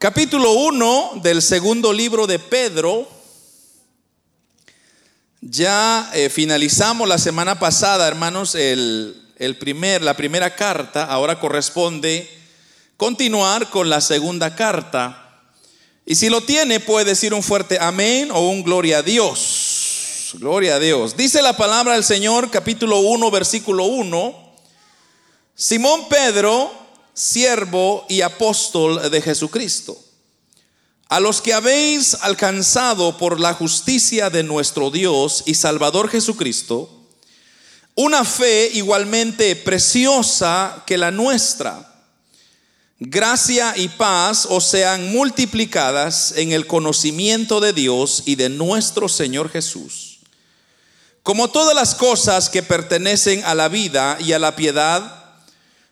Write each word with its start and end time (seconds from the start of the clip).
Capítulo 0.00 0.52
1 0.52 1.22
del 1.24 1.42
segundo 1.42 1.92
libro 1.92 2.28
de 2.28 2.38
Pedro. 2.38 3.08
Ya 5.40 6.08
eh, 6.14 6.30
finalizamos 6.30 7.08
la 7.08 7.18
semana 7.18 7.58
pasada, 7.58 8.06
hermanos, 8.06 8.54
el, 8.54 9.20
el 9.38 9.58
primer, 9.58 10.02
la 10.02 10.14
primera 10.14 10.54
carta. 10.54 11.02
Ahora 11.02 11.40
corresponde 11.40 12.30
continuar 12.96 13.70
con 13.70 13.90
la 13.90 14.00
segunda 14.00 14.54
carta. 14.54 15.42
Y 16.06 16.14
si 16.14 16.28
lo 16.28 16.42
tiene, 16.42 16.78
puede 16.78 17.06
decir 17.06 17.34
un 17.34 17.42
fuerte 17.42 17.78
amén 17.80 18.30
o 18.30 18.48
un 18.48 18.62
gloria 18.62 18.98
a 18.98 19.02
Dios. 19.02 20.30
Gloria 20.34 20.76
a 20.76 20.78
Dios. 20.78 21.16
Dice 21.16 21.42
la 21.42 21.56
palabra 21.56 21.94
del 21.94 22.04
Señor, 22.04 22.52
capítulo 22.52 23.00
1, 23.00 23.32
versículo 23.32 23.86
1. 23.86 24.54
Simón 25.56 26.08
Pedro 26.08 26.87
siervo 27.18 28.06
y 28.08 28.20
apóstol 28.20 29.10
de 29.10 29.20
Jesucristo. 29.20 29.98
A 31.08 31.18
los 31.18 31.42
que 31.42 31.52
habéis 31.52 32.14
alcanzado 32.20 33.18
por 33.18 33.40
la 33.40 33.54
justicia 33.54 34.30
de 34.30 34.44
nuestro 34.44 34.90
Dios 34.92 35.42
y 35.44 35.54
Salvador 35.54 36.10
Jesucristo, 36.10 36.88
una 37.96 38.24
fe 38.24 38.70
igualmente 38.74 39.56
preciosa 39.56 40.84
que 40.86 40.96
la 40.96 41.10
nuestra. 41.10 41.84
Gracia 43.00 43.74
y 43.76 43.88
paz 43.88 44.46
os 44.48 44.64
sean 44.64 45.10
multiplicadas 45.10 46.34
en 46.36 46.52
el 46.52 46.68
conocimiento 46.68 47.58
de 47.58 47.72
Dios 47.72 48.22
y 48.26 48.36
de 48.36 48.48
nuestro 48.48 49.08
Señor 49.08 49.50
Jesús. 49.50 50.20
Como 51.24 51.48
todas 51.48 51.74
las 51.74 51.96
cosas 51.96 52.48
que 52.48 52.62
pertenecen 52.62 53.42
a 53.44 53.56
la 53.56 53.68
vida 53.68 54.18
y 54.20 54.34
a 54.34 54.38
la 54.38 54.54
piedad, 54.54 55.17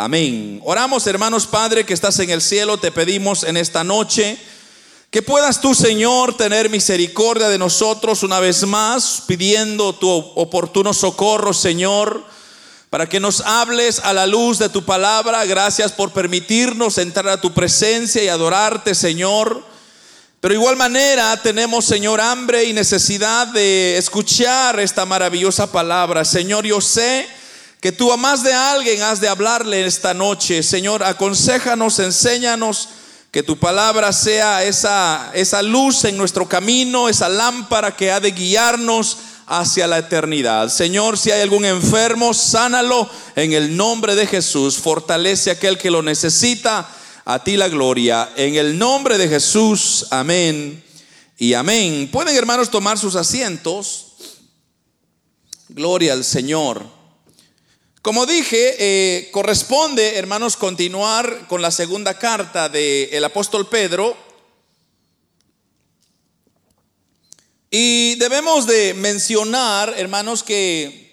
Amén. 0.00 0.60
Oramos, 0.64 1.04
hermanos 1.08 1.48
Padre, 1.48 1.84
que 1.84 1.92
estás 1.92 2.16
en 2.20 2.30
el 2.30 2.40
cielo, 2.40 2.78
te 2.78 2.92
pedimos 2.92 3.42
en 3.42 3.56
esta 3.56 3.82
noche 3.82 4.38
que 5.10 5.22
puedas 5.22 5.60
tú, 5.60 5.74
Señor, 5.74 6.36
tener 6.36 6.70
misericordia 6.70 7.48
de 7.48 7.58
nosotros 7.58 8.22
una 8.22 8.38
vez 8.38 8.64
más, 8.64 9.24
pidiendo 9.26 9.92
tu 9.92 10.08
oportuno 10.08 10.94
socorro, 10.94 11.52
Señor, 11.52 12.24
para 12.90 13.08
que 13.08 13.18
nos 13.18 13.40
hables 13.40 13.98
a 13.98 14.12
la 14.12 14.28
luz 14.28 14.60
de 14.60 14.68
tu 14.68 14.84
palabra. 14.84 15.44
Gracias 15.46 15.90
por 15.90 16.12
permitirnos 16.12 16.96
entrar 16.98 17.26
a 17.30 17.40
tu 17.40 17.52
presencia 17.52 18.22
y 18.22 18.28
adorarte, 18.28 18.94
Señor. 18.94 19.64
Pero 20.40 20.54
igual 20.54 20.76
manera 20.76 21.42
tenemos, 21.42 21.84
Señor, 21.84 22.20
hambre 22.20 22.62
y 22.62 22.72
necesidad 22.72 23.48
de 23.48 23.98
escuchar 23.98 24.78
esta 24.78 25.04
maravillosa 25.04 25.72
palabra. 25.72 26.24
Señor, 26.24 26.64
yo 26.64 26.80
sé 26.80 27.26
que 27.80 27.92
tú 27.92 28.12
a 28.12 28.16
más 28.16 28.42
de 28.42 28.52
alguien 28.52 29.02
has 29.02 29.20
de 29.20 29.28
hablarle 29.28 29.86
esta 29.86 30.12
noche. 30.14 30.62
Señor, 30.62 31.04
aconsejanos, 31.04 31.98
enséñanos 32.00 32.88
que 33.30 33.42
tu 33.42 33.56
palabra 33.58 34.12
sea 34.12 34.64
esa, 34.64 35.30
esa 35.34 35.62
luz 35.62 36.04
en 36.04 36.16
nuestro 36.16 36.48
camino, 36.48 37.08
esa 37.08 37.28
lámpara 37.28 37.94
que 37.94 38.10
ha 38.10 38.20
de 38.20 38.32
guiarnos 38.32 39.18
hacia 39.46 39.86
la 39.86 39.98
eternidad. 39.98 40.68
Señor, 40.70 41.16
si 41.16 41.30
hay 41.30 41.42
algún 41.42 41.64
enfermo, 41.64 42.34
sánalo 42.34 43.08
en 43.36 43.52
el 43.52 43.76
nombre 43.76 44.14
de 44.14 44.26
Jesús. 44.26 44.76
Fortalece 44.76 45.50
a 45.50 45.54
aquel 45.54 45.78
que 45.78 45.90
lo 45.90 46.02
necesita. 46.02 46.88
A 47.24 47.44
ti 47.44 47.56
la 47.56 47.68
gloria. 47.68 48.30
En 48.36 48.56
el 48.56 48.78
nombre 48.78 49.18
de 49.18 49.28
Jesús. 49.28 50.06
Amén 50.10 50.82
y 51.36 51.54
amén. 51.54 52.08
Pueden 52.10 52.34
hermanos 52.34 52.70
tomar 52.70 52.98
sus 52.98 53.14
asientos. 53.14 54.06
Gloria 55.68 56.14
al 56.14 56.24
Señor. 56.24 56.97
Como 58.02 58.26
dije, 58.26 58.76
eh, 58.78 59.28
corresponde, 59.32 60.16
hermanos, 60.16 60.56
continuar 60.56 61.46
con 61.48 61.60
la 61.60 61.72
segunda 61.72 62.16
carta 62.16 62.68
del 62.68 63.24
apóstol 63.24 63.68
Pedro. 63.68 64.16
Y 67.70 68.14
debemos 68.14 68.66
de 68.66 68.94
mencionar, 68.94 69.94
hermanos, 69.96 70.44
que 70.44 71.08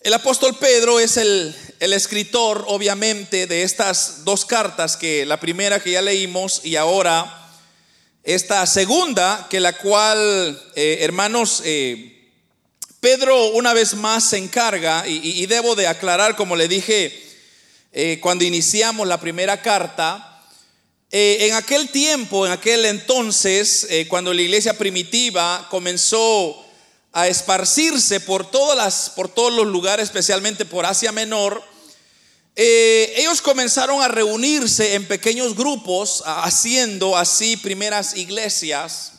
el 0.00 0.14
apóstol 0.14 0.56
Pedro 0.56 0.98
es 0.98 1.16
el, 1.16 1.54
escritor, 1.78 2.64
obviamente, 2.66 3.46
de 3.46 3.62
estas 3.62 4.24
dos 4.24 4.44
cartas, 4.44 4.96
que 4.96 5.24
la 5.24 5.38
primera 5.38 5.80
que 5.80 5.92
ya 5.92 6.02
leímos 6.02 6.60
y 6.64 6.74
ahora 6.74 7.50
esta 8.24 8.66
segunda, 8.66 9.46
que 9.48 9.60
la 9.60 9.78
cual, 9.78 10.60
eh, 10.74 10.98
hermanos, 11.02 11.62
eh, 11.64 12.17
Pedro 13.00 13.50
una 13.50 13.74
vez 13.74 13.94
más 13.94 14.24
se 14.24 14.38
encarga, 14.38 15.06
y, 15.06 15.46
debo 15.46 15.76
de 15.76 15.86
aclarar, 15.86 16.34
como 16.34 16.56
le 16.56 16.66
dije 16.66 17.16
eh, 17.92 18.18
cuando 18.20 18.44
iniciamos 18.44 19.06
la 19.06 19.20
primera 19.20 19.62
carta, 19.62 20.42
eh, 21.10 21.46
en 21.48 21.54
aquel 21.54 21.90
tiempo, 21.90 22.44
en 22.44 22.52
aquel 22.52 22.84
entonces, 22.84 23.86
eh, 23.88 24.08
cuando 24.08 24.34
la 24.34 24.42
iglesia 24.42 24.76
primitiva 24.76 25.68
comenzó 25.70 26.64
a 27.12 27.28
esparcirse 27.28 28.18
por, 28.20 28.50
todas 28.50 28.76
las, 28.76 29.10
por 29.10 29.28
todos 29.28 29.52
los 29.52 29.66
lugares, 29.66 30.04
especialmente 30.04 30.64
por 30.64 30.84
Asia 30.84 31.12
Menor, 31.12 31.62
ellos 32.60 33.40
comenzaron 33.40 34.02
a 34.02 34.08
reunirse 34.08 34.94
en 34.94 35.06
pequeños 35.06 35.54
grupos, 35.54 36.24
haciendo 36.26 37.16
así 37.16 37.56
primeras 37.56 38.16
iglesias 38.16 39.12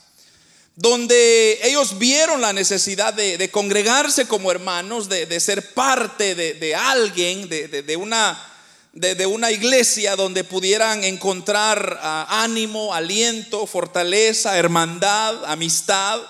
donde 0.80 1.60
ellos 1.62 2.00
vieron 2.00 2.40
la 2.40 2.54
necesidad 2.54 3.14
de, 3.14 3.52
congregarse 3.52 4.30
como 4.30 4.50
hermanos, 4.50 5.10
de, 5.10 5.40
ser 5.42 5.74
parte 5.74 6.36
de, 6.36 6.74
alguien, 6.74 7.50
de, 7.50 7.98
una, 7.98 9.52
iglesia 9.52 10.16
donde 10.16 10.46
pudieran 10.46 11.04
encontrar 11.04 12.00
ah, 12.02 12.44
ánimo, 12.44 12.94
aliento, 12.94 13.68
fortaleza, 13.68 14.58
hermandad, 14.58 15.44
amistad. 15.52 16.22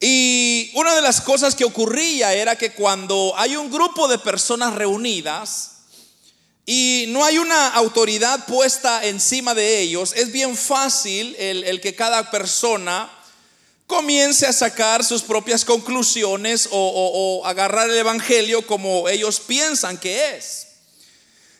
Y 0.00 0.70
una 0.74 0.94
de 0.94 1.02
las 1.02 1.20
cosas 1.20 1.54
que 1.54 1.66
ocurría 1.66 2.32
era 2.32 2.56
que 2.56 2.72
cuando 2.72 3.34
hay 3.36 3.54
un 3.54 3.70
grupo 3.70 4.08
de 4.08 4.18
personas 4.18 4.74
reunidas, 4.74 5.72
y 6.64 7.04
no 7.08 7.22
hay 7.22 7.36
una 7.36 7.68
autoridad 7.68 8.46
puesta 8.46 9.04
encima 9.04 9.54
de 9.54 9.80
ellos, 9.80 10.14
es 10.16 10.32
bien 10.32 10.56
fácil 10.56 11.36
el 11.38 11.82
que 11.82 11.94
cada 11.94 12.30
persona 12.30 13.12
comience 13.86 14.46
a 14.46 14.52
sacar 14.52 15.04
sus 15.04 15.22
propias 15.22 15.64
conclusiones 15.64 16.68
o, 16.70 17.42
agarrar 17.44 17.88
el 17.88 17.96
Evangelio 17.96 18.66
como 18.66 19.08
ellos 19.08 19.40
piensan 19.40 19.98
que 19.98 20.36
es. 20.36 20.66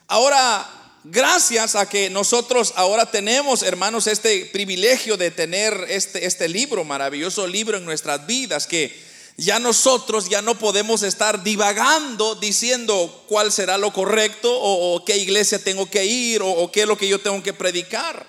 Ahora, 0.09 0.69
gracias 1.05 1.77
a 1.77 1.89
que 1.89 2.11
nosotros 2.11 2.73
ahora 2.77 3.11
tenemos, 3.11 3.63
hermanos, 3.63 4.07
este 4.07 4.47
privilegio 4.47 5.17
de 5.17 5.31
tener 5.31 5.87
este, 5.89 6.27
este 6.27 6.49
libro, 6.49 6.85
maravilloso 6.85 7.47
libro 7.47 7.79
en 7.79 7.85
nuestras 7.85 8.27
vidas, 8.27 8.67
que 8.67 9.07
ya 9.37 9.59
nosotros 9.59 10.29
ya 10.29 10.43
no 10.43 10.59
podemos 10.59 11.03
estar 11.03 11.43
divagando 11.43 12.37
diciendo 12.37 13.25
cuál 13.29 13.53
será 13.53 13.77
lo 13.77 13.93
correcto 13.93 14.51
o, 14.51 15.05
qué 15.05 15.17
iglesia 15.19 15.63
tengo 15.63 15.89
que 15.89 16.07
ir 16.07 16.43
o, 16.43 16.51
o 16.51 16.73
qué 16.73 16.83
es 16.83 16.89
lo 16.89 16.97
que 16.97 17.09
yo 17.09 17.21
tengo 17.21 17.43
que 17.43 17.53
predicar. 17.53 18.27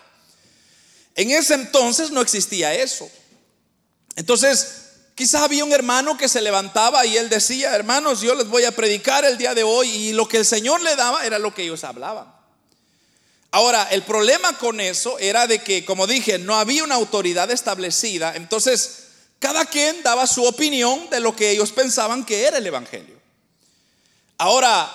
En 1.16 1.32
ese 1.32 1.56
entonces 1.56 2.12
no 2.12 2.22
existía 2.22 2.76
eso. 2.76 3.10
Entonces, 4.18 4.68
quizás 5.14 5.44
había 5.44 5.64
un 5.64 5.72
hermano 5.72 6.18
que 6.18 6.28
se 6.28 6.42
levantaba 6.42 7.06
y 7.06 7.16
él 7.16 7.30
decía, 7.30 7.74
hermanos, 7.76 8.20
yo 8.20 8.34
les 8.34 8.48
voy 8.48 8.66
a 8.66 8.72
predicar 8.72 9.24
el 9.24 9.38
día 9.38 9.54
de 9.54 9.64
hoy 9.64 9.90
y 9.90 10.14
lo 10.14 10.28
que 10.28 10.38
el 10.38 10.46
Señor 10.46 10.82
le 10.82 10.96
daba 10.96 11.24
era 11.24 11.40
lo 11.40 11.54
que 11.54 11.64
ellos 11.64 11.84
hablaban. 11.84 12.26
Ahora, 13.52 13.88
el 13.92 14.02
problema 14.02 14.58
con 14.58 14.82
eso 14.82 15.20
era 15.20 15.46
de 15.46 15.60
que, 15.60 15.86
como 15.86 16.08
dije, 16.08 16.40
no 16.40 16.56
había 16.56 16.84
una 16.84 16.96
autoridad 16.96 17.52
establecida, 17.52 18.36
entonces 18.36 19.04
cada 19.40 19.66
quien 19.66 20.02
daba 20.02 20.26
su 20.26 20.44
opinión 20.44 21.10
de 21.12 21.20
lo 21.20 21.36
que 21.36 21.52
ellos 21.52 21.72
pensaban 21.72 22.26
que 22.26 22.46
era 22.46 22.58
el 22.58 22.66
Evangelio. 22.66 23.16
Ahora, 24.40 24.92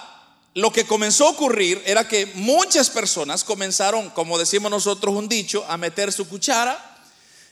lo 0.54 0.72
que 0.72 0.84
comenzó 0.84 1.28
a 1.28 1.30
ocurrir 1.30 1.80
era 1.86 2.08
que 2.08 2.26
muchas 2.34 2.90
personas 2.90 3.44
comenzaron, 3.44 4.10
como 4.10 4.36
decimos 4.36 4.70
nosotros 4.70 5.14
un 5.14 5.28
dicho, 5.28 5.64
a 5.68 5.76
meter 5.76 6.12
su 6.12 6.28
cuchara 6.28 6.91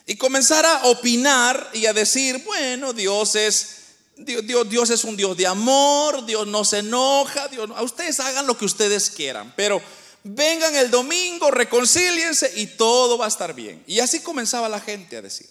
y 0.05 0.15
comenzar 0.15 0.65
a 0.65 0.85
opinar 0.85 1.69
y 1.73 1.85
a 1.85 1.93
decir, 1.93 2.43
bueno, 2.45 2.93
Dios 2.93 3.35
es, 3.35 3.77
Dios, 4.17 4.69
Dios, 4.69 4.89
es 4.89 5.03
un 5.03 5.15
Dios 5.15 5.37
de 5.37 5.47
amor, 5.47 6.25
Dios 6.25 6.47
no 6.47 6.65
se 6.65 6.79
enoja, 6.79 7.47
Dios, 7.47 7.69
a 7.75 7.83
ustedes 7.83 8.19
hagan 8.19 8.47
lo 8.47 8.57
que 8.57 8.65
ustedes 8.65 9.09
quieran, 9.09 9.53
pero 9.55 9.81
vengan 10.23 10.75
el 10.75 10.91
domingo, 10.91 11.51
reconcíliense 11.51 12.51
y 12.55 12.67
todo 12.67 13.17
va 13.17 13.25
a 13.25 13.29
estar 13.29 13.53
bien. 13.53 13.83
Y 13.87 13.99
así 13.99 14.19
comenzaba 14.19 14.69
la 14.69 14.79
gente 14.79 15.17
a 15.17 15.21
decir. 15.21 15.49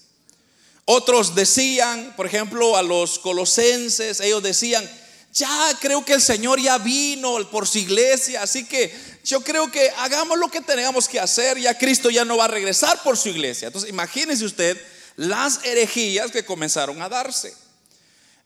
Otros 0.85 1.35
decían, 1.35 2.13
por 2.17 2.25
ejemplo, 2.25 2.75
a 2.75 2.83
los 2.83 3.19
colosenses, 3.19 4.19
ellos 4.19 4.43
decían, 4.43 4.89
ya 5.33 5.77
creo 5.79 6.03
que 6.03 6.13
el 6.13 6.21
Señor 6.21 6.59
ya 6.59 6.77
vino 6.77 7.37
por 7.49 7.67
su 7.67 7.77
iglesia, 7.77 8.41
así 8.41 8.65
que 8.65 8.93
yo 9.23 9.41
creo 9.41 9.71
que 9.71 9.89
hagamos 9.97 10.37
lo 10.37 10.49
que 10.49 10.61
tengamos 10.61 11.07
que 11.07 11.19
hacer, 11.19 11.57
ya 11.57 11.77
Cristo 11.77 12.09
ya 12.09 12.25
no 12.25 12.37
va 12.37 12.45
a 12.45 12.49
regresar 12.49 13.01
por 13.03 13.17
su 13.17 13.29
iglesia. 13.29 13.67
Entonces, 13.67 13.89
imagínese 13.89 14.43
usted 14.43 14.81
las 15.15 15.63
herejías 15.63 16.31
que 16.31 16.43
comenzaron 16.43 17.01
a 17.01 17.09
darse. 17.09 17.53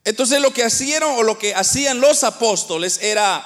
Entonces, 0.04 0.40
lo 0.40 0.54
que 0.54 0.64
hacían 0.64 1.04
o 1.04 1.24
lo 1.24 1.40
que 1.40 1.56
hacían 1.56 2.00
los 2.00 2.24
apóstoles 2.24 3.00
era 3.02 3.44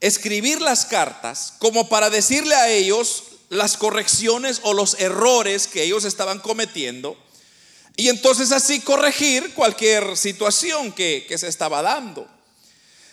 escribir 0.00 0.60
las 0.60 0.86
cartas 0.86 1.54
como 1.58 1.88
para 1.88 2.10
decirle 2.10 2.54
a 2.54 2.68
ellos 2.68 3.24
las 3.48 3.76
correcciones 3.76 4.60
o 4.62 4.74
los 4.74 5.00
errores 5.00 5.66
que 5.66 5.82
ellos 5.82 6.04
estaban 6.04 6.38
cometiendo 6.38 7.16
y 7.96 8.08
entonces 8.10 8.52
así 8.52 8.80
corregir 8.80 9.54
cualquier 9.54 10.16
situación 10.16 10.92
que, 10.92 11.26
que 11.28 11.36
se 11.36 11.48
estaba 11.48 11.82
dando. 11.82 12.28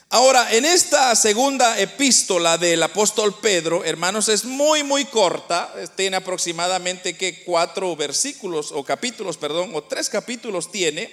Ahora, 0.09 0.53
en 0.53 0.65
esta 0.65 1.15
segunda 1.15 1.79
epístola 1.79 2.57
del 2.57 2.81
apóstol 2.83 3.37
Pedro, 3.41 3.83
hermanos, 3.83 4.29
es 4.29 4.45
muy, 4.45 4.83
muy 4.83 5.05
corta, 5.05 5.73
tiene 5.95 6.17
aproximadamente 6.17 7.17
que 7.17 7.43
cuatro 7.43 7.95
versículos 7.95 8.71
o 8.71 8.83
capítulos, 8.83 9.37
perdón, 9.37 9.71
o 9.73 9.83
tres 9.83 10.09
capítulos 10.09 10.71
tiene, 10.71 11.11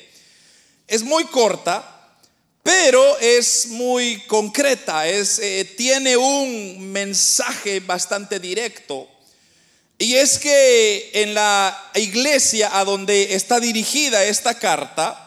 es 0.87 1.03
muy 1.03 1.25
corta, 1.25 2.19
pero 2.63 3.19
es 3.19 3.69
muy 3.69 4.21
concreta, 4.27 5.09
es, 5.09 5.39
eh, 5.39 5.65
tiene 5.77 6.17
un 6.17 6.93
mensaje 6.93 7.81
bastante 7.81 8.39
directo. 8.39 9.09
Y 9.99 10.15
es 10.17 10.39
que 10.39 11.11
en 11.15 11.35
la 11.35 11.91
iglesia 11.95 12.79
a 12.79 12.85
donde 12.85 13.35
está 13.35 13.59
dirigida 13.59 14.23
esta 14.25 14.59
carta, 14.59 15.22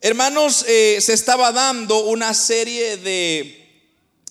Hermanos, 0.00 0.64
eh, 0.68 0.98
se 1.00 1.12
estaba 1.12 1.50
dando 1.50 2.04
una 2.04 2.32
serie 2.32 2.98
de, 2.98 3.68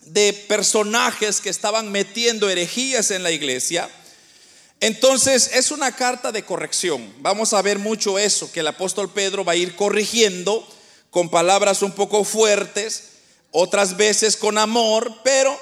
de 0.04 0.32
personajes 0.32 1.42
que 1.42 1.50
estaban 1.50 1.92
metiendo 1.92 2.50
herejías 2.50 3.12
en 3.12 3.22
la 3.22 3.32
iglesia. 3.32 3.90
Entonces 4.80 5.50
es 5.54 5.72
una 5.72 5.94
carta 5.94 6.32
de 6.32 6.44
corrección. 6.44 7.14
Vamos 7.20 7.52
a 7.52 7.62
ver 7.62 7.80
mucho 7.80 8.18
eso, 8.18 8.50
que 8.54 8.62
el 8.62 8.68
apóstol 8.68 9.12
Pedro 9.12 9.44
va 9.44 9.54
a 9.54 9.58
ir 9.58 9.76
corrigiendo 9.76 10.66
con 11.10 11.30
palabras 11.30 11.82
un 11.82 11.92
poco 11.92 12.24
fuertes, 12.24 13.04
otras 13.52 13.98
veces 13.98 14.38
con 14.38 14.58
amor, 14.58 15.16
pero 15.22 15.60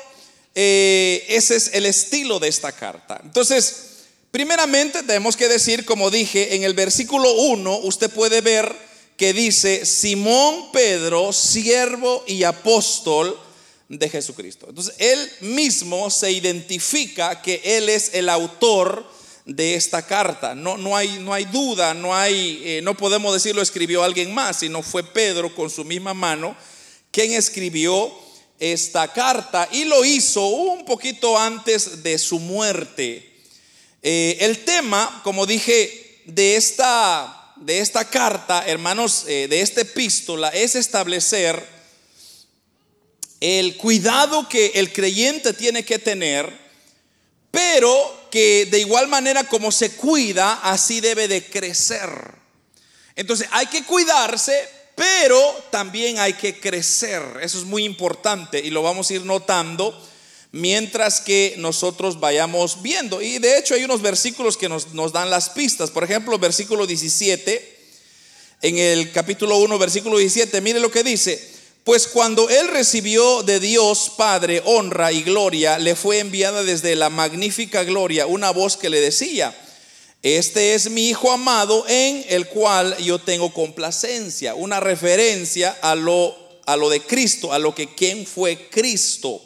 eh, 0.54 1.26
ese 1.30 1.56
es 1.56 1.72
el 1.74 1.88
estilo 1.88 2.40
de 2.40 2.50
esta 2.50 2.72
carta. 2.72 3.20
Entonces, 3.24 4.04
primeramente 4.30 5.02
tenemos 5.02 5.36
que 5.36 5.48
decir, 5.48 5.84
como 5.84 6.12
dije, 6.12 6.56
en 6.56 6.64
el 6.64 6.76
versículo 6.76 7.34
1 7.34 7.78
usted 7.78 8.12
puede 8.12 8.42
ver 8.42 8.85
que 9.18 9.34
dice 9.34 9.86
Simón 9.86 10.72
Pedro, 10.72 11.32
siervo 11.32 12.24
y 12.28 12.44
apóstol 12.44 13.40
de 13.88 14.10
Jesucristo. 14.10 14.66
Entonces, 14.70 14.96
él 14.98 15.32
mismo 15.42 16.10
se 16.10 16.32
identifica 16.32 17.42
que 17.42 17.62
él 17.64 17.90
es 17.90 18.14
el 18.14 18.30
autor 18.30 19.06
de 19.46 19.76
esta 19.76 20.06
carta. 20.06 20.56
No, 20.56 20.78
no, 20.78 20.98
hay, 20.98 21.20
no 21.20 21.34
hay 21.34 21.46
duda, 21.46 21.94
no, 21.94 22.16
hay, 22.16 22.62
eh, 22.66 22.82
no 22.84 22.98
podemos 22.98 23.34
decirlo 23.34 23.62
escribió 23.62 24.04
alguien 24.04 24.34
más, 24.34 24.60
sino 24.60 24.82
fue 24.82 25.04
Pedro 25.04 25.54
con 25.54 25.70
su 25.70 25.86
misma 25.86 26.14
mano 26.14 26.56
quien 27.12 27.32
escribió 27.32 28.12
esta 28.60 29.14
carta 29.14 29.70
y 29.72 29.86
lo 29.86 30.04
hizo 30.04 30.46
un 30.48 30.84
poquito 30.84 31.38
antes 31.38 32.04
de 32.04 32.18
su 32.18 32.40
muerte. 32.40 33.32
Eh, 34.02 34.38
el 34.42 34.66
tema, 34.66 35.22
como 35.24 35.46
dije, 35.46 36.24
de 36.26 36.58
esta 36.58 37.45
de 37.56 37.80
esta 37.80 38.10
carta, 38.10 38.64
hermanos, 38.66 39.26
eh, 39.28 39.48
de 39.48 39.62
esta 39.62 39.82
epístola, 39.82 40.50
es 40.50 40.76
establecer 40.76 41.76
el 43.40 43.78
cuidado 43.78 44.48
que 44.50 44.72
el 44.76 44.92
creyente 44.92 45.54
tiene 45.54 45.84
que 45.84 46.00
tener, 46.00 46.52
pero 47.52 48.28
que 48.32 48.66
de 48.66 48.80
igual 48.80 49.08
manera 49.08 49.44
como 49.46 49.72
se 49.72 49.92
cuida, 49.92 50.60
así 50.64 51.00
debe 51.00 51.28
de 51.28 51.46
crecer. 51.46 52.10
Entonces 53.16 53.48
hay 53.52 53.68
que 53.68 53.84
cuidarse, 53.84 54.68
pero 54.96 55.40
también 55.72 56.20
hay 56.20 56.34
que 56.34 56.60
crecer. 56.60 57.22
Eso 57.42 57.58
es 57.58 57.64
muy 57.64 57.86
importante 57.86 58.60
y 58.60 58.70
lo 58.70 58.82
vamos 58.82 59.10
a 59.10 59.14
ir 59.14 59.26
notando 59.26 59.98
mientras 60.56 61.20
que 61.20 61.56
nosotros 61.58 62.18
vayamos 62.22 62.82
viendo. 62.82 63.22
Y 63.22 63.40
de 63.40 63.58
hecho 63.58 63.74
hay 63.74 63.84
unos 63.84 64.02
versículos 64.02 64.56
que 64.56 64.70
nos, 64.70 65.12
dan 65.12 65.30
las 65.30 65.50
pistas. 65.50 65.92
Por 65.92 66.06
ejemplo, 66.06 66.40
versículo 66.40 66.88
17, 66.88 67.78
en 68.62 68.78
el 68.78 69.12
capítulo 69.12 69.58
1, 69.58 69.78
versículo 69.78 70.18
17, 70.18 70.62
mire 70.62 70.80
lo 70.80 70.90
que 70.90 71.04
dice. 71.04 71.56
Pues 71.84 72.08
cuando 72.08 72.50
él 72.50 72.70
recibió 72.70 73.44
de 73.44 73.60
Dios 73.60 74.14
Padre 74.16 74.62
honra 74.64 75.12
y 75.12 75.24
gloria, 75.24 75.78
le 75.78 75.94
fue 75.94 76.20
enviada 76.20 76.64
desde 76.64 76.96
la 76.96 77.10
magnífica 77.10 77.84
gloria 77.84 78.26
una 78.26 78.52
voz 78.52 78.78
que 78.78 78.90
le 78.90 79.02
decía, 79.02 79.54
este 80.24 80.74
es 80.74 80.90
mi 80.90 81.10
Hijo 81.10 81.34
amado 81.34 81.84
en 81.90 82.26
el 82.30 82.48
cual 82.48 82.96
yo 83.00 83.20
tengo 83.20 83.54
complacencia, 83.54 84.56
una 84.56 84.80
referencia 84.80 85.78
a 85.82 85.96
lo, 85.96 86.34
a 86.66 86.78
lo 86.78 86.90
de 86.90 87.02
Cristo, 87.02 87.52
a 87.52 87.60
lo 87.60 87.76
que 87.76 87.94
quien 87.94 88.26
fue 88.26 88.70
Cristo. 88.70 89.42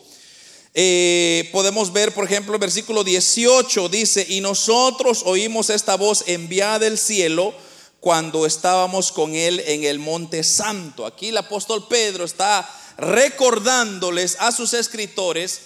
Eh, 0.82 1.50
podemos 1.52 1.92
ver, 1.92 2.14
por 2.14 2.24
ejemplo, 2.24 2.54
el 2.54 2.60
versículo 2.62 3.04
18 3.04 3.90
dice, 3.90 4.26
y 4.30 4.40
nosotros 4.40 5.24
oímos 5.26 5.70
esta 5.70 5.96
voz 5.96 6.24
enviada 6.26 6.80
del 6.80 6.98
cielo 6.98 7.54
cuando 8.00 8.46
estábamos 8.46 9.12
con 9.12 9.36
él 9.36 9.62
en 9.68 9.84
el 9.84 10.00
monte 10.00 10.42
santo. 10.42 11.06
Aquí 11.06 11.28
el 11.28 11.38
apóstol 11.38 11.86
Pedro 11.90 12.24
está 12.24 12.66
recordándoles 12.98 14.38
a 14.40 14.54
sus 14.54 14.74
escritores 14.74 15.60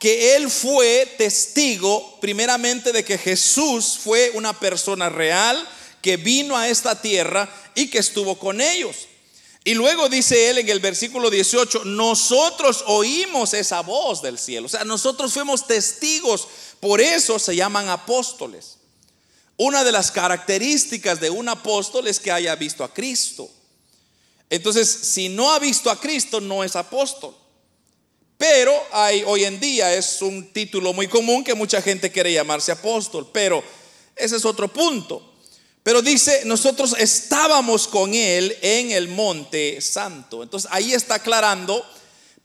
que 0.00 0.34
él 0.34 0.48
fue 0.50 1.12
testigo 1.18 2.18
primeramente 2.22 2.92
de 2.92 3.04
que 3.04 3.18
Jesús 3.18 3.98
fue 4.02 4.30
una 4.32 4.58
persona 4.58 5.10
real 5.10 5.62
que 6.00 6.16
vino 6.16 6.56
a 6.56 6.70
esta 6.70 7.02
tierra 7.02 7.54
y 7.74 7.88
que 7.88 7.98
estuvo 7.98 8.38
con 8.38 8.62
ellos. 8.62 9.08
Y 9.66 9.72
luego 9.72 10.10
dice 10.10 10.50
él 10.50 10.58
en 10.58 10.68
el 10.68 10.78
versículo 10.78 11.30
18, 11.30 11.86
nosotros 11.86 12.84
oímos 12.86 13.54
esa 13.54 13.80
voz 13.80 14.20
del 14.20 14.38
cielo. 14.38 14.66
O 14.66 14.68
sea, 14.68 14.84
nosotros 14.84 15.32
fuimos 15.32 15.66
testigos, 15.66 16.46
por 16.80 17.00
eso 17.00 17.38
se 17.38 17.56
llaman 17.56 17.88
apóstoles. 17.88 18.76
Una 19.56 19.82
de 19.82 19.92
las 19.92 20.10
características 20.10 21.18
de 21.18 21.30
un 21.30 21.48
apóstol 21.48 22.06
es 22.08 22.20
que 22.20 22.30
haya 22.30 22.54
visto 22.56 22.84
a 22.84 22.92
Cristo. 22.92 23.48
Entonces, 24.50 24.88
si 24.88 25.30
no 25.30 25.50
ha 25.50 25.58
visto 25.58 25.90
a 25.90 25.98
Cristo, 25.98 26.42
no 26.42 26.62
es 26.62 26.76
apóstol. 26.76 27.34
Pero 28.36 28.72
hay, 28.92 29.22
hoy 29.26 29.44
en 29.44 29.58
día 29.58 29.94
es 29.94 30.20
un 30.20 30.52
título 30.52 30.92
muy 30.92 31.08
común 31.08 31.42
que 31.42 31.54
mucha 31.54 31.80
gente 31.80 32.12
quiere 32.12 32.32
llamarse 32.32 32.70
apóstol, 32.70 33.30
pero 33.32 33.64
ese 34.14 34.36
es 34.36 34.44
otro 34.44 34.68
punto. 34.68 35.33
Pero 35.84 36.00
dice, 36.00 36.42
nosotros 36.46 36.96
estábamos 36.98 37.86
con 37.86 38.14
él 38.14 38.56
en 38.62 38.90
el 38.90 39.06
monte 39.06 39.82
santo. 39.82 40.42
Entonces 40.42 40.68
ahí 40.72 40.94
está 40.94 41.16
aclarando 41.16 41.84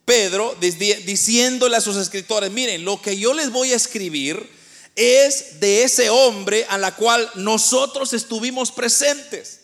Pedro 0.03 0.57
diciéndole 0.59 1.77
a 1.77 1.81
sus 1.81 1.95
escritores, 1.95 2.51
miren, 2.51 2.83
lo 2.83 3.01
que 3.01 3.17
yo 3.17 3.33
les 3.33 3.49
voy 3.49 3.71
a 3.71 3.77
escribir 3.77 4.45
es 4.93 5.61
de 5.61 5.83
ese 5.83 6.09
hombre 6.09 6.65
a 6.67 6.77
la 6.77 6.95
cual 6.95 7.31
nosotros 7.35 8.11
estuvimos 8.11 8.73
presentes. 8.73 9.61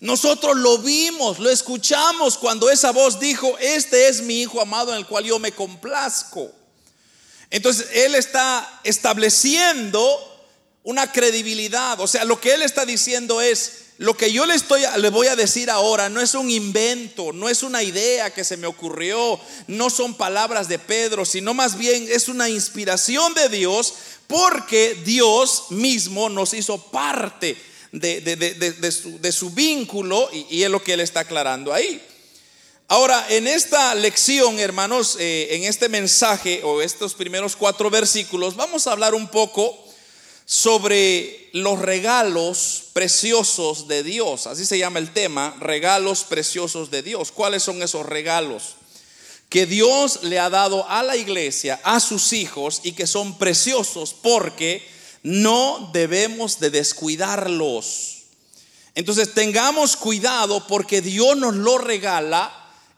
Nosotros 0.00 0.56
lo 0.56 0.78
vimos, 0.78 1.38
lo 1.38 1.48
escuchamos 1.48 2.36
cuando 2.36 2.70
esa 2.70 2.90
voz 2.90 3.20
dijo, 3.20 3.56
este 3.58 4.08
es 4.08 4.20
mi 4.22 4.40
hijo 4.42 4.60
amado 4.60 4.90
en 4.90 4.98
el 4.98 5.06
cual 5.06 5.22
yo 5.22 5.38
me 5.38 5.52
complazco. 5.52 6.50
Entonces 7.50 7.86
él 7.92 8.16
está 8.16 8.80
estableciendo 8.82 10.31
una 10.84 11.10
credibilidad. 11.12 12.00
O 12.00 12.06
sea, 12.06 12.24
lo 12.24 12.40
que 12.40 12.54
él 12.54 12.62
está 12.62 12.84
diciendo 12.84 13.40
es, 13.40 13.82
lo 13.98 14.16
que 14.16 14.32
yo 14.32 14.46
le, 14.46 14.54
estoy, 14.54 14.82
le 14.98 15.10
voy 15.10 15.28
a 15.28 15.36
decir 15.36 15.70
ahora 15.70 16.08
no 16.08 16.20
es 16.20 16.34
un 16.34 16.50
invento, 16.50 17.32
no 17.32 17.48
es 17.48 17.62
una 17.62 17.82
idea 17.82 18.32
que 18.34 18.42
se 18.42 18.56
me 18.56 18.66
ocurrió, 18.66 19.38
no 19.68 19.90
son 19.90 20.14
palabras 20.14 20.68
de 20.68 20.78
Pedro, 20.78 21.24
sino 21.24 21.54
más 21.54 21.78
bien 21.78 22.06
es 22.10 22.28
una 22.28 22.48
inspiración 22.48 23.32
de 23.34 23.48
Dios 23.48 23.94
porque 24.26 24.98
Dios 25.04 25.66
mismo 25.70 26.28
nos 26.30 26.54
hizo 26.54 26.78
parte 26.90 27.56
de, 27.92 29.32
su, 29.32 29.50
vínculo 29.50 30.28
y, 30.32 30.62
es 30.62 30.70
lo 30.70 30.82
que 30.82 30.94
él 30.94 31.00
está 31.00 31.20
aclarando 31.20 31.72
ahí. 31.72 32.02
Ahora, 32.88 33.24
en 33.28 33.46
esta 33.46 33.94
lección, 33.94 34.58
hermanos, 34.58 35.16
eh, 35.20 35.48
en 35.52 35.64
este 35.64 35.88
mensaje 35.88 36.62
o 36.64 36.82
estos 36.82 37.14
primeros 37.14 37.56
cuatro 37.56 37.88
versículos, 37.88 38.56
vamos 38.56 38.86
a 38.86 38.92
hablar 38.92 39.14
un 39.14 39.28
poco 39.28 39.91
sobre 40.44 41.50
los 41.52 41.78
regalos 41.78 42.84
preciosos 42.92 43.88
de 43.88 44.02
Dios. 44.02 44.46
Así 44.46 44.66
se 44.66 44.78
llama 44.78 44.98
el 44.98 45.12
tema, 45.12 45.56
regalos 45.60 46.24
preciosos 46.24 46.90
de 46.90 47.02
Dios. 47.02 47.32
¿Cuáles 47.32 47.62
son 47.62 47.82
esos 47.82 48.06
regalos? 48.06 48.76
que 49.52 49.66
Dios 49.66 50.20
le 50.22 50.38
ha 50.38 50.48
dado 50.48 50.88
a 50.88 51.02
la 51.02 51.14
iglesia, 51.14 51.78
a 51.84 52.00
sus 52.00 52.32
hijos, 52.32 52.80
y 52.84 52.92
que 52.92 53.06
son 53.06 53.36
preciosos 53.36 54.14
porque 54.14 54.82
no 55.22 55.90
debemos 55.92 56.58
de 56.58 56.70
descuidarlos. 56.70 58.22
Entonces 58.94 59.34
tengamos 59.34 59.94
cuidado 59.96 60.66
porque 60.66 61.02
Dios 61.02 61.36
nos 61.36 61.54
lo 61.54 61.76
regala 61.76 62.50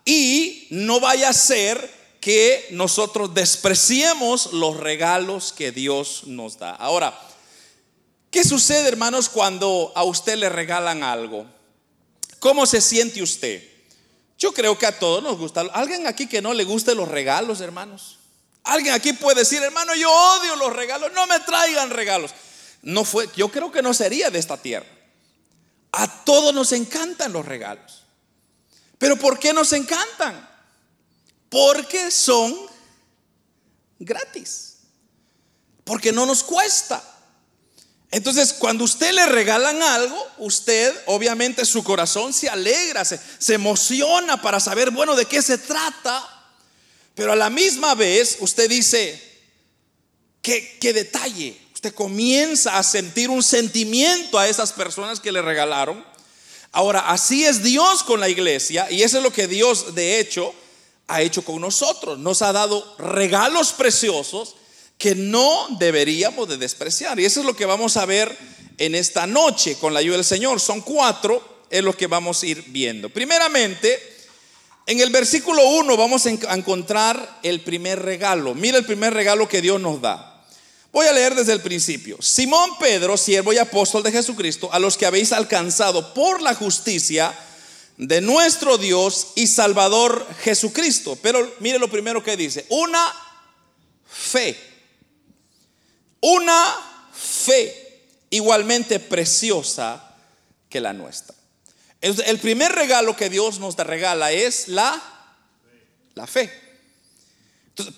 y 0.05 0.69
no 0.71 1.01
vaya 1.01 1.31
a 1.31 1.33
ser 1.33 1.93
que 2.21 2.69
nosotros 2.71 3.35
despreciemos 3.35 4.53
los 4.53 4.77
regalos 4.77 5.53
que 5.53 5.73
Dios 5.73 6.23
nos 6.27 6.59
da. 6.59 6.71
Ahora, 6.71 7.21
¿qué 8.35 8.43
sucede 8.43 8.89
hermanos 8.89 9.29
cuando 9.29 9.93
a 9.95 10.03
usted 10.03 10.35
le 10.35 10.49
regalan 10.49 11.05
algo? 11.05 11.47
¿Cómo 12.41 12.67
se 12.67 12.81
siente 12.81 13.23
usted? 13.23 13.63
Yo 14.37 14.53
creo 14.53 14.77
que 14.77 14.87
a 14.87 14.99
todos 14.99 15.23
nos 15.23 15.39
gusta. 15.39 15.61
¿Alguien 15.73 16.09
aquí 16.09 16.27
que 16.27 16.43
no 16.43 16.53
le 16.53 16.65
guste 16.65 16.97
los 16.97 17.07
regalos, 17.07 17.61
hermanos? 17.61 18.19
Alguien 18.65 18.93
aquí 18.93 19.13
puede 19.13 19.43
decir, 19.43 19.63
hermano, 19.63 19.95
yo 19.95 20.11
odio 20.11 20.57
los 20.57 20.73
regalos, 20.73 21.13
no 21.13 21.29
me 21.29 21.39
traigan 21.39 21.91
regalos. 21.91 22.33
No 22.83 23.05
fue, 23.05 23.31
yo 23.37 23.53
creo 23.53 23.71
que 23.71 23.83
no 23.83 23.95
sería 23.95 24.31
de 24.31 24.41
esta 24.41 24.57
tierra. 24.57 24.89
A 25.93 26.25
todos 26.25 26.53
nos 26.53 26.73
encantan 26.73 27.33
los 27.33 27.47
regalos. 27.47 28.03
Pero 28.99 29.17
¿por 29.17 29.39
qué 29.39 29.53
nos 29.53 29.73
encantan? 29.73 30.51
Porque 31.49 32.11
son 32.11 32.53
gratis. 34.01 34.79
Porque 35.85 36.11
no 36.11 36.27
nos 36.27 36.43
cuesta. 36.43 37.14
Entonces, 38.11 38.53
cuando 38.53 38.85
usted 38.85 39.13
le 39.13 39.27
regalan 39.27 39.83
algo, 39.83 40.17
usted 40.39 40.95
obviamente 41.07 41.65
su 41.65 41.83
corazón 41.83 42.33
se 42.33 42.49
alegra, 42.49 43.05
se, 43.05 43.55
emociona 43.55 44.41
para 44.41 44.61
saber, 44.61 44.91
bueno, 44.91 45.17
de 45.17 45.27
qué 45.27 45.43
se 45.43 45.59
trata. 45.59 46.31
Pero 47.15 47.33
a 47.33 47.37
la 47.37 47.51
misma 47.51 47.95
vez 47.95 48.37
usted 48.41 48.69
dice, 48.69 49.21
¿qué, 50.43 50.79
qué 50.81 50.93
detalle? 50.93 51.61
Usted 51.75 51.93
comienza 51.93 52.79
a 52.79 52.83
sentir 52.83 53.31
un 53.31 53.43
sentimiento 53.43 54.39
a 54.39 54.49
esas 54.49 54.73
personas 54.73 55.21
que 55.21 55.33
le 55.33 55.43
regalaron. 55.43 56.05
Ahora, 56.73 57.11
así 57.11 57.45
es 57.45 57.63
Dios 57.63 58.03
con 58.03 58.21
la 58.21 58.29
iglesia 58.29 58.91
y 58.91 59.03
eso 59.03 59.19
es 59.19 59.23
lo 59.23 59.33
que 59.33 59.47
Dios 59.47 59.95
de 59.95 60.19
hecho 60.19 60.55
ha 61.07 61.21
hecho 61.23 61.45
con 61.45 61.61
nosotros. 61.61 62.19
Nos 62.19 62.43
ha 62.43 62.53
dado 62.53 62.97
regalos 62.99 63.73
preciosos 63.73 64.57
que 65.05 65.15
no 65.15 65.67
deberíamos 65.79 66.49
de 66.49 66.57
despreciar. 66.57 67.21
Y 67.21 67.27
eso 67.27 67.41
es 67.41 67.47
lo 67.47 67.55
que 67.55 67.67
vamos 67.67 67.99
a 67.99 68.07
ver 68.07 68.35
en 68.79 68.95
esta 68.95 69.27
noche 69.27 69.77
con 69.79 69.93
la 69.93 70.01
ayuda 70.01 70.17
del 70.17 70.25
Señor. 70.25 70.61
Son 70.61 70.81
cuatro, 70.81 71.67
es 71.69 71.85
lo 71.85 71.95
que 71.95 72.07
vamos 72.07 72.43
a 72.43 72.47
ir 72.47 72.65
viendo. 72.69 73.11
Primeramente, 73.11 74.01
en 74.87 75.01
el 75.01 75.11
versículo 75.11 75.63
1 75.63 75.95
vamos 75.99 76.25
a 76.25 76.31
encontrar 76.55 77.41
el 77.43 77.61
primer 77.61 78.01
regalo. 78.01 78.55
Mira 78.55 78.79
el 78.79 78.87
primer 78.87 79.13
regalo 79.13 79.47
que 79.47 79.61
Dios 79.61 79.79
nos 79.79 80.01
da. 80.01 80.43
Voy 80.91 81.07
a 81.07 81.13
leer 81.13 81.35
desde 81.35 81.53
el 81.53 81.61
principio. 81.61 82.17
Simón 82.23 82.71
Pedro, 82.81 83.19
siervo 83.19 83.53
y 83.53 83.59
apóstol 83.59 84.03
de 84.03 84.11
Jesucristo, 84.11 84.71
a 84.73 84.79
los 84.79 84.97
que 84.97 85.05
habéis 85.05 85.33
alcanzado 85.33 86.15
por 86.15 86.41
la 86.41 86.55
justicia 86.55 87.39
de 87.99 88.23
nuestro 88.23 88.79
Dios 88.79 89.33
y 89.35 89.49
Salvador 89.49 90.27
Jesucristo. 90.43 91.19
Pero 91.21 91.57
mire 91.61 91.79
lo 91.79 91.91
primero 91.91 92.23
que 92.23 92.39
dice, 92.39 92.65
una 92.71 93.05
fe 94.09 94.73
una 96.27 96.75
fe 97.13 98.07
igualmente 98.31 98.99
preciosa 98.99 100.03
que 100.71 100.81
la 100.81 100.95
nuestra. 100.95 101.35
El 102.01 102.39
primer 102.39 102.73
regalo 102.73 103.15
que 103.15 103.29
Dios 103.29 103.59
nos 103.59 103.77
regala 103.77 104.33
es 104.33 104.69
la, 104.69 105.03
la 106.15 106.27
fe. 106.27 106.51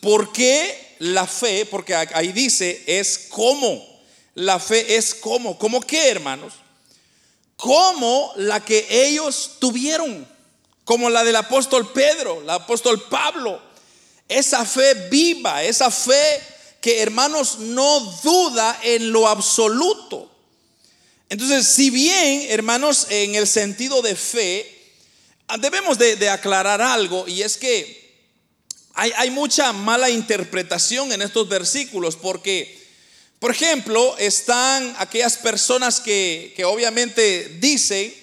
¿por 0.00 0.32
qué 0.32 0.96
la 0.98 1.26
fe? 1.26 1.66
Porque 1.66 1.94
ahí 1.94 2.32
dice 2.32 2.82
es 2.86 3.26
como. 3.30 3.84
La 4.34 4.58
fe 4.58 4.96
es 4.96 5.14
como. 5.14 5.56
¿Cómo 5.56 5.80
qué, 5.80 6.08
hermanos? 6.08 6.54
Como 7.56 8.32
la 8.36 8.64
que 8.64 8.86
ellos 8.90 9.52
tuvieron. 9.60 10.26
Como 10.84 11.10
la 11.10 11.22
del 11.22 11.36
apóstol 11.36 11.92
Pedro, 11.92 12.42
el 12.42 12.50
apóstol 12.50 13.02
Pablo. 13.08 13.60
Esa 14.28 14.64
fe 14.64 14.94
viva, 15.08 15.62
esa 15.62 15.90
fe 15.90 16.55
que 16.86 17.02
hermanos 17.02 17.58
no 17.58 17.98
duda 18.22 18.78
en 18.80 19.10
lo 19.10 19.26
absoluto. 19.26 20.30
Entonces, 21.28 21.66
si 21.66 21.90
bien, 21.90 22.46
hermanos, 22.48 23.08
en 23.10 23.34
el 23.34 23.48
sentido 23.48 24.02
de 24.02 24.14
fe, 24.14 24.94
debemos 25.58 25.98
de, 25.98 26.30
aclarar 26.30 26.80
algo 26.80 27.26
y 27.26 27.42
es 27.42 27.56
que 27.56 28.24
hay, 28.94 29.32
mucha 29.32 29.72
mala 29.72 30.10
interpretación 30.10 31.10
en 31.10 31.22
estos 31.22 31.48
versículos 31.48 32.14
porque, 32.14 32.80
por 33.40 33.50
ejemplo, 33.50 34.16
están 34.18 34.94
aquellas 35.00 35.38
personas 35.38 35.98
que, 35.98 36.52
que 36.54 36.64
obviamente 36.64 37.48
dicen 37.58 38.14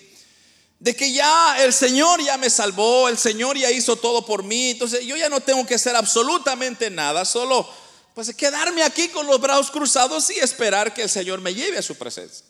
de 0.80 0.96
que 0.96 1.12
ya 1.12 1.62
el 1.62 1.74
Señor 1.74 2.24
ya 2.24 2.38
me 2.38 2.50
salvó, 2.50 3.10
el 3.10 3.18
Señor 3.18 3.58
ya 3.58 3.72
hizo 3.72 3.98
todo 3.98 4.26
por 4.26 4.44
mí, 4.44 4.70
entonces 4.70 5.06
yo 5.06 5.18
ya 5.18 5.28
no 5.28 5.42
tengo 5.42 5.66
que 5.66 5.76
hacer 5.76 5.98
absolutamente 5.98 6.90
nada, 6.90 7.26
solo 7.26 7.83
pues 8.14 8.34
quedarme 8.36 8.84
aquí 8.84 9.08
con 9.10 9.26
los 9.28 9.42
brazos 9.42 9.72
cruzados 9.72 10.30
y 10.30 10.40
esperar 10.40 10.94
que 10.94 11.04
el 11.04 11.10
Señor 11.10 11.42
me 11.42 11.54
lleve 11.54 11.78
a 11.78 11.82
su 11.82 11.96
presencia. 11.96 12.46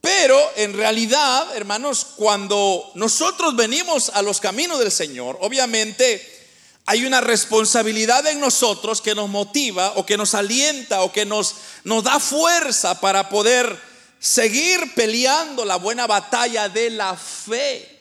Pero 0.00 0.38
en 0.56 0.72
realidad, 0.72 1.54
hermanos, 1.56 2.06
cuando 2.16 2.90
nosotros 2.94 3.54
venimos 3.54 4.08
a 4.10 4.22
los 4.22 4.40
caminos 4.40 4.78
del 4.78 4.90
Señor, 4.90 5.36
obviamente 5.40 6.38
hay 6.86 7.04
una 7.04 7.20
responsabilidad 7.20 8.26
en 8.26 8.40
nosotros 8.40 9.02
que 9.02 9.14
nos 9.14 9.28
motiva 9.28 9.92
o 9.96 10.06
que 10.06 10.16
nos 10.16 10.34
alienta 10.34 11.02
o 11.02 11.12
que 11.12 11.26
nos, 11.26 11.54
nos 11.84 12.02
da 12.02 12.18
fuerza 12.18 12.98
para 12.98 13.28
poder 13.28 13.78
seguir 14.18 14.94
peleando 14.94 15.64
la 15.64 15.76
buena 15.76 16.06
batalla 16.06 16.68
de 16.68 16.90
la 16.90 17.14
fe. 17.14 17.98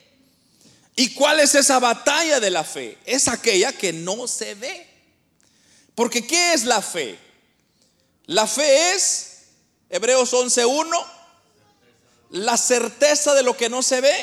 ¿Y 0.95 1.13
cuál 1.13 1.41
es 1.41 1.53
esa 1.55 1.79
batalla 1.79 2.39
de 2.39 2.49
la 2.49 2.63
fe? 2.63 2.97
Es 3.05 3.27
aquella 3.27 3.73
que 3.73 3.91
no 3.91 4.27
se 4.27 4.55
ve. 4.55 4.88
Porque 5.99 6.25
¿qué 6.25 6.53
es 6.53 6.63
la 6.63 6.81
fe? 6.81 7.19
La 8.27 8.47
fe 8.47 8.93
es, 8.93 9.47
Hebreos 9.89 10.31
11.1, 10.31 10.87
la 12.29 12.55
certeza 12.55 13.33
de 13.33 13.43
lo 13.43 13.57
que 13.57 13.67
no 13.67 13.83
se 13.83 13.99
ve. 13.99 14.15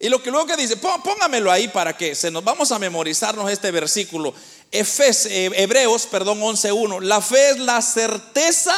Y 0.00 0.08
lo 0.08 0.20
que 0.20 0.32
luego 0.32 0.48
que 0.48 0.56
dice, 0.56 0.76
póngamelo 0.76 1.52
ahí 1.52 1.68
para 1.68 1.96
que 1.96 2.16
se 2.16 2.32
nos 2.32 2.42
vamos 2.42 2.72
a 2.72 2.80
memorizarnos 2.80 3.48
este 3.48 3.70
versículo. 3.70 4.34
Eh, 4.72 5.50
Hebreos, 5.54 6.08
perdón, 6.08 6.40
11.1. 6.40 7.00
La 7.00 7.20
fe 7.20 7.50
es 7.50 7.58
la 7.60 7.80
certeza 7.80 8.74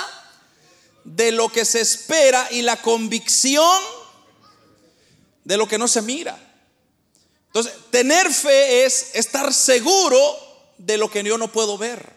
de 1.05 1.33
lo 1.33 1.49
que 1.49 1.65
se 1.65 1.81
espera 1.81 2.49
y 2.51 2.61
la 2.61 2.83
convicción 2.83 3.81
de 5.43 5.57
lo 5.57 5.67
que 5.67 5.79
no 5.79 5.89
se 5.89 6.03
mira. 6.03 6.39
Entonces, 7.47 7.73
tener 7.91 8.31
fe 8.31 8.85
es 8.85 9.13
estar 9.15 9.55
seguro 9.55 10.52
de 10.85 10.99
lo 10.99 11.11
que 11.11 11.23
yo 11.23 11.39
no 11.39 11.49
puedo 11.49 11.79
ver. 11.79 12.17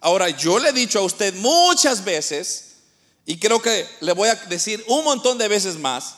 Ahora, 0.00 0.28
yo 0.30 0.58
le 0.58 0.70
he 0.70 0.72
dicho 0.72 0.98
a 0.98 1.02
usted 1.02 1.34
muchas 1.34 2.04
veces, 2.04 2.76
y 3.24 3.38
creo 3.38 3.60
que 3.60 3.88
le 4.00 4.12
voy 4.12 4.28
a 4.28 4.34
decir 4.34 4.84
un 4.88 5.04
montón 5.04 5.38
de 5.38 5.48
veces 5.48 5.76
más, 5.76 6.14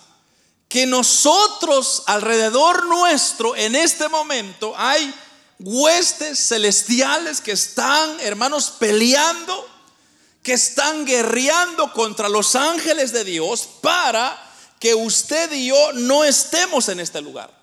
que 0.68 0.84
nosotros 0.86 2.02
alrededor 2.06 2.86
nuestro 2.86 3.56
en 3.56 3.74
este 3.74 4.08
momento 4.08 4.74
hay 4.76 5.14
huestes 5.58 6.38
celestiales 6.38 7.40
que 7.40 7.52
están, 7.52 8.20
hermanos, 8.20 8.74
peleando, 8.78 9.66
que 10.42 10.52
están 10.52 11.06
guerreando 11.06 11.92
contra 11.94 12.28
los 12.28 12.54
ángeles 12.54 13.12
de 13.12 13.24
Dios 13.24 13.66
para 13.80 14.38
que 14.78 14.94
usted 14.94 15.50
y 15.52 15.68
yo 15.68 15.92
no 15.94 16.24
estemos 16.24 16.88
en 16.90 17.00
este 17.00 17.22
lugar. 17.22 17.57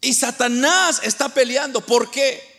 Y 0.00 0.14
Satanás 0.14 1.00
está 1.02 1.28
peleando. 1.28 1.80
¿Por 1.80 2.10
qué? 2.10 2.56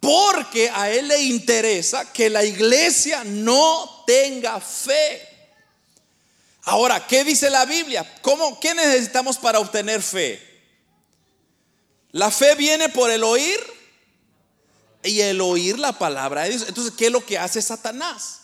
Porque 0.00 0.70
a 0.70 0.90
él 0.90 1.08
le 1.08 1.22
interesa 1.22 2.10
que 2.12 2.30
la 2.30 2.44
iglesia 2.44 3.22
no 3.24 4.04
tenga 4.06 4.60
fe. 4.60 5.28
Ahora, 6.62 7.06
¿qué 7.06 7.24
dice 7.24 7.50
la 7.50 7.64
Biblia? 7.64 8.06
¿Cómo, 8.22 8.58
¿Qué 8.60 8.74
necesitamos 8.74 9.38
para 9.38 9.60
obtener 9.60 10.02
fe? 10.02 10.50
La 12.12 12.30
fe 12.30 12.54
viene 12.54 12.88
por 12.88 13.10
el 13.10 13.22
oír 13.22 13.60
y 15.02 15.20
el 15.20 15.40
oír 15.40 15.78
la 15.78 15.92
palabra 15.98 16.42
de 16.42 16.50
Dios. 16.50 16.64
Entonces, 16.66 16.94
¿qué 16.96 17.06
es 17.06 17.12
lo 17.12 17.24
que 17.24 17.38
hace 17.38 17.62
Satanás? 17.62 18.40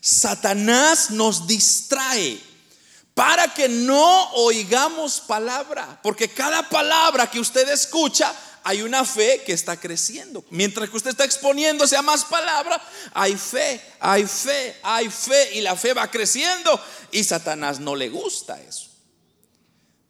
Satanás 0.00 1.10
nos 1.10 1.46
distrae 1.46 2.40
para 3.16 3.48
que 3.54 3.66
no 3.66 4.30
oigamos 4.34 5.20
palabra, 5.20 5.98
porque 6.02 6.28
cada 6.28 6.68
palabra 6.68 7.30
que 7.30 7.40
usted 7.40 7.66
escucha 7.70 8.30
hay 8.62 8.82
una 8.82 9.06
fe 9.06 9.42
que 9.46 9.54
está 9.54 9.80
creciendo. 9.80 10.44
Mientras 10.50 10.90
que 10.90 10.96
usted 10.98 11.12
está 11.12 11.24
exponiéndose 11.24 11.96
a 11.96 12.02
más 12.02 12.26
palabra, 12.26 12.78
hay 13.14 13.34
fe, 13.34 13.80
hay 14.00 14.26
fe, 14.26 14.76
hay 14.82 15.08
fe 15.08 15.54
y 15.54 15.62
la 15.62 15.76
fe 15.76 15.94
va 15.94 16.10
creciendo 16.10 16.78
y 17.10 17.24
Satanás 17.24 17.80
no 17.80 17.96
le 17.96 18.10
gusta 18.10 18.60
eso. 18.60 18.90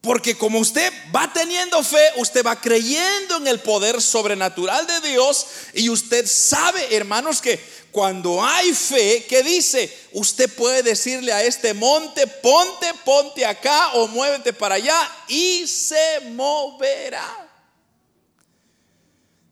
Porque 0.01 0.37
como 0.37 0.59
usted 0.59 0.93
va 1.13 1.31
teniendo 1.33 1.83
fe, 1.83 2.01
usted 2.17 2.45
va 2.45 2.59
creyendo 2.61 3.37
en 3.37 3.47
el 3.47 3.59
poder 3.59 4.01
sobrenatural 4.01 4.85
de 4.85 5.01
Dios 5.09 5.47
y 5.73 5.89
usted 5.89 6.25
sabe, 6.27 6.95
hermanos, 6.95 7.41
que 7.41 7.59
cuando 7.91 8.43
hay 8.43 8.73
fe, 8.73 9.25
¿qué 9.27 9.41
dice? 9.41 9.91
Usted 10.11 10.53
puede 10.53 10.83
decirle 10.83 11.33
a 11.33 11.43
este 11.43 11.73
monte, 11.73 12.27
ponte, 12.27 12.93
ponte 13.03 13.45
acá 13.45 13.93
o 13.93 14.07
muévete 14.07 14.53
para 14.53 14.75
allá 14.75 15.11
y 15.27 15.67
se 15.67 16.21
moverá. 16.31 17.49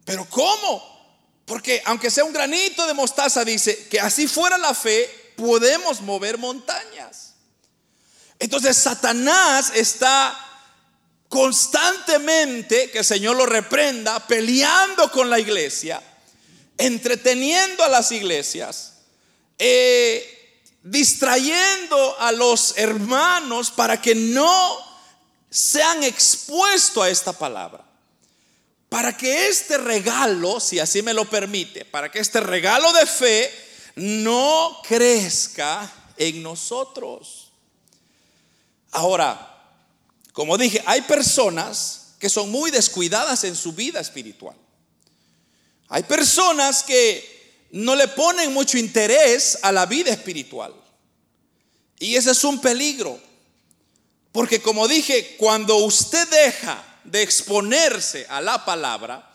Pero 0.05 0.27
¿cómo? 0.29 0.95
Porque 1.45 1.81
aunque 1.85 2.11
sea 2.11 2.23
un 2.23 2.33
granito 2.33 2.85
de 2.85 2.93
mostaza, 2.93 3.43
dice 3.43 3.87
que 3.87 3.99
así 3.99 4.27
fuera 4.27 4.57
la 4.57 4.73
fe, 4.73 5.33
podemos 5.35 6.01
mover 6.01 6.37
montañas. 6.37 7.34
Entonces 8.39 8.77
Satanás 8.77 9.71
está 9.73 10.37
constantemente, 11.29 12.91
que 12.91 12.99
el 12.99 13.05
Señor 13.05 13.35
lo 13.35 13.45
reprenda, 13.45 14.25
peleando 14.27 15.11
con 15.11 15.29
la 15.29 15.39
iglesia, 15.39 16.01
entreteniendo 16.77 17.83
a 17.83 17.89
las 17.89 18.11
iglesias, 18.11 18.93
eh, 19.57 20.63
distrayendo 20.83 22.19
a 22.19 22.31
los 22.31 22.77
hermanos 22.77 23.71
para 23.71 24.01
que 24.01 24.13
no 24.15 24.77
sean 25.49 26.03
expuestos 26.03 27.03
a 27.03 27.09
esta 27.09 27.33
palabra. 27.33 27.83
Para 28.89 29.17
que 29.17 29.47
este 29.47 29.77
regalo, 29.77 30.59
si 30.59 30.79
así 30.79 31.01
me 31.01 31.13
lo 31.13 31.29
permite, 31.29 31.85
para 31.85 32.11
que 32.11 32.19
este 32.19 32.39
regalo 32.39 32.93
de 32.93 33.05
fe 33.05 33.51
no 33.95 34.79
crezca 34.87 35.91
en 36.17 36.43
nosotros. 36.43 37.44
Ahora, 38.95 39.51
como 40.31 40.57
dije, 40.57 40.81
hay 40.85 41.01
personas 41.01 42.15
que 42.17 42.29
son 42.29 42.49
muy 42.49 42.71
descuidadas 42.71 43.43
en 43.43 43.53
su 43.53 43.73
vida 43.73 43.99
espiritual. 43.99 44.55
Hay 45.89 46.03
personas 46.03 46.81
que 46.81 47.67
no 47.71 47.93
le 47.93 48.07
ponen 48.07 48.53
mucho 48.53 48.77
interés 48.77 49.59
a 49.61 49.73
la 49.73 49.85
vida 49.85 50.11
espiritual. 50.11 50.73
Y 51.99 52.15
ese 52.15 52.31
es 52.31 52.43
un 52.45 52.61
peligro. 52.61 53.19
Porque 54.31 54.61
como 54.61 54.87
dije, 54.87 55.35
cuando 55.37 55.75
usted 55.75 56.25
deja 56.29 56.81
de 57.03 57.21
exponerse 57.21 58.25
a 58.29 58.39
la 58.39 58.63
palabra, 58.63 59.29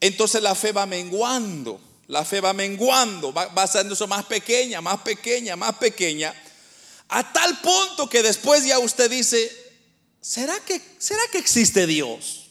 entonces 0.00 0.42
la 0.42 0.56
fe 0.56 0.72
va 0.72 0.86
menguando. 0.86 1.80
La 2.08 2.24
fe 2.24 2.40
va 2.40 2.52
menguando, 2.52 3.32
va, 3.32 3.46
va 3.46 3.62
haciéndose 3.62 4.08
más 4.08 4.24
pequeña, 4.24 4.80
más 4.80 5.02
pequeña, 5.02 5.54
más 5.54 5.76
pequeña. 5.76 6.34
A 7.08 7.32
tal 7.32 7.58
punto 7.60 8.08
que 8.08 8.22
después 8.22 8.64
ya 8.64 8.78
usted 8.78 9.10
dice, 9.10 9.50
¿será 10.20 10.58
que, 10.60 10.80
será 10.98 11.22
que 11.32 11.38
existe 11.38 11.86
Dios? 11.86 12.48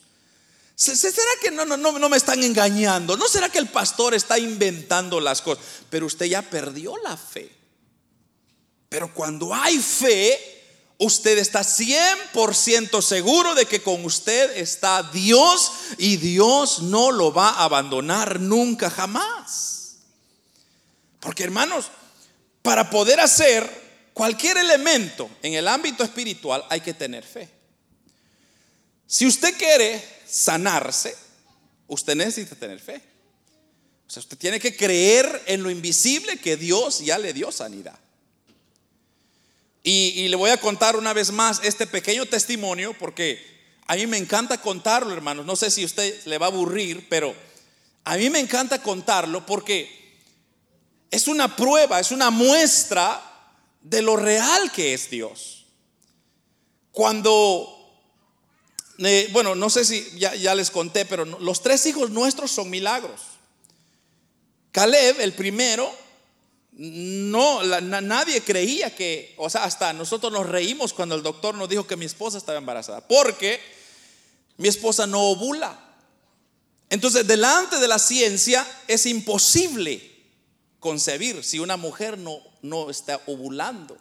¿Será 0.75 1.31
que 1.41 1.49
no, 1.49 1.65
no, 1.65 1.77
no, 1.77 2.09
me 2.09 2.17
están 2.17 2.43
engañando? 2.43 3.17
¿No 3.17 3.27
será 3.27 3.49
que 3.49 3.57
el 3.57 3.67
pastor 3.67 4.13
está 4.13 4.37
inventando 4.37 5.19
las 5.19 5.41
cosas? 5.41 5.63
Pero 5.89 6.05
usted 6.05 6.27
ya 6.27 6.43
perdió 6.43 6.95
la 6.97 7.17
fe. 7.17 7.51
Pero 8.87 9.11
cuando 9.11 9.53
hay 9.55 9.79
fe, 9.79 10.39
usted 10.99 11.39
está 11.39 11.61
100% 11.61 13.01
seguro 13.01 13.55
de 13.55 13.65
que 13.65 13.81
con 13.81 14.05
usted 14.05 14.55
está 14.57 15.01
Dios 15.01 15.71
y 15.97 16.17
Dios 16.17 16.83
no 16.83 17.11
lo 17.11 17.33
va 17.33 17.49
a 17.49 17.63
abandonar 17.63 18.39
nunca 18.39 18.91
jamás. 18.91 19.97
Porque 21.19 21.43
hermanos, 21.43 21.87
para 22.61 22.91
poder 22.91 23.19
hacer 23.19 23.86
cualquier 24.17 24.57
elemento 24.57 25.29
en 25.43 25.53
el 25.53 25.67
ámbito 25.67 26.03
espiritual 26.03 26.65
hay 26.69 26.81
que 26.81 26.95
tener 26.95 27.23
fe. 27.23 27.47
Si 29.05 29.27
usted 29.27 29.55
quiere 29.55 30.03
sanarse, 30.27 31.15
usted 31.85 32.15
necesita 32.15 32.55
tener 32.55 32.79
fe. 32.79 32.99
O 34.07 34.09
sea, 34.09 34.21
usted 34.21 34.35
tiene 34.35 34.59
que 34.59 34.75
creer 34.75 35.43
en 35.45 35.61
lo 35.61 35.69
invisible 35.69 36.37
que 36.37 36.57
Dios 36.57 37.01
ya 37.01 37.19
le 37.19 37.31
dio 37.31 37.51
sanidad. 37.51 37.97
Y, 39.83 40.27
le 40.27 40.35
voy 40.35 40.49
a 40.49 40.59
contar 40.59 40.95
una 40.95 41.13
vez 41.13 41.31
más 41.31 41.61
este 41.63 41.85
pequeño 41.85 42.25
testimonio 42.25 42.95
porque 42.97 43.39
a 43.85 43.95
mí 43.95 44.07
me 44.07 44.17
encanta 44.17 44.59
contarlo, 44.59 45.13
hermanos. 45.13 45.45
No 45.45 45.55
sé 45.55 45.69
si 45.69 45.85
usted 45.85 46.25
le 46.25 46.39
va 46.39 46.47
a 46.47 46.49
aburrir, 46.49 47.07
pero 47.07 47.35
a 48.03 48.17
mí 48.17 48.31
me 48.31 48.39
encanta 48.39 48.81
contarlo 48.81 49.45
porque 49.45 50.17
es 51.11 51.27
una 51.27 51.55
prueba, 51.55 51.99
es 51.99 52.11
una 52.11 52.31
muestra 52.31 53.27
de 53.89 54.01
lo 54.01 54.15
real 54.15 54.71
que 54.71 54.93
es 54.93 55.09
Dios. 55.09 55.65
Cuando 56.91 57.77
eh, 58.99 59.29
bueno, 59.31 59.53
no 59.53 59.69
sé 59.69 59.85
si 59.85 60.17
ya, 60.17 60.55
les 60.55 60.71
conté, 60.71 61.05
pero 61.05 61.25
los 61.25 61.61
tres 61.61 61.85
hijos 61.85 62.09
nuestros 62.09 62.51
son 62.51 62.69
milagros. 62.69 63.21
Caleb, 64.71 65.21
el 65.21 65.33
primero, 65.33 65.91
no, 66.71 67.63
nadie 67.63 68.41
creía 68.41 68.95
que, 68.95 69.35
o 69.37 69.49
sea, 69.49 69.63
hasta 69.63 69.93
nosotros 69.93 70.31
nos 70.31 70.47
reímos 70.47 70.93
cuando 70.93 71.15
el 71.15 71.23
doctor 71.23 71.55
nos 71.55 71.69
dijo 71.69 71.85
que 71.85 71.95
mi 71.95 72.05
esposa 72.05 72.37
estaba 72.37 72.57
embarazada, 72.57 73.07
porque 73.07 73.59
mi 74.57 74.67
esposa 74.67 75.05
no 75.05 75.21
ovula. 75.21 75.79
Entonces, 76.89 77.27
delante 77.27 77.77
de 77.79 77.87
la 77.87 77.99
ciencia 77.99 78.65
es 78.87 79.05
imposible 79.05 80.16
concebir 80.79 81.43
si 81.43 81.59
una 81.59 81.77
mujer 81.77 82.17
no, 82.17 82.39
no 82.61 82.89
está 82.89 83.21
ovulando. 83.25 83.97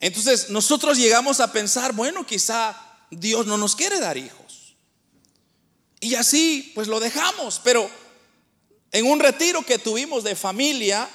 Entonces, 0.00 0.50
nosotros 0.50 0.96
llegamos 0.96 1.40
a 1.40 1.52
pensar, 1.52 1.92
bueno, 1.92 2.26
quizá 2.26 2.76
Dios 3.10 3.46
no 3.46 3.58
nos 3.58 3.76
quiere 3.76 4.00
dar 4.00 4.16
hijos. 4.16 4.76
Y 6.00 6.14
así 6.14 6.72
pues 6.74 6.88
lo 6.88 6.98
dejamos, 6.98 7.60
pero 7.62 7.88
en 8.92 9.06
un 9.06 9.20
retiro 9.20 9.62
que 9.62 9.78
tuvimos 9.78 10.24
de 10.24 10.34
familia, 10.34 11.08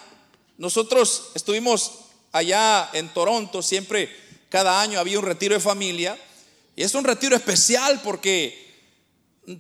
nosotros 0.57 1.31
estuvimos 1.33 1.91
allá 2.31 2.89
en 2.93 3.09
Toronto, 3.09 3.61
siempre 3.63 4.15
cada 4.49 4.79
año 4.79 4.99
había 4.99 5.19
un 5.19 5.25
retiro 5.25 5.55
de 5.55 5.59
familia, 5.59 6.17
y 6.75 6.83
es 6.83 6.93
un 6.93 7.03
retiro 7.03 7.35
especial 7.35 8.01
porque 8.03 8.64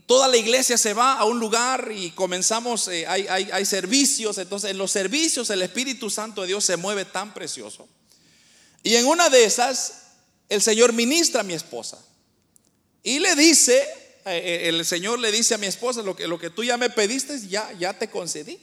toda 0.05 0.27
la 0.27 0.37
iglesia 0.37 0.77
se 0.77 0.93
va 0.93 1.13
a 1.13 1.25
un 1.25 1.39
lugar 1.39 1.91
y 1.95 2.11
comenzamos, 2.11 2.87
eh, 2.87 3.05
hay, 3.07 3.27
hay 3.27 3.65
servicios, 3.65 4.37
entonces 4.37 4.71
en 4.71 4.77
los 4.77 4.91
servicios 4.91 5.49
el 5.49 5.61
Espíritu 5.61 6.09
Santo 6.09 6.41
de 6.41 6.47
Dios 6.47 6.65
se 6.65 6.77
mueve 6.77 7.05
tan 7.05 7.33
precioso. 7.33 7.87
Y 8.83 8.95
en 8.95 9.05
una 9.05 9.29
de 9.29 9.43
esas, 9.43 9.93
el 10.49 10.61
Señor 10.61 10.93
ministra 10.93 11.41
a 11.41 11.43
mi 11.43 11.53
esposa. 11.53 12.03
Y 13.03 13.19
le 13.19 13.35
dice, 13.35 13.81
eh, 14.25 14.41
eh, 14.65 14.69
el 14.69 14.83
Señor 14.85 15.19
le 15.19 15.31
dice 15.31 15.53
a 15.55 15.57
mi 15.57 15.67
esposa, 15.67 16.01
lo 16.01 16.15
que, 16.15 16.27
lo 16.27 16.39
que 16.39 16.49
tú 16.49 16.63
ya 16.63 16.77
me 16.77 16.89
pediste, 16.89 17.39
ya, 17.47 17.71
ya 17.73 17.93
te 17.93 18.09
concedí. 18.09 18.59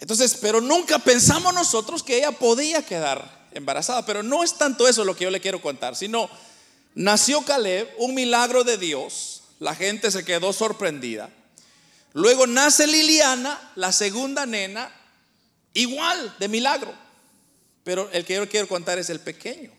Entonces, 0.00 0.36
pero 0.40 0.60
nunca 0.60 0.98
pensamos 0.98 1.54
nosotros 1.54 2.02
que 2.02 2.18
ella 2.18 2.32
podía 2.32 2.84
quedar 2.84 3.48
embarazada. 3.52 4.04
Pero 4.04 4.22
no 4.22 4.42
es 4.42 4.54
tanto 4.58 4.88
eso 4.88 5.04
lo 5.04 5.14
que 5.14 5.24
yo 5.24 5.30
le 5.30 5.40
quiero 5.40 5.62
contar, 5.62 5.96
sino 5.96 6.28
nació 6.94 7.42
Caleb, 7.42 7.88
un 7.98 8.14
milagro 8.14 8.64
de 8.64 8.78
Dios. 8.78 9.31
La 9.62 9.74
gente 9.74 10.10
se 10.10 10.24
quedó 10.24 10.52
sorprendida. 10.52 11.30
Luego 12.12 12.46
nace 12.46 12.86
Liliana, 12.86 13.72
la 13.74 13.92
segunda 13.92 14.44
nena, 14.44 14.92
igual 15.74 16.34
de 16.38 16.48
milagro. 16.48 16.92
Pero 17.84 18.10
el 18.12 18.24
que 18.24 18.34
yo 18.34 18.48
quiero 18.48 18.68
contar 18.68 18.98
es 18.98 19.10
el 19.10 19.20
pequeño 19.20 19.70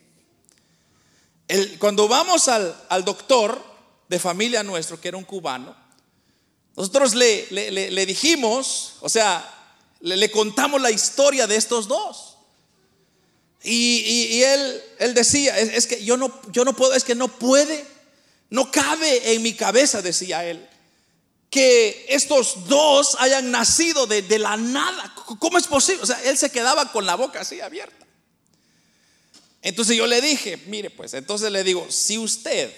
cuando 1.79 2.07
vamos 2.07 2.47
al, 2.47 3.05
doctor 3.05 3.61
de 4.07 4.19
familia 4.19 4.63
nuestro, 4.63 4.99
que 4.99 5.09
era 5.09 5.17
un 5.17 5.23
cubano, 5.23 5.75
nosotros 6.75 7.13
le, 7.13 7.47
le, 7.51 8.05
dijimos, 8.05 8.95
o 9.01 9.09
sea, 9.09 9.47
le, 9.99 10.31
contamos 10.31 10.81
la 10.81 10.91
historia 10.91 11.45
de 11.45 11.55
estos 11.55 11.87
dos. 11.87 12.37
Y, 13.63 14.41
él, 14.41 14.81
él 14.99 15.13
decía, 15.13 15.57
es, 15.57 15.87
que 15.87 16.03
yo 16.03 16.17
no, 16.17 16.41
yo 16.51 16.65
no 16.65 16.73
puedo, 16.73 16.93
es 16.93 17.03
que 17.03 17.15
no 17.15 17.27
puede, 17.27 17.85
no 18.49 18.71
cabe 18.71 19.33
en 19.33 19.41
mi 19.41 19.53
cabeza, 19.53 20.01
decía 20.01 20.45
él, 20.45 20.67
que 21.49 22.07
estos 22.09 22.67
dos 22.67 23.15
hayan 23.19 23.51
nacido 23.51 24.07
de, 24.07 24.23
la 24.39 24.57
nada. 24.57 25.13
¿Cómo 25.39 25.57
es 25.57 25.67
posible? 25.67 26.01
O 26.01 26.05
sea, 26.05 26.21
él 26.23 26.35
se 26.35 26.51
quedaba 26.51 26.91
con 26.91 27.05
la 27.05 27.15
boca 27.15 27.41
así 27.41 27.61
abierta. 27.61 28.05
Entonces 29.61 29.95
yo 29.95 30.07
le 30.07 30.19
dije, 30.19 30.57
mire 30.65 30.89
pues, 30.89 31.13
entonces 31.13 31.51
le 31.51 31.63
digo, 31.63 31.85
si 31.89 32.17
usted 32.17 32.73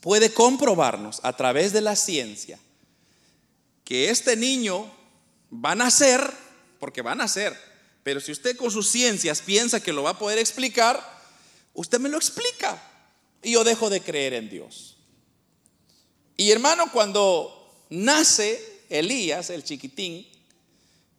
puede 0.00 0.32
comprobarnos 0.32 1.20
a 1.22 1.36
través 1.36 1.72
de 1.72 1.80
la 1.80 1.96
ciencia 1.96 2.58
que 3.82 4.10
este 4.10 4.36
niño 4.36 4.94
va 5.52 5.72
a 5.72 5.74
nacer, 5.74 6.30
porque 6.78 7.02
va 7.02 7.12
a 7.12 7.16
nacer, 7.16 7.58
pero 8.02 8.20
si 8.20 8.30
usted 8.30 8.56
con 8.56 8.70
sus 8.70 8.90
ciencias 8.90 9.40
piensa 9.40 9.82
que 9.82 9.92
lo 9.92 10.02
va 10.02 10.10
a 10.10 10.18
poder 10.18 10.38
explicar, 10.38 11.02
usted 11.72 11.98
me 11.98 12.08
lo 12.08 12.18
explica 12.18 12.80
y 13.42 13.52
yo 13.52 13.64
dejo 13.64 13.90
de 13.90 14.00
creer 14.00 14.34
en 14.34 14.48
Dios. 14.48 14.96
Y 16.36 16.50
hermano, 16.50 16.90
cuando 16.92 17.84
nace 17.90 18.82
Elías, 18.88 19.50
el 19.50 19.64
chiquitín, 19.64 20.26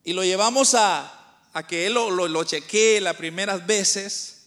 y 0.04 0.14
lo 0.14 0.24
llevamos 0.24 0.74
a, 0.76 1.20
a 1.54 1.68
que 1.68 1.88
él 1.88 1.94
lo, 1.94 2.10
lo, 2.10 2.44
chequee 2.44 3.02
las 3.02 3.16
primeras 3.16 3.66
veces. 3.66 4.44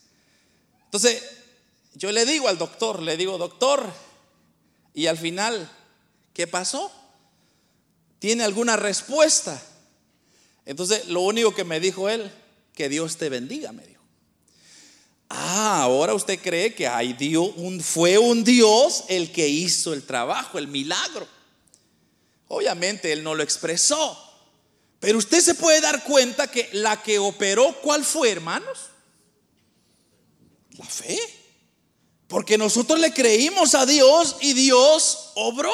Entonces, 0.85 1.23
yo 1.95 2.11
le 2.11 2.25
digo 2.25 2.49
al 2.49 2.59
doctor, 2.59 3.03
le 3.03 3.17
digo, 3.17 3.39
doctor, 3.39 3.93
y 4.95 5.07
al 5.07 5.19
final, 5.19 5.71
¿qué 6.33 6.47
pasó? 6.47 6.91
¿Tiene 8.19 8.45
alguna 8.45 8.77
respuesta? 8.77 9.61
Entonces, 10.65 11.09
lo 11.09 11.21
único 11.21 11.55
que 11.55 11.65
me 11.65 11.81
dijo 11.81 12.09
él, 12.09 12.31
que 12.75 12.89
Dios 12.89 13.17
te 13.17 13.29
bendiga, 13.29 13.73
me 13.73 13.87
dijo. 13.87 13.92
Ah, 15.35 15.81
ahora 15.85 16.13
usted 16.13 16.39
cree 16.41 16.75
que 16.75 16.87
hay 16.87 17.15
Dios, 17.15 17.53
un, 17.57 17.81
fue 17.81 18.19
un 18.19 18.45
Dios 18.45 19.05
el 19.09 19.33
que 19.33 19.49
hizo 19.49 19.95
el 19.95 20.03
trabajo, 20.03 20.59
el 20.59 20.69
milagro. 20.69 21.27
Obviamente 22.49 23.11
él 23.13 23.23
no 23.25 23.35
lo 23.35 23.43
expresó, 23.43 24.19
pero 25.01 25.17
usted 25.17 25.41
se 25.41 25.55
puede 25.55 25.81
dar 25.81 26.05
cuenta 26.05 26.51
que 26.51 26.69
la 26.73 27.03
que 27.03 27.19
operó, 27.19 27.75
¿cuál 27.81 28.05
fue, 28.05 28.31
hermanos? 28.31 28.91
La 30.77 30.85
fe. 30.85 31.19
Porque 32.29 32.59
nosotros 32.59 33.01
le 33.01 33.15
creímos 33.15 33.75
a 33.75 33.87
Dios 33.87 34.37
y 34.41 34.53
Dios 34.53 35.31
obró. 35.35 35.73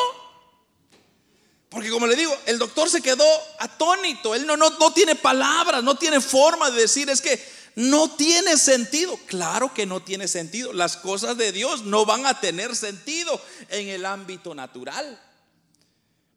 Porque 1.69 1.91
como 1.91 2.07
le 2.07 2.15
digo, 2.15 2.35
el 2.47 2.61
doctor 2.61 2.89
se 2.89 3.03
quedó 3.03 3.27
atónito, 3.59 4.37
él 4.37 4.47
no, 4.47 4.57
no, 4.57 4.71
no 4.71 4.93
tiene 4.93 5.17
palabras, 5.17 5.83
no 5.83 5.97
tiene 5.97 6.21
forma 6.21 6.71
de 6.71 6.83
decir, 6.83 7.11
es 7.11 7.21
que 7.21 7.58
no 7.75 8.15
tiene 8.17 8.57
sentido. 8.57 9.19
Claro 9.27 9.73
que 9.73 9.87
no 9.87 10.03
tiene 10.03 10.29
sentido. 10.29 10.73
Las 10.73 10.97
cosas 10.97 11.37
de 11.37 11.53
Dios 11.53 11.85
no 11.85 12.05
van 12.07 12.27
a 12.27 12.41
tener 12.41 12.75
sentido 12.75 13.41
en 13.69 13.89
el 13.89 14.05
ámbito 14.05 14.55
natural. 14.55 15.21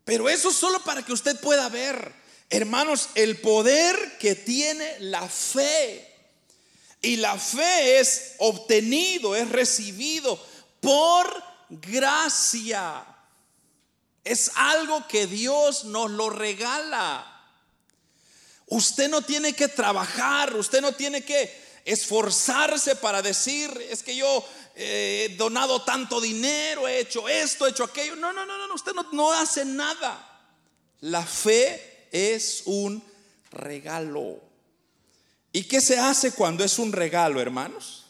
Pero 0.04 0.30
eso 0.30 0.52
solo 0.52 0.84
para 0.84 1.04
que 1.04 1.14
usted 1.14 1.40
pueda 1.40 1.70
ver, 1.70 2.14
hermanos, 2.50 3.10
el 3.16 3.40
poder 3.40 4.18
que 4.20 4.36
tiene 4.36 5.00
la 5.00 5.28
fe. 5.28 6.08
Y 7.02 7.18
la 7.18 7.38
fe 7.38 8.00
es 8.00 8.34
obtenido, 8.38 9.36
es 9.36 9.50
recibido 9.50 10.40
por 10.80 11.44
gracia. 11.70 13.06
Es 14.24 14.52
algo 14.56 15.08
que 15.08 15.26
Dios 15.26 15.86
nos 15.86 16.12
lo 16.12 16.30
regala. 16.30 17.31
Usted 18.72 19.10
no 19.10 19.22
tiene 19.22 19.52
que 19.52 19.68
trabajar, 19.68 20.56
usted 20.56 20.80
no 20.80 20.94
tiene 20.94 21.26
que 21.26 21.54
esforzarse 21.84 22.96
para 22.96 23.22
decir, 23.22 23.70
es 23.90 24.02
que 24.02 24.16
yo 24.16 24.46
he 24.76 25.36
donado 25.38 25.84
tanto 25.84 26.22
dinero, 26.22 26.88
he 26.88 27.02
hecho 27.02 27.28
esto, 27.28 27.68
he 27.68 27.72
hecho 27.72 27.84
aquello. 27.84 28.16
No, 28.16 28.32
no, 28.32 28.46
no, 28.46 28.68
no, 28.68 28.74
usted 28.74 28.94
no, 28.94 29.06
no 29.12 29.34
hace 29.34 29.66
nada. 29.66 30.26
La 31.02 31.26
fe 31.26 32.08
es 32.14 32.64
un 32.64 33.04
regalo. 33.52 34.40
¿Y 35.52 35.64
qué 35.66 35.82
se 35.82 36.00
hace 36.00 36.32
cuando 36.32 36.64
es 36.64 36.80
un 36.80 36.94
regalo, 36.94 37.42
hermanos? 37.42 38.06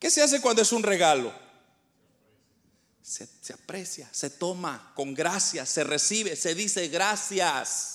¿Qué 0.00 0.10
se 0.10 0.22
hace 0.22 0.40
cuando 0.40 0.60
es 0.60 0.72
un 0.72 0.82
regalo? 0.82 1.32
se, 3.04 3.52
aprecia, 3.52 4.08
se 4.10 4.30
toma 4.30 4.92
con 4.96 5.14
gracia, 5.14 5.66
se 5.66 5.84
recibe, 5.84 6.34
se 6.34 6.54
dice 6.54 6.88
gracias. 6.88 7.93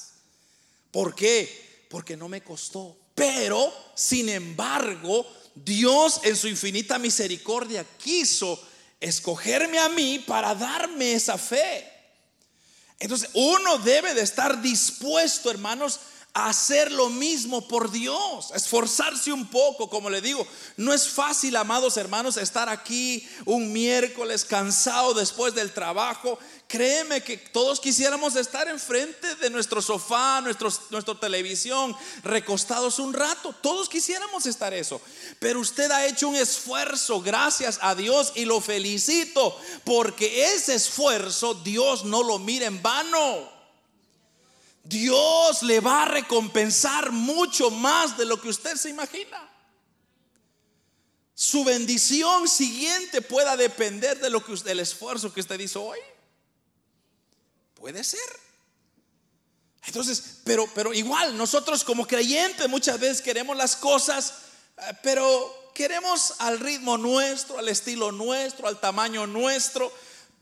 ¿Por 0.91 1.15
qué? 1.15 1.86
Porque 1.89 2.17
no 2.17 2.30
me 2.30 2.41
costó. 2.41 2.97
Pero, 3.15 3.73
sin 3.95 4.30
embargo, 4.30 5.25
Dios 5.54 6.21
en 6.23 6.36
su 6.36 6.47
infinita 6.47 6.97
misericordia 6.97 7.86
quiso 7.97 8.62
escogerme 8.99 9.80
a 9.80 9.89
mí 9.89 10.19
para 10.19 10.56
darme 10.56 11.13
esa 11.13 11.38
fe. 11.38 11.86
Entonces, 12.99 13.30
uno 13.34 13.78
debe 13.80 14.13
de 14.13 14.21
estar 14.21 14.62
dispuesto, 14.62 15.49
hermanos, 15.49 15.99
hacer 16.33 16.91
lo 16.91 17.09
mismo 17.09 17.67
por 17.67 17.91
Dios, 17.91 18.51
esforzarse 18.53 19.33
un 19.33 19.47
poco, 19.47 19.89
como 19.89 20.09
le 20.09 20.21
digo. 20.21 20.45
No 20.77 20.93
es 20.93 21.07
fácil, 21.07 21.55
amados 21.55 21.97
hermanos, 21.97 22.37
estar 22.37 22.69
aquí 22.69 23.27
un 23.45 23.73
miércoles 23.73 24.45
cansado 24.45 25.13
después 25.13 25.55
del 25.55 25.73
trabajo. 25.73 26.37
Créeme 26.67 27.23
que 27.23 27.35
todos 27.35 27.79
quisiéramos 27.79 28.35
estar 28.35 28.67
enfrente 28.67 29.35
de 29.37 29.49
nuestro 29.49 29.81
sofá, 29.81 30.39
nuestro, 30.41 30.71
nuestra 30.91 31.19
televisión, 31.19 31.95
recostados 32.23 32.99
un 32.99 33.13
rato. 33.13 33.53
Todos 33.61 33.89
quisiéramos 33.89 34.45
estar 34.45 34.71
eso. 34.73 35.01
Pero 35.39 35.59
usted 35.59 35.89
ha 35.89 36.05
hecho 36.05 36.29
un 36.29 36.35
esfuerzo, 36.35 37.21
gracias 37.21 37.79
a 37.81 37.95
Dios, 37.95 38.33
y 38.35 38.45
lo 38.45 38.61
felicito, 38.61 39.57
porque 39.83 40.53
ese 40.53 40.75
esfuerzo 40.75 41.55
Dios 41.55 42.05
no 42.05 42.21
lo 42.21 42.37
mira 42.37 42.67
en 42.67 42.81
vano. 42.83 43.58
Dios 44.89 45.62
le 45.62 45.80
va 45.80 46.02
a 46.02 46.06
recompensar 46.08 47.12
mucho 47.12 47.69
más 47.69 48.17
de 48.17 48.25
lo 48.25 48.41
que 48.41 48.49
usted 48.49 48.75
se 48.75 48.89
imagina. 48.89 49.47
Su 51.36 51.63
bendición 51.63 52.49
siguiente 52.49 53.21
pueda 53.21 53.56
depender 53.56 54.19
de 54.19 54.32
lo 54.32 54.43
que 54.43 54.52
usted, 54.52 54.71
del 54.71 54.80
esfuerzo 54.80 55.32
que 55.32 55.41
usted 55.41 55.60
hizo 55.60 55.84
hoy. 55.84 55.99
Puede 57.75 58.04
ser. 58.04 58.19
Entonces, 59.86 60.39
pero, 60.43 60.67
pero 60.73 60.91
igual, 60.91 61.38
nosotros 61.38 61.84
como 61.84 62.08
creyentes 62.08 62.67
muchas 62.67 62.99
veces 62.99 63.21
queremos 63.21 63.56
las 63.56 63.75
cosas, 63.75 64.34
eh, 64.75 64.82
pero 65.04 65.71
queremos 65.75 66.34
al 66.39 66.60
ritmo 66.60 66.97
nuestro, 66.97 67.60
al 67.60 67.69
estilo 67.69 68.12
nuestro, 68.12 68.67
al 68.67 68.80
tamaño 68.80 69.28
nuestro, 69.28 69.93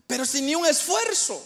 pero 0.08 0.26
sin 0.26 0.46
ni 0.46 0.56
un 0.56 0.66
esfuerzo. 0.66 1.46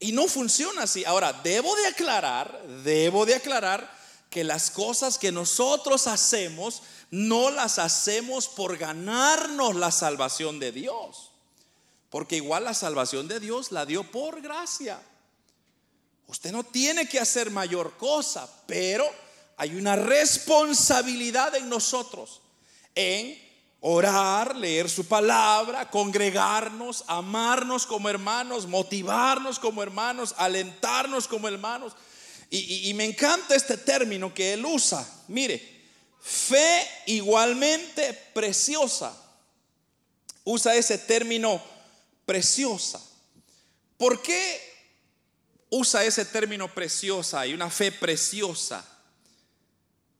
Y 0.00 0.12
no 0.12 0.28
funciona 0.28 0.84
así. 0.84 1.04
Ahora, 1.04 1.32
debo 1.32 1.74
de 1.76 1.86
aclarar, 1.86 2.62
debo 2.84 3.26
de 3.26 3.34
aclarar 3.34 3.98
que 4.30 4.44
las 4.44 4.70
cosas 4.70 5.18
que 5.18 5.32
nosotros 5.32 6.06
hacemos 6.06 6.82
no 7.10 7.50
las 7.50 7.78
hacemos 7.78 8.48
por 8.48 8.76
ganarnos 8.76 9.74
la 9.74 9.90
salvación 9.90 10.60
de 10.60 10.72
Dios. 10.72 11.32
Porque 12.10 12.36
igual 12.36 12.64
la 12.64 12.74
salvación 12.74 13.28
de 13.28 13.40
Dios 13.40 13.72
la 13.72 13.86
dio 13.86 14.04
por 14.04 14.40
gracia. 14.40 15.00
Usted 16.26 16.52
no 16.52 16.62
tiene 16.64 17.08
que 17.08 17.18
hacer 17.18 17.50
mayor 17.50 17.96
cosa, 17.96 18.48
pero 18.66 19.04
hay 19.56 19.74
una 19.74 19.96
responsabilidad 19.96 21.54
en 21.56 21.68
nosotros 21.68 22.40
en 22.94 23.47
orar, 23.80 24.56
leer 24.56 24.90
su 24.90 25.06
palabra, 25.06 25.88
congregarnos, 25.90 27.04
amarnos 27.06 27.86
como 27.86 28.08
hermanos, 28.08 28.66
motivarnos 28.66 29.58
como 29.58 29.82
hermanos, 29.82 30.34
alentarnos 30.36 31.28
como 31.28 31.48
hermanos. 31.48 31.94
Y, 32.50 32.92
me 32.94 33.04
encanta 33.04 33.54
este 33.54 33.76
término 33.76 34.32
que 34.32 34.54
él 34.54 34.64
usa. 34.64 35.06
Mire, 35.28 35.62
fe 36.20 36.88
igualmente 37.06 38.14
preciosa. 38.32 39.14
Usa 40.44 40.74
ese 40.74 40.96
término 40.96 41.62
preciosa. 42.24 43.02
¿Por 43.98 44.22
qué 44.22 44.60
usa 45.68 46.04
ese 46.04 46.24
término 46.24 46.72
preciosa 46.72 47.46
y 47.46 47.52
una 47.52 47.68
fe 47.68 47.92
preciosa? 47.92 48.82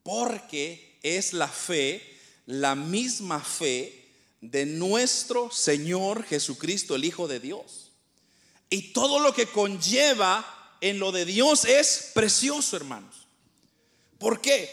Porque 0.02 0.98
es 1.02 1.32
la 1.32 1.48
fe 1.48 2.17
la 2.48 2.74
misma 2.74 3.40
fe 3.40 4.06
de 4.40 4.64
nuestro 4.64 5.50
Señor 5.50 6.24
Jesucristo, 6.24 6.94
el 6.94 7.04
Hijo 7.04 7.28
de 7.28 7.40
Dios. 7.40 7.92
Y 8.70 8.94
todo 8.94 9.18
lo 9.18 9.34
que 9.34 9.46
conlleva 9.46 10.76
en 10.80 10.98
lo 10.98 11.12
de 11.12 11.26
Dios 11.26 11.66
es 11.66 12.10
precioso, 12.14 12.74
hermanos. 12.76 13.26
¿Por 14.18 14.40
qué? 14.40 14.72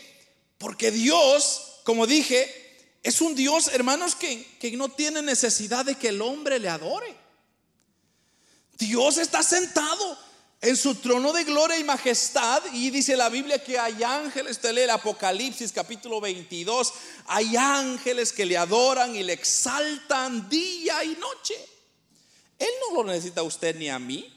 Porque 0.57 0.89
Dios, 0.89 1.81
como 1.83 2.07
dije, 2.07 2.49
es 3.03 3.19
un 3.19 3.35
Dios, 3.35 3.67
hermanos, 3.67 4.15
que, 4.15 4.45
que 4.57 4.71
no 4.77 4.88
tiene 4.88 5.21
necesidad 5.21 5.83
de 5.83 5.95
que 5.95 6.09
el 6.09 6.21
hombre 6.21 6.59
le 6.59 6.69
adore. 6.69 7.13
Dios 8.77 9.17
está 9.17 9.43
sentado 9.43 10.17
en 10.65 10.75
su 10.75 10.95
trono 10.95 11.32
de 11.32 11.43
gloria 11.43 11.78
y 11.78 11.84
majestad. 11.84 12.63
Y 12.73 12.89
dice 12.89 13.15
la 13.15 13.30
Biblia 13.30 13.63
que 13.63 13.78
hay 13.78 14.01
ángeles, 14.01 14.54
usted 14.54 14.73
lee 14.73 14.82
el 14.82 14.89
Apocalipsis 14.89 15.71
capítulo 15.71 16.19
22, 16.19 16.91
hay 17.28 17.56
ángeles 17.56 18.34
que 18.34 18.47
le 18.47 18.58
adoran 18.58 19.15
y 19.15 19.21
le 19.21 19.34
exaltan 19.34 20.49
día 20.49 21.04
y 21.04 21.10
noche. 21.10 21.54
Él 22.58 22.69
no 22.82 23.04
lo 23.04 23.12
necesita 23.12 23.41
a 23.41 23.43
usted 23.43 23.75
ni 23.75 23.89
a 23.89 23.99
mí. 23.99 24.32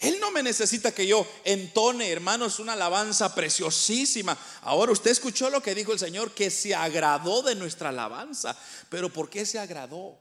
Él 0.00 0.18
no 0.18 0.32
me 0.32 0.42
necesita 0.42 0.92
que 0.92 1.06
yo 1.06 1.24
entone, 1.44 2.10
hermanos, 2.10 2.58
una 2.58 2.72
alabanza 2.72 3.32
preciosísima. 3.32 4.36
Ahora 4.62 4.90
usted 4.90 5.10
escuchó 5.12 5.50
lo 5.50 5.62
que 5.62 5.74
dijo 5.74 5.92
el 5.92 5.98
Señor, 6.00 6.32
que 6.32 6.50
se 6.50 6.74
agradó 6.74 7.42
de 7.42 7.54
nuestra 7.54 7.90
alabanza. 7.90 8.56
Pero 8.88 9.12
¿por 9.12 9.30
qué 9.30 9.46
se 9.46 9.60
agradó? 9.60 10.18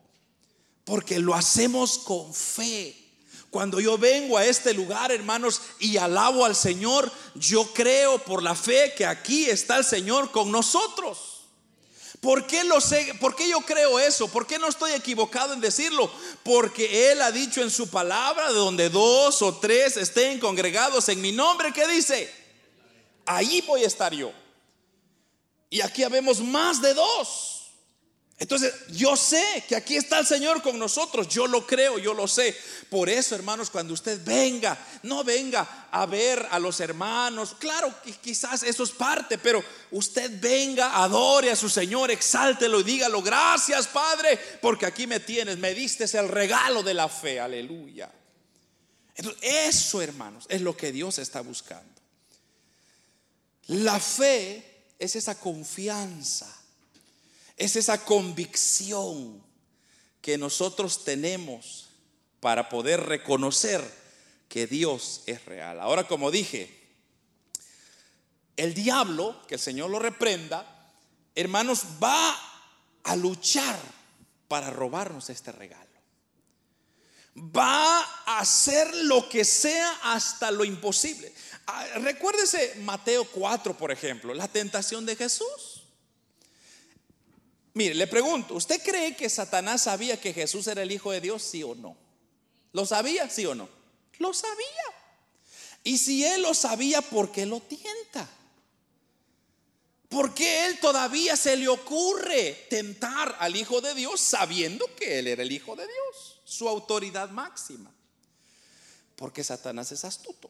Porque 0.83 1.17
lo 1.17 1.33
hacemos 1.33 1.97
con 1.97 2.35
fe. 2.35 2.98
Cuando 3.49 3.79
yo 3.79 3.97
vengo 3.97 4.37
a 4.37 4.45
este 4.45 4.73
lugar, 4.73 5.11
hermanos, 5.11 5.61
y 5.79 5.97
alabo 5.97 6.45
al 6.45 6.55
Señor, 6.55 7.11
yo 7.35 7.65
creo 7.73 8.19
por 8.19 8.43
la 8.43 8.53
fe 8.53 8.93
que 8.95 9.05
aquí 9.05 9.45
está 9.49 9.77
el 9.77 9.85
Señor 9.85 10.31
con 10.31 10.51
nosotros. 10.51 11.29
¿Por 12.21 12.45
qué, 12.45 12.63
lo 12.63 12.81
sé? 12.81 13.15
¿Por 13.19 13.35
qué 13.35 13.49
yo 13.49 13.61
creo 13.61 13.97
eso? 13.97 14.27
¿Por 14.27 14.45
qué 14.45 14.59
no 14.59 14.67
estoy 14.67 14.91
equivocado 14.91 15.53
en 15.53 15.61
decirlo? 15.61 16.11
Porque 16.43 17.11
Él 17.11 17.21
ha 17.21 17.31
dicho 17.31 17.61
en 17.61 17.71
su 17.71 17.89
palabra, 17.89 18.49
de 18.49 18.55
donde 18.59 18.89
dos 18.89 19.41
o 19.41 19.57
tres 19.57 19.95
estén 19.95 20.39
congregados 20.39 21.07
en 21.09 21.21
mi 21.21 21.31
nombre, 21.31 21.71
¿qué 21.73 21.87
dice? 21.87 22.31
Ahí 23.25 23.61
voy 23.65 23.83
a 23.83 23.87
estar 23.87 24.13
yo. 24.13 24.31
Y 25.69 25.81
aquí 25.81 26.03
habemos 26.03 26.41
más 26.41 26.81
de 26.81 26.93
dos. 26.93 27.48
Entonces, 28.41 28.73
yo 28.87 29.17
sé 29.17 29.65
que 29.67 29.75
aquí 29.75 29.97
está 29.97 30.17
el 30.17 30.25
Señor 30.25 30.61
con 30.61 30.79
nosotros, 30.79 31.27
yo 31.27 31.45
lo 31.45 31.67
creo, 31.67 31.99
yo 31.99 32.13
lo 32.13 32.25
sé. 32.25 32.55
Por 32.89 33.09
eso, 33.09 33.35
hermanos, 33.35 33.69
cuando 33.69 33.93
usted 33.93 34.23
venga, 34.23 34.77
no 35.03 35.25
venga 35.25 35.89
a 35.91 36.05
ver 36.05 36.47
a 36.49 36.57
los 36.57 36.79
hermanos, 36.79 37.57
claro 37.59 37.93
que 38.01 38.13
quizás 38.13 38.63
eso 38.63 38.83
es 38.83 38.91
parte, 38.91 39.37
pero 39.37 39.61
usted 39.91 40.39
venga, 40.39 41.03
adore 41.03 41.51
a 41.51 41.55
su 41.57 41.67
Señor, 41.67 42.11
exáltelo 42.11 42.79
y 42.79 42.83
dígalo, 42.83 43.21
gracias 43.21 43.87
Padre, 43.87 44.39
porque 44.61 44.85
aquí 44.85 45.05
me 45.05 45.19
tienes, 45.19 45.57
me 45.57 45.73
diste 45.73 46.05
el 46.17 46.29
regalo 46.29 46.81
de 46.81 46.93
la 46.93 47.09
fe, 47.09 47.41
aleluya. 47.41 48.09
Entonces, 49.15 49.41
eso, 49.43 50.01
hermanos, 50.01 50.45
es 50.47 50.61
lo 50.61 50.77
que 50.77 50.93
Dios 50.93 51.19
está 51.19 51.41
buscando. 51.41 52.01
La 53.67 53.99
fe 53.99 54.85
es 54.97 55.17
esa 55.17 55.37
confianza 55.37 56.58
es 57.59 57.75
esa 57.75 58.03
convicción 58.03 59.43
que 60.21 60.37
nosotros 60.37 61.03
tenemos 61.03 61.89
para 62.39 62.69
poder 62.69 63.01
reconocer 63.01 63.83
que 64.47 64.65
Dios 64.65 65.21
es 65.25 65.45
real. 65.45 65.79
Ahora, 65.79 66.07
como 66.07 66.31
dije, 66.31 66.75
el 68.55 68.73
diablo, 68.73 69.41
que 69.47 69.55
el 69.55 69.61
Señor 69.61 69.89
lo 69.89 69.99
reprenda, 69.99 70.65
hermanos, 71.35 71.83
va 72.01 72.35
a 73.03 73.15
luchar 73.15 73.79
para 74.47 74.69
robarnos 74.69 75.29
este 75.29 75.51
regalo. 75.51 75.85
Va 77.37 77.99
a 78.25 78.39
hacer 78.39 78.93
lo 79.03 79.29
que 79.29 79.45
sea 79.45 79.99
hasta 80.03 80.49
lo 80.49 80.63
imposible. 80.63 81.31
Ah, 81.67 81.85
recuérdese 81.95 82.75
Mateo 82.81 83.25
4, 83.25 83.77
por 83.77 83.91
ejemplo, 83.91 84.33
la 84.33 84.47
tentación 84.47 85.05
de 85.05 85.15
Jesús. 85.15 85.78
Mire, 87.73 87.95
le 87.95 88.07
pregunto, 88.07 88.55
¿usted 88.55 88.81
cree 88.83 89.15
que 89.15 89.29
Satanás 89.29 89.83
sabía 89.83 90.19
que 90.19 90.33
Jesús 90.33 90.67
era 90.67 90.81
el 90.81 90.91
Hijo 90.91 91.11
de 91.11 91.21
Dios, 91.21 91.43
sí 91.43 91.63
o 91.63 91.75
no? 91.75 91.95
¿Lo 92.73 92.85
sabía, 92.85 93.29
sí 93.29 93.45
o 93.45 93.55
no? 93.55 93.69
Lo 94.17 94.33
sabía. 94.33 94.83
Y 95.83 95.97
si 95.97 96.25
él 96.25 96.41
lo 96.41 96.53
sabía, 96.53 97.01
¿por 97.01 97.31
qué 97.31 97.45
lo 97.45 97.59
tienta? 97.61 98.27
¿Por 100.09 100.33
qué 100.33 100.65
él 100.65 100.79
todavía 100.79 101.37
se 101.37 101.55
le 101.55 101.67
ocurre 101.67 102.67
tentar 102.69 103.35
al 103.39 103.55
Hijo 103.55 103.79
de 103.79 103.93
Dios 103.93 104.19
sabiendo 104.19 104.85
que 104.95 105.19
él 105.19 105.27
era 105.27 105.43
el 105.43 105.51
Hijo 105.51 105.75
de 105.75 105.85
Dios, 105.85 106.41
su 106.43 106.67
autoridad 106.67 107.29
máxima? 107.29 107.93
Porque 109.15 109.43
Satanás 109.43 109.91
es 109.91 110.03
astuto. 110.03 110.49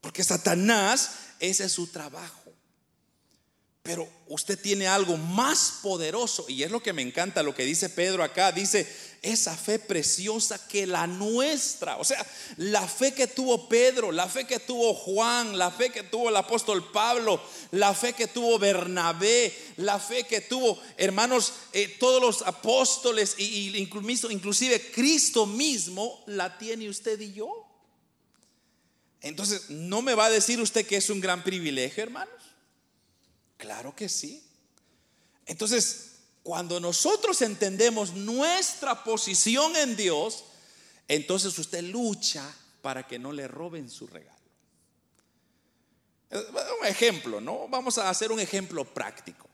Porque 0.00 0.24
Satanás, 0.24 1.10
ese 1.38 1.64
es 1.64 1.72
su 1.72 1.86
trabajo. 1.86 2.39
Pero 3.82 4.06
usted 4.28 4.60
tiene 4.60 4.86
algo 4.86 5.16
más 5.16 5.78
poderoso 5.82 6.44
y 6.48 6.62
es 6.62 6.70
lo 6.70 6.82
que 6.82 6.92
me 6.92 7.00
encanta 7.00 7.42
lo 7.42 7.54
que 7.54 7.64
dice 7.64 7.88
Pedro 7.88 8.22
acá. 8.22 8.52
Dice, 8.52 8.86
esa 9.22 9.56
fe 9.56 9.78
preciosa 9.78 10.66
que 10.68 10.86
la 10.86 11.06
nuestra. 11.06 11.96
O 11.96 12.04
sea, 12.04 12.24
la 12.58 12.86
fe 12.86 13.12
que 13.12 13.26
tuvo 13.26 13.68
Pedro, 13.68 14.12
la 14.12 14.28
fe 14.28 14.46
que 14.46 14.58
tuvo 14.58 14.94
Juan, 14.94 15.56
la 15.58 15.70
fe 15.70 15.90
que 15.90 16.02
tuvo 16.02 16.28
el 16.28 16.36
apóstol 16.36 16.90
Pablo, 16.92 17.42
la 17.70 17.94
fe 17.94 18.12
que 18.12 18.26
tuvo 18.26 18.58
Bernabé, 18.58 19.54
la 19.78 19.98
fe 19.98 20.24
que 20.24 20.42
tuvo, 20.42 20.78
hermanos, 20.98 21.52
eh, 21.72 21.96
todos 21.98 22.20
los 22.20 22.42
apóstoles 22.42 23.34
y, 23.38 23.76
inclusive 23.78 24.90
Cristo 24.90 25.46
mismo, 25.46 26.22
la 26.26 26.58
tiene 26.58 26.88
usted 26.88 27.18
y 27.20 27.32
yo. 27.32 27.66
Entonces, 29.22 29.68
¿no 29.68 30.00
me 30.00 30.14
va 30.14 30.26
a 30.26 30.30
decir 30.30 30.60
usted 30.60 30.86
que 30.86 30.96
es 30.96 31.10
un 31.10 31.20
gran 31.20 31.44
privilegio, 31.44 32.02
hermanos? 32.02 32.39
Claro 33.60 33.94
que 33.94 34.08
sí. 34.08 34.42
Entonces, 35.44 36.12
cuando 36.42 36.80
nosotros 36.80 37.42
entendemos 37.42 38.14
nuestra 38.14 39.04
posición 39.04 39.76
en 39.76 39.96
Dios, 39.96 40.44
entonces 41.06 41.56
usted 41.58 41.82
lucha 41.82 42.42
para 42.80 43.06
que 43.06 43.18
no 43.18 43.32
le 43.32 43.46
roben 43.46 43.90
su 43.90 44.06
regalo. 44.06 44.40
Un 46.80 46.86
ejemplo, 46.86 47.40
¿no? 47.40 47.68
Vamos 47.68 47.98
a 47.98 48.08
hacer 48.08 48.32
un 48.32 48.40
ejemplo 48.40 48.84
práctico. 48.84 49.46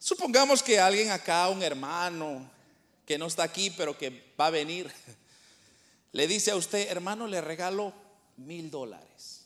Supongamos 0.00 0.62
que 0.62 0.80
alguien 0.80 1.10
acá, 1.10 1.48
un 1.48 1.62
hermano 1.62 2.50
que 3.06 3.18
no 3.18 3.26
está 3.26 3.44
aquí, 3.44 3.70
pero 3.70 3.96
que 3.96 4.34
va 4.40 4.48
a 4.48 4.50
venir, 4.50 4.92
le 6.12 6.26
dice 6.26 6.50
a 6.50 6.56
usted, 6.56 6.90
hermano, 6.90 7.28
le 7.28 7.40
regalo 7.40 7.92
mil 8.36 8.68
dólares. 8.68 9.41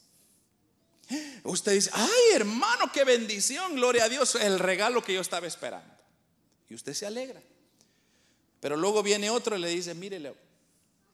Usted 1.44 1.72
dice, 1.72 1.90
ay 1.92 2.34
hermano, 2.34 2.90
qué 2.92 3.04
bendición, 3.04 3.76
gloria 3.76 4.04
a 4.04 4.08
Dios, 4.08 4.34
el 4.34 4.58
regalo 4.58 5.02
que 5.02 5.14
yo 5.14 5.20
estaba 5.20 5.46
esperando. 5.46 5.94
Y 6.68 6.74
usted 6.74 6.94
se 6.94 7.06
alegra. 7.06 7.40
Pero 8.60 8.76
luego 8.76 9.02
viene 9.02 9.30
otro 9.30 9.56
y 9.56 9.60
le 9.60 9.68
dice, 9.68 9.94
mire, 9.94 10.34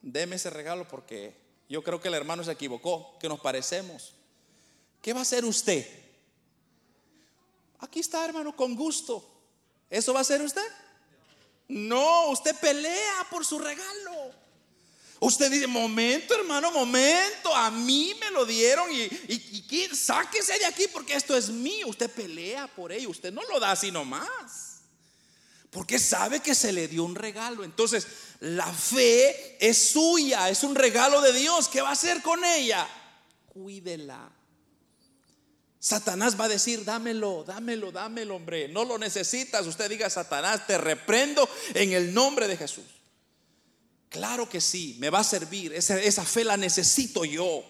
deme 0.00 0.36
ese 0.36 0.50
regalo 0.50 0.88
porque 0.88 1.34
yo 1.68 1.82
creo 1.82 2.00
que 2.00 2.08
el 2.08 2.14
hermano 2.14 2.42
se 2.44 2.52
equivocó, 2.52 3.18
que 3.18 3.28
nos 3.28 3.40
parecemos. 3.40 4.14
¿Qué 5.02 5.12
va 5.12 5.20
a 5.20 5.22
hacer 5.22 5.44
usted? 5.44 5.86
Aquí 7.80 8.00
está, 8.00 8.24
hermano, 8.24 8.54
con 8.54 8.74
gusto. 8.74 9.28
¿Eso 9.90 10.12
va 10.12 10.20
a 10.20 10.22
hacer 10.22 10.40
usted? 10.40 10.66
No, 11.68 12.30
usted 12.30 12.54
pelea 12.56 13.26
por 13.30 13.44
su 13.44 13.58
regalo. 13.58 14.32
Usted 15.24 15.52
dice, 15.52 15.68
momento 15.68 16.34
hermano, 16.34 16.72
momento, 16.72 17.54
a 17.54 17.70
mí 17.70 18.12
me 18.18 18.32
lo 18.32 18.44
dieron 18.44 18.90
y, 18.90 19.02
y, 19.28 19.88
sáquese 19.94 20.58
de 20.58 20.66
aquí 20.66 20.88
porque 20.92 21.14
esto 21.14 21.36
es 21.36 21.48
mío. 21.48 21.86
Usted 21.86 22.10
pelea 22.10 22.66
por 22.66 22.90
ello, 22.90 23.10
usted 23.10 23.32
no 23.32 23.40
lo 23.44 23.60
da 23.60 23.70
así 23.70 23.92
nomás. 23.92 24.80
Porque 25.70 26.00
sabe 26.00 26.40
que 26.40 26.56
se 26.56 26.72
le 26.72 26.88
dio 26.88 27.04
un 27.04 27.14
regalo. 27.14 27.62
Entonces, 27.62 28.04
la 28.40 28.66
fe 28.66 29.56
es 29.64 29.92
suya, 29.92 30.50
es 30.50 30.64
un 30.64 30.74
regalo 30.74 31.20
de 31.20 31.32
Dios. 31.32 31.68
¿Qué 31.68 31.80
va 31.80 31.90
a 31.90 31.92
hacer 31.92 32.20
con 32.20 32.44
ella? 32.44 32.88
Cuídela. 33.46 34.28
Satanás 35.78 36.38
va 36.38 36.46
a 36.46 36.48
decir, 36.48 36.84
dámelo, 36.84 37.44
dámelo, 37.44 37.92
dámelo, 37.92 38.34
hombre. 38.34 38.66
No 38.66 38.84
lo 38.84 38.98
necesitas. 38.98 39.68
Usted 39.68 39.88
diga, 39.88 40.10
Satanás, 40.10 40.66
te 40.66 40.78
reprendo 40.78 41.48
en 41.74 41.92
el 41.92 42.12
nombre 42.12 42.48
de 42.48 42.56
Jesús. 42.56 43.01
Claro 44.12 44.46
que 44.46 44.60
sí, 44.60 44.96
me 44.98 45.08
va 45.08 45.20
a 45.20 45.24
servir. 45.24 45.72
Esa, 45.72 46.24
fe 46.24 46.44
la 46.44 46.58
necesito 46.58 47.24
yo. 47.24 47.64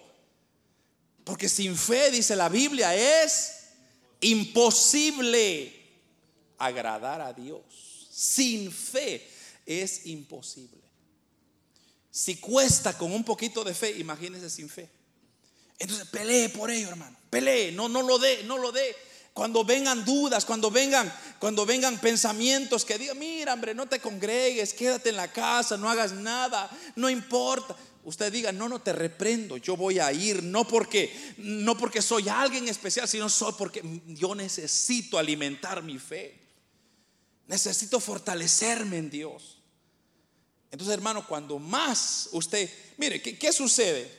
Porque 1.23 1.49
sin 1.49 1.77
fe, 1.77 2.11
dice 2.11 2.35
la 2.35 2.49
Biblia, 2.49 2.97
es 3.23 3.69
imposible 4.21 5.73
agradar 6.59 7.21
a 7.21 7.33
Dios. 7.33 7.63
Sin 8.11 8.73
fe 8.73 9.25
es 9.65 10.07
imposible. 10.07 10.83
Si 12.11 12.37
cuesta 12.37 12.99
con 12.99 13.13
un 13.13 13.23
poquito 13.23 13.63
de 13.63 13.73
fe, 13.73 13.93
imagínese 13.99 14.51
sin 14.51 14.69
fe. 14.69 14.91
Entonces 15.79 16.09
pelee 16.09 16.49
por 16.49 16.73
ello, 16.73 16.89
hermano. 16.89 17.17
Pelee, 17.31 17.71
no, 17.71 17.89
no 17.89 18.03
lo 18.03 18.19
dé, 18.19 18.43
no 18.43 18.59
lo 18.59 18.73
dé. 18.73 18.97
Cuando 19.35 19.65
vengan 19.65 20.05
dudas, 20.05 20.45
cuando 20.45 20.71
vengan, 20.71 21.11
cuando 21.39 21.65
vengan 21.65 21.99
pensamientos 21.99 22.85
que 22.85 22.99
digan, 22.99 23.19
mira, 23.19 23.55
hombre, 23.55 23.75
no 23.75 23.87
te 23.89 23.99
congregues, 23.99 24.75
quédate 24.75 25.09
en 25.09 25.17
la 25.17 25.33
casa, 25.33 25.79
no 25.79 25.89
hagas 25.89 26.13
nada, 26.13 26.71
no 26.97 27.09
importa. 27.09 27.75
Usted 28.05 28.33
diga, 28.33 28.53
no, 28.53 28.69
no 28.69 28.83
te 28.83 28.93
reprendo, 28.93 29.57
yo 29.57 29.77
voy 29.77 30.01
a 30.01 30.13
ir, 30.13 30.43
no 30.43 30.67
porque, 30.67 31.35
no 31.39 31.79
porque 31.79 32.03
soy 32.03 32.29
alguien 32.29 32.69
especial, 32.69 33.09
sino 33.09 33.29
porque 33.57 33.83
yo 34.09 34.35
necesito 34.35 35.19
alimentar 35.19 35.83
mi 35.83 35.99
fe. 35.99 36.39
Necesito 37.47 38.01
fortalecerme 38.01 38.99
en 38.99 39.09
Dios. 39.09 39.59
Entonces, 40.71 40.95
hermano, 40.95 41.27
cuando 41.27 41.59
más 41.59 42.29
usted, 42.33 42.69
mire, 42.99 43.23
¿qué, 43.23 43.39
qué 43.39 43.53
sucede? 43.53 44.11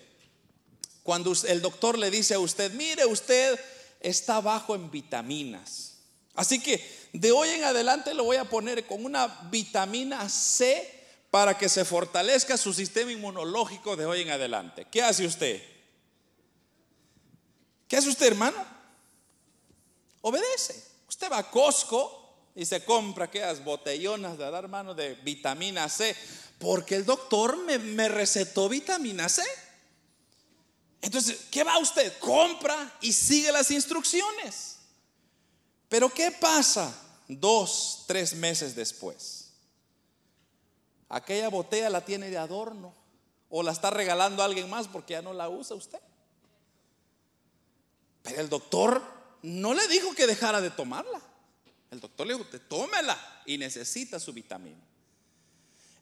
Cuando 1.04 1.34
el 1.48 1.62
doctor 1.62 1.98
le 2.00 2.10
dice 2.10 2.34
a 2.36 2.40
usted, 2.40 2.72
mire, 2.74 3.06
usted 3.06 3.60
está 4.04 4.42
bajo 4.42 4.76
en 4.76 4.92
vitaminas. 4.92 5.94
Así 6.36 6.60
que 6.60 6.84
de 7.14 7.32
hoy 7.32 7.50
en 7.50 7.64
adelante 7.64 8.14
lo 8.14 8.26
voy 8.26 8.38
a 8.38 8.46
poner 8.46 8.86
con 8.86 9.04
una 9.06 9.28
vitamina 9.50 10.28
C 10.30 11.02
para 11.32 11.58
que 11.58 11.70
se 11.70 11.86
fortalezca 11.86 12.58
su 12.58 12.74
sistema 12.74 13.12
inmunológico 13.12 13.96
de 13.96 14.06
hoy 14.06 14.22
en 14.22 14.30
adelante. 14.30 14.86
¿Qué 14.92 15.02
hace 15.02 15.26
usted? 15.26 15.62
¿Qué 17.88 17.98
hace 17.98 18.10
usted, 18.10 18.28
hermano? 18.28 18.58
Obedece. 20.22 20.84
Usted 21.08 21.32
va 21.32 21.40
a 21.40 21.50
Costco 21.50 22.52
y 22.56 22.66
se 22.66 22.84
compra 22.84 23.26
aquellas 23.26 23.64
botellonas 23.64 24.38
de 24.38 24.50
dar 24.50 24.68
mano 24.68 24.94
de 24.94 25.16
vitamina 25.16 25.90
C, 25.90 26.16
porque 26.60 26.96
el 26.96 27.06
doctor 27.06 27.58
me, 27.58 27.78
me 27.80 28.10
recetó 28.10 28.70
vitamina 28.70 29.28
C. 29.30 29.44
Entonces, 31.04 31.48
¿qué 31.52 31.66
va 31.66 31.78
usted? 31.80 32.18
Compra 32.18 32.98
y 33.02 33.12
sigue 33.12 33.52
las 33.52 33.70
instrucciones. 33.72 34.78
Pero 35.90 36.10
¿qué 36.10 36.32
pasa 36.32 36.98
dos, 37.28 38.06
tres 38.08 38.34
meses 38.34 38.74
después? 38.74 39.50
Aquella 41.10 41.50
botella 41.50 41.90
la 41.90 42.06
tiene 42.06 42.30
de 42.30 42.38
adorno 42.38 42.96
o 43.50 43.62
la 43.62 43.74
está 43.74 43.90
regalando 43.90 44.42
a 44.42 44.46
alguien 44.46 44.70
más 44.70 44.88
porque 44.88 45.12
ya 45.12 45.22
no 45.22 45.34
la 45.34 45.50
usa 45.50 45.76
usted. 45.76 46.00
Pero 48.22 48.40
el 48.40 48.48
doctor 48.48 49.04
no 49.42 49.74
le 49.74 49.86
dijo 49.90 50.16
que 50.16 50.26
dejara 50.26 50.62
de 50.62 50.70
tomarla. 50.72 51.22
El 51.92 52.00
doctor 52.00 52.26
le 52.26 52.36
dijo, 52.36 52.48
tómela 52.70 53.44
y 53.46 53.58
necesita 53.58 54.22
su 54.22 54.32
vitamina. 54.32 54.82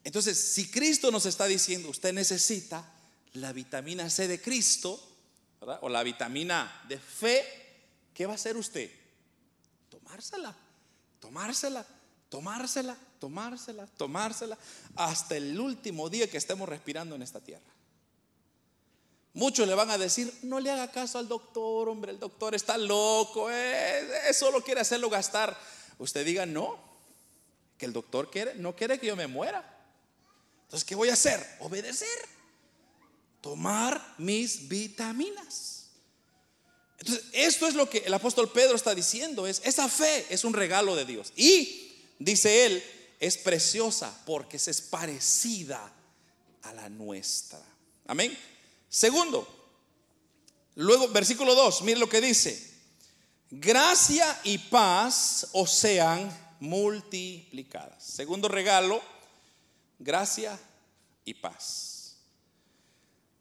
Entonces, 0.03 0.39
si 0.39 0.69
Cristo 0.69 1.09
nos 1.09 1.25
está 1.25 1.47
diciendo, 1.47 1.89
usted 1.89 2.13
necesita 2.13 2.87
la 3.33 3.53
vitamina 3.53 4.09
C 4.09 4.27
de 4.27 4.41
Cristo, 4.41 4.99
o 5.81 5.89
la 5.89 6.03
vitamina 6.03 6.83
de 6.87 6.97
fe, 6.97 7.45
¿qué 8.13 8.25
va 8.25 8.33
a 8.33 8.35
hacer 8.35 8.57
usted? 8.57 8.89
Tomársela, 9.89 10.55
tomársela, 11.19 11.85
tomársela, 12.29 12.97
tomársela, 13.19 13.87
tomársela, 13.97 14.57
hasta 14.95 15.37
el 15.37 15.59
último 15.59 16.09
día 16.09 16.29
que 16.29 16.37
estemos 16.37 16.67
respirando 16.67 17.15
en 17.15 17.21
esta 17.21 17.39
tierra. 17.39 17.71
Muchos 19.33 19.67
le 19.67 19.75
van 19.75 19.89
a 19.91 19.97
decir, 19.97 20.33
no 20.43 20.59
le 20.59 20.71
haga 20.71 20.91
caso 20.91 21.17
al 21.17 21.27
doctor, 21.27 21.87
hombre, 21.87 22.11
el 22.11 22.19
doctor 22.19 22.53
está 22.53 22.77
loco, 22.77 23.49
eh, 23.49 24.33
solo 24.33 24.61
quiere 24.61 24.81
hacerlo 24.81 25.09
gastar. 25.09 25.57
Usted 25.99 26.25
diga, 26.25 26.45
no, 26.45 26.77
que 27.77 27.85
el 27.85 27.93
doctor 27.93 28.29
quiere, 28.29 28.55
no 28.55 28.75
quiere 28.75 28.99
que 28.99 29.07
yo 29.07 29.15
me 29.15 29.27
muera. 29.27 29.63
Entonces, 30.63 30.83
¿qué 30.83 30.95
voy 30.95 31.09
a 31.09 31.13
hacer? 31.13 31.45
Obedecer. 31.59 32.07
Tomar 33.41 34.15
mis 34.17 34.67
vitaminas. 34.67 35.87
Entonces, 36.99 37.25
esto 37.33 37.67
es 37.67 37.73
lo 37.73 37.89
que 37.89 37.99
el 37.99 38.13
apóstol 38.13 38.51
Pedro 38.51 38.75
está 38.75 38.93
diciendo, 38.93 39.47
es 39.47 39.61
esa 39.65 39.89
fe 39.89 40.27
es 40.29 40.43
un 40.43 40.53
regalo 40.53 40.95
de 40.95 41.05
Dios. 41.05 41.33
Y 41.35 41.91
dice 42.19 42.65
él, 42.65 42.83
es 43.19 43.37
preciosa 43.37 44.15
porque 44.25 44.57
es 44.57 44.81
parecida 44.81 45.91
a 46.61 46.73
la 46.73 46.89
nuestra. 46.89 47.61
Amén. 48.05 48.37
Segundo, 48.87 49.47
luego 50.75 51.07
versículo 51.07 51.55
2, 51.55 51.81
mire 51.81 51.99
lo 51.99 52.09
que 52.09 52.21
dice. 52.21 52.69
Gracia 53.49 54.39
y 54.43 54.57
paz 54.59 55.47
os 55.53 55.71
sean 55.71 56.31
multiplicadas. 56.59 58.03
Segundo 58.03 58.47
regalo, 58.47 59.01
gracia 59.99 60.57
y 61.25 61.33
paz. 61.33 61.90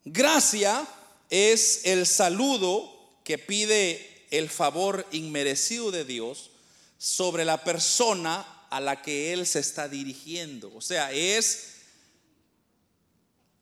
Gracia 0.04 0.86
es 1.28 1.82
el 1.84 2.06
saludo 2.06 2.90
que 3.24 3.38
pide 3.38 4.26
el 4.30 4.48
favor 4.48 5.06
inmerecido 5.12 5.90
de 5.90 6.04
Dios 6.04 6.50
sobre 6.98 7.44
la 7.44 7.64
persona 7.64 8.46
a 8.70 8.80
la 8.80 9.02
que 9.02 9.32
Él 9.32 9.46
se 9.46 9.58
está 9.58 9.88
dirigiendo. 9.88 10.72
O 10.74 10.80
sea, 10.80 11.12
es, 11.12 11.74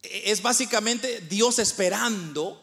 es 0.03 0.41
básicamente 0.41 1.21
Dios 1.21 1.59
esperando 1.59 2.61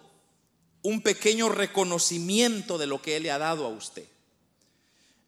un 0.82 1.02
pequeño 1.02 1.48
reconocimiento 1.48 2.78
de 2.78 2.86
lo 2.86 3.02
que 3.02 3.16
Él 3.16 3.24
le 3.24 3.30
ha 3.30 3.38
dado 3.38 3.66
a 3.66 3.70
usted. 3.70 4.04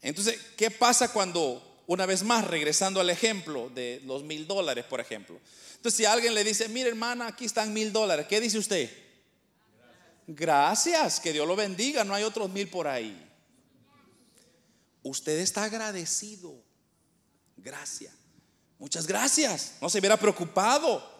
Entonces, 0.00 0.38
¿qué 0.56 0.70
pasa 0.70 1.12
cuando 1.12 1.68
una 1.88 2.04
vez 2.04 2.22
más, 2.22 2.46
regresando 2.46 3.00
al 3.00 3.08
ejemplo 3.08 3.70
de 3.74 4.02
los 4.04 4.22
mil 4.22 4.46
dólares, 4.46 4.84
por 4.84 5.00
ejemplo. 5.00 5.40
Entonces, 5.78 5.96
si 5.96 6.04
alguien 6.04 6.34
le 6.34 6.44
dice, 6.44 6.68
mire 6.68 6.88
hermana, 6.88 7.28
aquí 7.28 7.44
están 7.44 7.72
mil 7.72 7.92
dólares, 7.92 8.26
¿qué 8.28 8.40
dice 8.40 8.58
usted? 8.58 8.90
Gracias, 10.26 11.20
que 11.20 11.32
Dios 11.32 11.46
lo 11.46 11.56
bendiga, 11.56 12.04
no 12.04 12.14
hay 12.14 12.24
otros 12.24 12.50
mil 12.50 12.68
por 12.68 12.86
ahí. 12.86 13.26
Usted 15.02 15.38
está 15.38 15.64
agradecido. 15.64 16.54
Gracias. 17.56 18.12
Muchas 18.78 19.06
gracias. 19.06 19.74
No 19.80 19.88
se 19.88 19.98
hubiera 19.98 20.18
preocupado. 20.18 21.16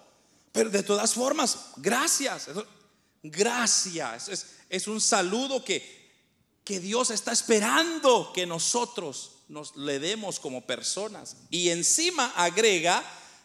Pero 0.52 0.70
de 0.70 0.82
todas 0.82 1.14
formas, 1.14 1.70
gracias. 1.76 2.48
Gracias. 3.22 4.28
Es, 4.28 4.46
es 4.68 4.88
un 4.88 5.00
saludo 5.00 5.64
que, 5.64 6.10
que 6.64 6.80
Dios 6.80 7.10
está 7.10 7.32
esperando 7.32 8.32
que 8.34 8.44
nosotros 8.44 9.38
nos 9.48 9.76
le 9.76 9.98
demos 10.00 10.38
como 10.38 10.66
personas. 10.66 11.36
Y 11.48 11.70
encima 11.70 12.32
agrega 12.36 13.02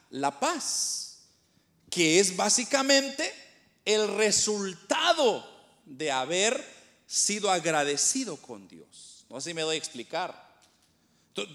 la 0.09 0.39
paz, 0.39 1.02
que 1.93 2.19
es 2.19 2.35
básicamente 2.35 3.31
el 3.85 4.07
resultado 4.15 5.47
de 5.85 6.11
haber 6.11 6.65
sido 7.05 7.51
agradecido 7.51 8.37
con 8.37 8.67
Dios. 8.67 9.25
No 9.29 9.39
sé 9.39 9.51
si 9.51 9.53
me 9.53 9.61
doy 9.61 9.75
a 9.75 9.79
explicar. 9.79 10.53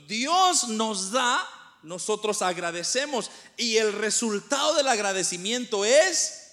Dios 0.07 0.69
nos 0.69 1.11
da, 1.11 1.45
nosotros 1.83 2.43
agradecemos 2.43 3.31
y 3.57 3.79
el 3.79 3.93
resultado 3.93 4.75
del 4.75 4.89
agradecimiento 4.89 5.85
es 5.85 6.53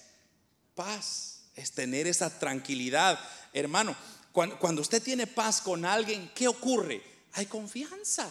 paz, 0.74 1.42
es 1.54 1.72
tener 1.72 2.06
esa 2.06 2.38
tranquilidad. 2.38 3.20
Hermano, 3.52 3.96
cuando, 4.32 4.82
usted 4.82 5.02
tiene 5.02 5.26
paz 5.26 5.60
con 5.60 5.84
alguien, 5.84 6.30
¿qué 6.34 6.48
ocurre? 6.48 7.02
hay 7.36 7.46
confianza. 7.46 8.30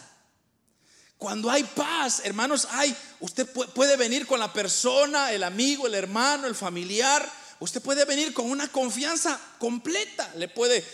Cuando 1.18 1.50
hay 1.50 1.64
paz, 1.64 2.20
hermanos, 2.24 2.68
hay, 2.70 2.94
usted 3.20 3.48
puede 3.48 3.96
venir 3.96 4.26
con 4.26 4.38
la 4.38 4.52
persona, 4.52 5.32
el 5.32 5.44
amigo, 5.44 5.86
el 5.86 5.94
hermano, 5.94 6.46
el 6.46 6.54
familiar, 6.54 7.26
usted 7.58 7.80
puede 7.80 8.04
venir 8.04 8.34
con 8.34 8.50
una 8.50 8.68
confianza 8.68 9.40
completa, 9.58 10.30
le 10.36 10.48
puede 10.48 10.84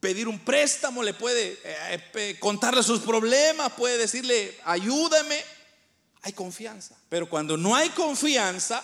pedir 0.00 0.28
un 0.28 0.38
préstamo, 0.38 1.02
le 1.02 1.12
puede 1.12 1.58
eh, 1.62 2.36
contarle 2.40 2.82
sus 2.82 3.00
problemas, 3.00 3.72
puede 3.72 3.98
decirle, 3.98 4.58
ayúdame, 4.64 5.44
hay 6.22 6.32
confianza. 6.32 6.96
Pero 7.10 7.28
cuando 7.28 7.58
no 7.58 7.76
hay 7.76 7.90
confianza, 7.90 8.82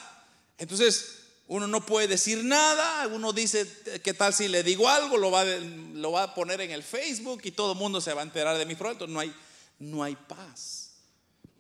entonces 0.59 1.17
uno 1.49 1.67
no 1.67 1.87
puede 1.87 2.09
decir 2.09 2.45
nada, 2.45 3.07
uno 3.09 3.33
dice, 3.33 3.67
¿qué 4.03 4.13
tal 4.13 4.35
si 4.35 4.49
le 4.49 4.63
digo 4.63 4.89
algo? 4.89 5.17
Lo 5.17 5.31
va, 5.31 5.45
lo 5.45 6.13
va 6.13 6.25
a 6.25 6.35
poner 6.35 6.61
en 6.61 6.71
el 6.71 6.83
Facebook 6.83 7.41
y 7.45 7.53
todo 7.53 7.73
el 7.73 7.79
mundo 7.79 8.01
se 8.01 8.13
va 8.13 8.21
a 8.21 8.25
enterar 8.25 8.59
de 8.59 8.67
mi 8.67 8.75
proyecto. 8.75 9.07
No 9.07 9.21
hay, 9.21 9.33
no 9.79 10.03
hay 10.03 10.17
paz. 10.17 10.93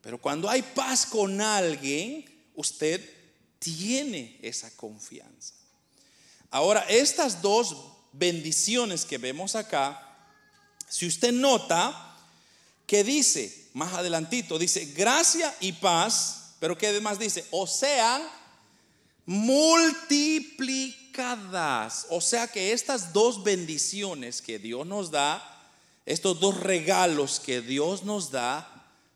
Pero 0.03 0.21
cuando 0.21 0.49
hay 0.49 0.63
paz 0.63 1.07
con 1.07 1.41
alguien, 1.41 2.25
usted 2.55 3.01
tiene 3.59 4.39
esa 4.43 4.71
confianza. 4.77 5.55
Ahora, 6.51 6.85
estas 6.89 7.43
dos 7.43 7.77
bendiciones 8.13 9.05
que 9.05 9.19
vemos 9.19 9.57
acá, 9.57 10.03
si 10.89 11.07
usted 11.07 11.33
nota 11.33 12.17
que 12.87 13.03
dice, 13.03 13.69
más 13.75 13.93
adelantito, 13.95 14.59
dice 14.59 14.87
gracia 14.87 15.55
y 15.61 15.73
paz, 15.73 16.55
pero 16.61 16.79
que 16.79 16.87
además 16.87 17.19
dice, 17.19 17.45
o 17.51 17.67
sean 17.67 18.23
multiplicadas. 19.27 22.07
O 22.11 22.21
sea 22.21 22.47
que 22.47 22.73
estas 22.73 23.13
dos 23.13 23.43
bendiciones 23.43 24.41
que 24.41 24.61
Dios 24.61 24.87
nos 24.87 25.11
da, 25.11 25.56
estos 26.07 26.41
dos 26.41 26.59
regalos 26.61 27.41
que 27.41 27.61
Dios 27.61 28.05
nos 28.05 28.31
da, 28.31 28.73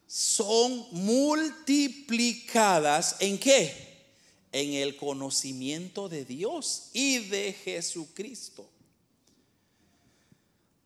son 0.07 0.87
multiplicadas 0.91 3.17
en 3.21 3.39
qué? 3.39 3.89
En 4.53 4.75
el 4.75 4.97
conocimiento 4.97 6.09
de 6.09 6.25
Dios 6.25 6.89
y 6.93 7.21
de 7.29 7.53
Jesucristo. 7.53 8.69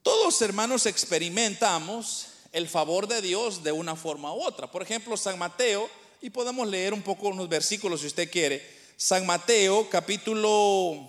Todos 0.03 0.43
hermanos 0.43 0.85
experimentamos 0.85 2.27
el 2.53 2.69
favor 2.69 3.09
de 3.09 3.23
Dios 3.23 3.65
de 3.65 3.73
una 3.73 3.97
forma 3.97 4.35
u 4.35 4.43
otra. 4.43 4.71
Por 4.71 4.83
ejemplo, 4.83 5.17
San 5.17 5.39
Mateo, 5.39 5.89
y 6.21 6.29
podemos 6.29 6.69
leer 6.69 6.93
un 6.93 7.01
poco 7.01 7.29
unos 7.29 7.49
versículos 7.49 8.03
si 8.03 8.09
usted 8.09 8.31
quiere. 8.31 8.63
San 8.97 9.25
Mateo, 9.25 9.89
capítulo 9.89 11.09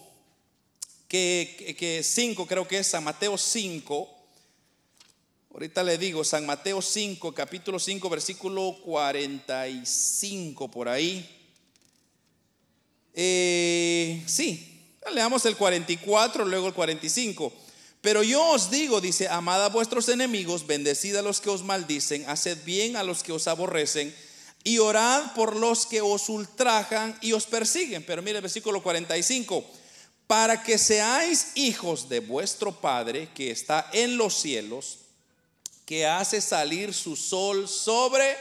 que, 1.07 2.01
5, 2.03 2.47
creo 2.47 2.67
que 2.67 2.79
es 2.79 2.87
San 2.87 3.03
Mateo 3.03 3.37
5. 3.37 4.14
Ahorita 5.55 5.83
le 5.83 5.97
digo, 5.97 6.21
San 6.25 6.45
Mateo 6.45 6.81
5, 6.81 7.33
capítulo 7.33 7.79
5, 7.79 8.09
versículo 8.09 8.77
45, 8.83 10.69
por 10.69 10.89
ahí. 10.89 11.25
Eh, 13.13 14.21
sí, 14.27 14.97
leamos 15.13 15.45
el 15.45 15.55
44, 15.55 16.43
luego 16.43 16.67
el 16.67 16.73
45. 16.73 17.53
Pero 18.01 18.21
yo 18.21 18.45
os 18.49 18.69
digo, 18.69 18.99
dice, 18.99 19.29
amad 19.29 19.63
a 19.63 19.69
vuestros 19.69 20.09
enemigos, 20.09 20.67
bendecid 20.67 21.15
a 21.15 21.21
los 21.21 21.39
que 21.39 21.49
os 21.49 21.63
maldicen, 21.63 22.25
haced 22.27 22.57
bien 22.65 22.97
a 22.97 23.03
los 23.03 23.23
que 23.23 23.31
os 23.31 23.47
aborrecen 23.47 24.13
y 24.65 24.79
orad 24.79 25.33
por 25.35 25.55
los 25.55 25.85
que 25.85 26.01
os 26.01 26.27
ultrajan 26.27 27.17
y 27.21 27.31
os 27.31 27.45
persiguen. 27.45 28.03
Pero 28.03 28.21
mire 28.21 28.39
el 28.39 28.41
versículo 28.41 28.83
45, 28.83 29.63
para 30.27 30.63
que 30.63 30.77
seáis 30.77 31.53
hijos 31.55 32.09
de 32.09 32.19
vuestro 32.19 32.81
Padre 32.81 33.29
que 33.33 33.51
está 33.51 33.89
en 33.93 34.17
los 34.17 34.35
cielos, 34.35 35.04
que 35.85 36.05
hace 36.05 36.41
salir 36.41 36.93
su 36.93 37.15
sol 37.15 37.67
sobre 37.69 38.37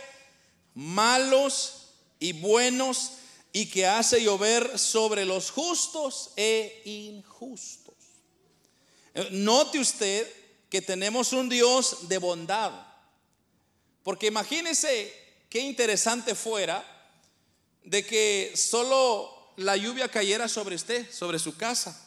malos 0.74 1.88
y 2.18 2.32
buenos 2.32 3.12
y 3.52 3.66
que 3.66 3.86
hace 3.86 4.22
llover 4.22 4.78
sobre 4.78 5.24
los 5.24 5.50
justos 5.50 6.30
e 6.36 6.82
injustos. 6.84 7.94
Note 9.30 9.78
usted 9.78 10.28
que 10.68 10.82
tenemos 10.82 11.32
un 11.32 11.48
Dios 11.48 12.08
de 12.08 12.18
bondad. 12.18 12.72
Porque 14.02 14.26
imagínese 14.26 15.12
qué 15.48 15.60
interesante 15.60 16.34
fuera 16.34 16.84
de 17.84 18.04
que 18.04 18.52
solo 18.56 19.52
la 19.56 19.76
lluvia 19.76 20.08
cayera 20.08 20.48
sobre 20.48 20.74
usted, 20.74 21.08
sobre 21.12 21.38
su 21.38 21.56
casa. 21.56 22.03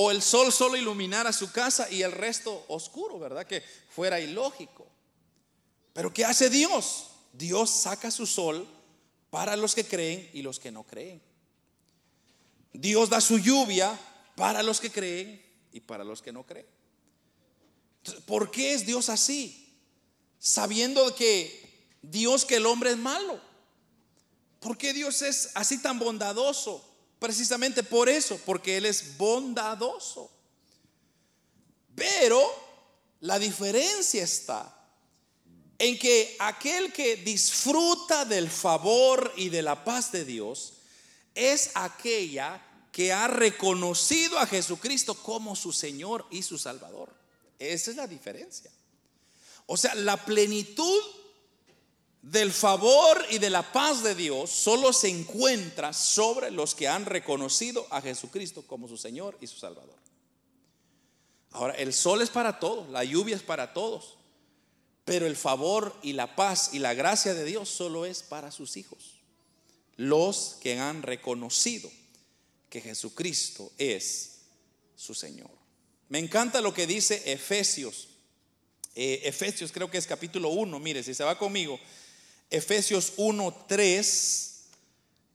O 0.00 0.12
el 0.12 0.22
sol 0.22 0.52
solo 0.52 0.76
iluminara 0.76 1.32
su 1.32 1.50
casa 1.50 1.90
y 1.90 2.02
el 2.02 2.12
resto 2.12 2.64
oscuro, 2.68 3.18
¿verdad? 3.18 3.44
Que 3.44 3.64
fuera 3.90 4.20
ilógico. 4.20 4.86
Pero 5.92 6.12
¿qué 6.12 6.24
hace 6.24 6.48
Dios? 6.48 7.06
Dios 7.32 7.68
saca 7.68 8.12
su 8.12 8.24
sol 8.24 8.64
para 9.28 9.56
los 9.56 9.74
que 9.74 9.84
creen 9.84 10.30
y 10.32 10.42
los 10.42 10.60
que 10.60 10.70
no 10.70 10.84
creen. 10.84 11.20
Dios 12.72 13.10
da 13.10 13.20
su 13.20 13.38
lluvia 13.38 13.98
para 14.36 14.62
los 14.62 14.78
que 14.78 14.92
creen 14.92 15.44
y 15.72 15.80
para 15.80 16.04
los 16.04 16.22
que 16.22 16.32
no 16.32 16.46
creen. 16.46 16.68
¿Por 18.24 18.52
qué 18.52 18.74
es 18.74 18.86
Dios 18.86 19.08
así? 19.08 19.76
Sabiendo 20.38 21.12
que 21.16 21.88
Dios, 22.02 22.44
que 22.44 22.54
el 22.54 22.66
hombre 22.66 22.90
es 22.90 22.98
malo. 22.98 23.40
¿Por 24.60 24.78
qué 24.78 24.92
Dios 24.92 25.22
es 25.22 25.50
así 25.54 25.82
tan 25.82 25.98
bondadoso? 25.98 26.87
Precisamente 27.18 27.82
por 27.82 28.08
eso, 28.08 28.38
porque 28.44 28.76
Él 28.76 28.86
es 28.86 29.16
bondadoso. 29.16 30.30
Pero 31.94 32.48
la 33.20 33.38
diferencia 33.38 34.22
está 34.22 34.74
en 35.78 35.98
que 35.98 36.36
aquel 36.38 36.92
que 36.92 37.16
disfruta 37.16 38.24
del 38.24 38.50
favor 38.50 39.32
y 39.36 39.48
de 39.48 39.62
la 39.62 39.84
paz 39.84 40.12
de 40.12 40.24
Dios 40.24 40.74
es 41.34 41.70
aquella 41.74 42.64
que 42.90 43.12
ha 43.12 43.28
reconocido 43.28 44.38
a 44.38 44.46
Jesucristo 44.46 45.14
como 45.14 45.54
su 45.54 45.72
Señor 45.72 46.26
y 46.30 46.42
su 46.42 46.58
Salvador. 46.58 47.14
Esa 47.58 47.90
es 47.90 47.96
la 47.96 48.06
diferencia. 48.06 48.70
O 49.66 49.76
sea, 49.76 49.94
la 49.94 50.24
plenitud 50.24 51.00
del 52.22 52.52
favor 52.52 53.24
y 53.30 53.38
de 53.38 53.50
la 53.50 53.72
paz 53.72 54.02
de 54.02 54.14
Dios 54.14 54.50
solo 54.50 54.92
se 54.92 55.08
encuentra 55.08 55.92
sobre 55.92 56.50
los 56.50 56.74
que 56.74 56.88
han 56.88 57.06
reconocido 57.06 57.86
a 57.90 58.00
Jesucristo 58.00 58.62
como 58.66 58.88
su 58.88 58.96
Señor 58.96 59.36
y 59.40 59.46
su 59.46 59.58
Salvador. 59.58 59.96
Ahora, 61.52 61.74
el 61.74 61.94
sol 61.94 62.20
es 62.20 62.30
para 62.30 62.58
todos, 62.58 62.88
la 62.90 63.04
lluvia 63.04 63.36
es 63.36 63.42
para 63.42 63.72
todos, 63.72 64.18
pero 65.04 65.26
el 65.26 65.36
favor 65.36 65.94
y 66.02 66.12
la 66.12 66.36
paz 66.36 66.70
y 66.72 66.78
la 66.78 66.92
gracia 66.92 67.34
de 67.34 67.44
Dios 67.44 67.68
solo 67.68 68.04
es 68.04 68.22
para 68.22 68.50
sus 68.50 68.76
hijos, 68.76 69.20
los 69.96 70.58
que 70.60 70.78
han 70.78 71.02
reconocido 71.02 71.90
que 72.68 72.80
Jesucristo 72.80 73.72
es 73.78 74.40
su 74.94 75.14
Señor. 75.14 75.50
Me 76.08 76.18
encanta 76.18 76.60
lo 76.60 76.74
que 76.74 76.86
dice 76.86 77.22
Efesios. 77.32 78.08
Eh, 78.94 79.22
Efesios 79.24 79.72
creo 79.72 79.90
que 79.90 79.98
es 79.98 80.06
capítulo 80.06 80.50
1, 80.50 80.78
mire, 80.80 81.02
si 81.02 81.14
se 81.14 81.24
va 81.24 81.38
conmigo, 81.38 81.78
Efesios 82.50 83.12
1, 83.16 83.66
3, 83.68 84.64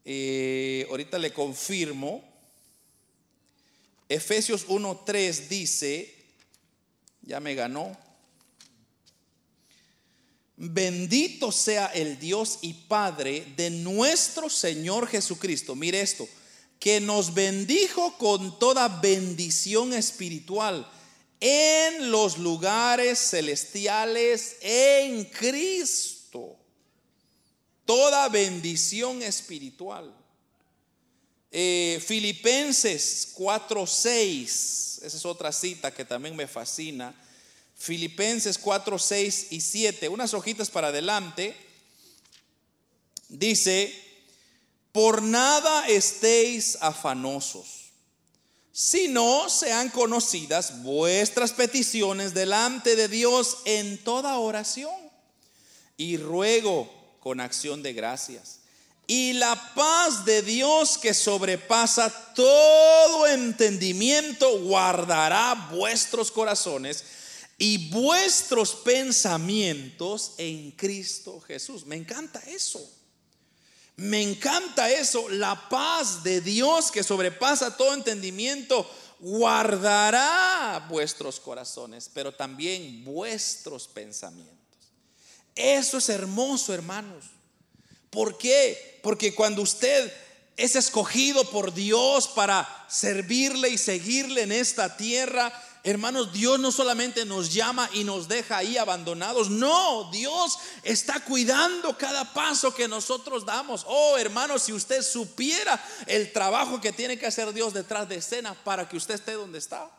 eh, 0.06 0.88
ahorita 0.90 1.20
le 1.20 1.32
confirmo. 1.32 2.24
Efesios 4.10 4.66
1, 4.68 5.04
3 5.06 5.50
dice, 5.50 6.14
ya 7.22 7.40
me 7.40 7.56
ganó. 7.56 7.98
Bendito 10.56 11.52
sea 11.52 11.88
el 11.88 12.20
Dios 12.20 12.60
y 12.62 12.74
Padre 12.74 13.46
de 13.58 13.70
nuestro 13.70 14.50
Señor 14.50 15.08
Jesucristo. 15.08 15.76
Mire 15.76 16.02
esto 16.02 16.28
que 16.80 17.00
nos 17.00 17.34
bendijo 17.34 18.18
con 18.18 18.60
toda 18.60 18.88
bendición 18.88 19.94
espiritual 19.94 20.90
en 21.40 22.12
los 22.12 22.38
lugares 22.38 23.20
celestiales 23.20 24.58
en 24.62 25.26
Cristo. 25.26 26.23
Toda 27.86 28.30
bendición 28.30 29.22
espiritual. 29.22 30.14
Eh, 31.52 32.02
Filipenses 32.06 33.30
4:6, 33.34 35.02
esa 35.04 35.18
es 35.18 35.26
otra 35.26 35.52
cita 35.52 35.94
que 35.94 36.06
también 36.06 36.36
me 36.36 36.48
fascina. 36.48 37.14
Filipenses 37.76 38.58
4, 38.58 38.98
6 38.98 39.48
y 39.52 39.60
7, 39.60 40.08
unas 40.08 40.34
hojitas 40.34 40.70
para 40.70 40.88
adelante, 40.88 41.56
dice, 43.28 43.94
por 44.94 45.22
nada 45.22 45.88
estéis 45.90 46.78
afanosos, 46.80 47.92
sino 48.72 49.50
sean 49.50 49.90
conocidas 49.90 50.82
vuestras 50.82 51.52
peticiones 51.52 52.34
delante 52.34 52.96
de 52.96 53.10
Dios 53.10 53.58
en 53.66 54.02
toda 54.04 54.38
oración 54.38 54.96
y 55.98 56.18
ruego 56.18 57.03
con 57.24 57.40
acción 57.40 57.82
de 57.82 57.94
gracias. 57.94 58.60
Y 59.08 59.32
la 59.34 59.56
paz 59.76 60.26
de 60.26 60.42
Dios 60.42 60.98
que 60.98 61.14
sobrepasa 61.14 62.34
todo 62.34 63.28
entendimiento 63.28 64.60
guardará 64.60 65.70
vuestros 65.72 66.30
corazones 66.32 67.06
y 67.58 67.90
vuestros 67.90 68.76
pensamientos 68.76 70.34
en 70.38 70.72
Cristo 70.72 71.40
Jesús. 71.48 71.86
Me 71.86 71.96
encanta 71.96 72.42
eso. 72.46 72.86
Me 73.96 74.22
encanta 74.22 74.92
eso. 74.92 75.30
La 75.30 75.70
paz 75.70 76.24
de 76.24 76.42
Dios 76.42 76.92
que 76.92 77.04
sobrepasa 77.04 77.78
todo 77.78 77.94
entendimiento 77.94 78.86
guardará 79.20 80.86
vuestros 80.90 81.40
corazones, 81.40 82.10
pero 82.14 82.34
también 82.34 83.06
vuestros 83.06 83.88
pensamientos. 83.88 84.63
Eso 85.56 85.98
es 85.98 86.10
hermoso, 86.10 86.74
hermanos. 86.74 87.26
¿Por 88.10 88.38
qué? 88.38 89.00
Porque 89.04 89.34
cuando 89.34 89.62
usted 89.62 90.14
es 90.56 90.76
escogido 90.76 91.50
por 91.50 91.74
Dios 91.74 92.28
para 92.28 92.68
servirle 92.90 93.70
y 93.70 93.78
seguirle 93.78 94.42
en 94.42 94.52
esta 94.52 94.98
tierra, 94.98 95.52
Hermanos, 95.86 96.32
Dios 96.32 96.62
no 96.62 96.72
solamente 96.72 97.26
nos 97.26 97.54
llama 97.54 97.90
y 97.92 98.06
nos 98.06 98.30
deja 98.30 98.58
ahí 98.58 98.78
abandonados, 98.78 99.50
no, 99.50 100.10
Dios 100.12 100.58
está 100.82 101.20
cuidando 101.26 101.98
cada 101.98 102.34
paso 102.34 102.74
que 102.74 102.88
nosotros 102.88 103.46
damos. 103.46 103.84
Oh, 103.86 104.18
hermanos, 104.18 104.64
si 104.64 104.72
usted 104.72 105.02
supiera 105.02 105.84
el 106.08 106.32
trabajo 106.32 106.80
que 106.80 106.94
tiene 106.94 107.20
que 107.20 107.26
hacer 107.26 107.52
Dios 107.52 107.74
detrás 107.74 108.08
de 108.08 108.16
escena 108.16 108.54
para 108.54 108.88
que 108.88 108.96
usted 108.96 109.16
esté 109.16 109.34
donde 109.34 109.58
está, 109.58 109.92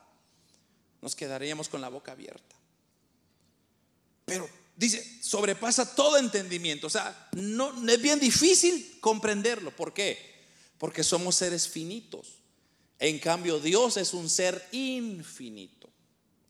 nos 1.03 1.15
quedaríamos 1.15 1.69
con 1.69 1.83
la 1.83 1.91
boca 1.91 2.13
abierta. 2.13 2.57
Pero 4.25 4.49
dice, 4.77 5.23
sobrepasa 5.23 5.95
todo 5.95 6.19
entendimiento. 6.19 6.87
O 6.87 6.91
sea, 6.91 7.29
no 7.33 7.73
es 7.89 8.03
bien 8.03 8.19
difícil 8.19 8.99
comprenderlo. 9.01 9.75
¿Por 9.75 9.93
qué? 9.93 10.35
Porque 10.79 11.05
somos 11.05 11.37
seres 11.37 11.69
finitos. 11.69 12.39
En 12.99 13.19
cambio, 13.19 13.59
Dios 13.61 13.97
es 13.97 14.15
un 14.15 14.29
ser 14.31 14.67
infinito. 14.73 15.91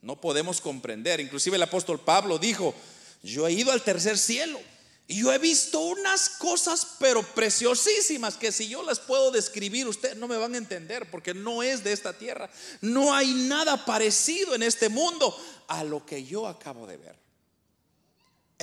No 0.03 0.21
podemos 0.21 0.61
comprender. 0.61 1.21
Inclusive 1.21 1.57
el 1.57 1.63
apóstol 1.63 2.01
Pablo 2.01 2.39
dijo, 2.39 2.75
yo 3.23 3.47
he 3.47 3.53
ido 3.53 3.73
al 3.73 3.83
tercer 3.83 4.19
cielo 4.19 4.61
y 5.07 5.21
yo 5.21 5.33
he 5.33 5.39
visto 5.39 5.81
unas 5.81 6.29
cosas 6.31 6.87
pero 6.99 7.23
preciosísimas 7.35 8.37
que 8.37 8.53
si 8.53 8.69
yo 8.69 8.83
las 8.83 9.01
puedo 9.01 9.31
describir 9.31 9.87
ustedes 9.87 10.17
no 10.17 10.29
me 10.29 10.37
van 10.37 10.55
a 10.55 10.59
entender 10.59 11.11
porque 11.11 11.35
no 11.35 11.63
es 11.63 11.85
de 11.85 11.93
esta 11.93 12.13
tierra. 12.13 12.51
No 12.81 13.15
hay 13.15 13.33
nada 13.33 13.85
parecido 13.85 14.55
en 14.55 14.63
este 14.63 14.89
mundo 14.89 15.37
a 15.69 15.85
lo 15.85 16.05
que 16.05 16.25
yo 16.25 16.47
acabo 16.47 16.87
de 16.87 16.97
ver. 16.99 17.24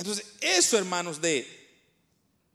Entonces, 0.02 0.26
eso 0.40 0.76
hermanos 0.76 1.20
de 1.20 1.62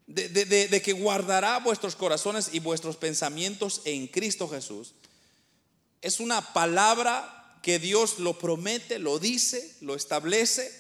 de, 0.08 0.46
de, 0.46 0.82
que 0.82 0.94
guardará 0.94 1.60
vuestros 1.60 1.96
corazones 1.96 2.50
y 2.54 2.60
vuestros 2.60 2.96
pensamientos 2.96 3.82
en 3.84 4.08
Cristo 4.08 4.48
Jesús 4.48 4.94
es 6.02 6.22
una 6.22 6.54
palabra 6.54 7.60
que 7.62 7.78
Dios 7.78 8.20
lo 8.20 8.40
promete, 8.40 9.00
lo 9.00 9.20
dice, 9.20 9.76
lo 9.82 9.96
establece 9.96 10.72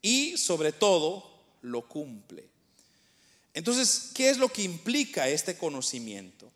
y 0.00 0.36
sobre 0.36 0.72
todo 0.72 1.28
lo 1.62 1.88
cumple. 1.88 2.48
Entonces, 3.54 4.10
¿qué 4.14 4.30
es 4.30 4.38
lo 4.38 4.48
que 4.48 4.62
implica 4.62 5.28
este 5.28 5.56
conocimiento? 5.56 6.48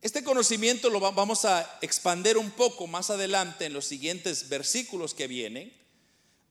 Este 0.00 0.24
conocimiento 0.24 0.90
lo 0.90 0.98
vamos 0.98 1.44
a 1.44 1.78
expander 1.82 2.36
un 2.36 2.50
poco 2.50 2.88
más 2.88 3.10
adelante 3.10 3.66
en 3.66 3.72
los 3.72 3.84
siguientes 3.84 4.48
versículos 4.48 5.14
que 5.14 5.28
vienen. 5.28 5.72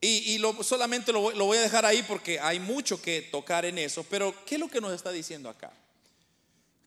Y, 0.04 0.42
solamente 0.64 1.14
lo, 1.14 1.30
lo 1.32 1.46
voy 1.46 1.60
a 1.60 1.62
dejar 1.62 1.86
ahí 1.86 2.02
porque 2.02 2.40
hay 2.40 2.60
mucho 2.60 3.00
que 3.00 3.22
tocar 3.22 3.66
en 3.66 3.78
eso. 3.78 4.04
Pero, 4.10 4.34
¿qué 4.46 4.56
es 4.56 4.60
lo 4.60 4.68
que 4.68 4.82
nos 4.82 4.94
está 4.94 5.12
diciendo 5.12 5.48
acá? 5.48 5.72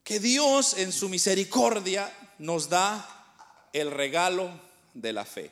Que 0.03 0.19
Dios 0.19 0.73
en 0.77 0.91
su 0.91 1.07
misericordia 1.07 2.13
nos 2.39 2.67
da 2.67 3.07
el 3.71 3.89
regalo 3.89 4.51
de 4.93 5.13
la 5.13 5.23
fe. 5.23 5.49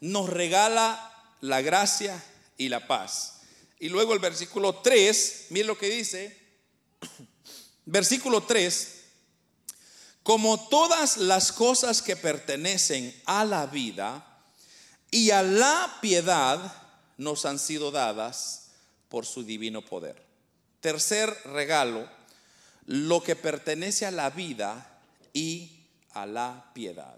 Nos 0.00 0.30
regala 0.30 1.12
la 1.40 1.62
gracia 1.62 2.22
y 2.56 2.68
la 2.68 2.86
paz. 2.86 3.40
Y 3.80 3.88
luego 3.88 4.14
el 4.14 4.20
versículo 4.20 4.76
3, 4.76 5.46
miren 5.50 5.66
lo 5.66 5.76
que 5.76 5.90
dice. 5.90 6.38
Versículo 7.86 8.42
3, 8.42 9.02
como 10.22 10.68
todas 10.68 11.18
las 11.18 11.52
cosas 11.52 12.00
que 12.00 12.16
pertenecen 12.16 13.14
a 13.26 13.44
la 13.44 13.66
vida 13.66 14.40
y 15.10 15.32
a 15.32 15.42
la 15.42 15.98
piedad 16.00 16.83
nos 17.16 17.44
han 17.44 17.58
sido 17.58 17.90
dadas 17.90 18.68
por 19.08 19.26
su 19.26 19.44
divino 19.44 19.84
poder. 19.84 20.22
Tercer 20.80 21.30
regalo, 21.46 22.08
lo 22.86 23.22
que 23.22 23.36
pertenece 23.36 24.06
a 24.06 24.10
la 24.10 24.30
vida 24.30 25.00
y 25.32 25.70
a 26.12 26.26
la 26.26 26.70
piedad. 26.74 27.16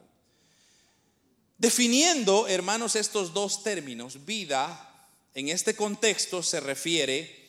Definiendo, 1.59 2.49
hermanos, 2.49 2.97
estos 2.97 3.33
dos 3.33 3.63
términos, 3.63 4.25
vida, 4.25 4.87
en 5.35 5.49
este 5.49 5.75
contexto 5.75 6.43
se 6.43 6.61
refiere 6.61 7.47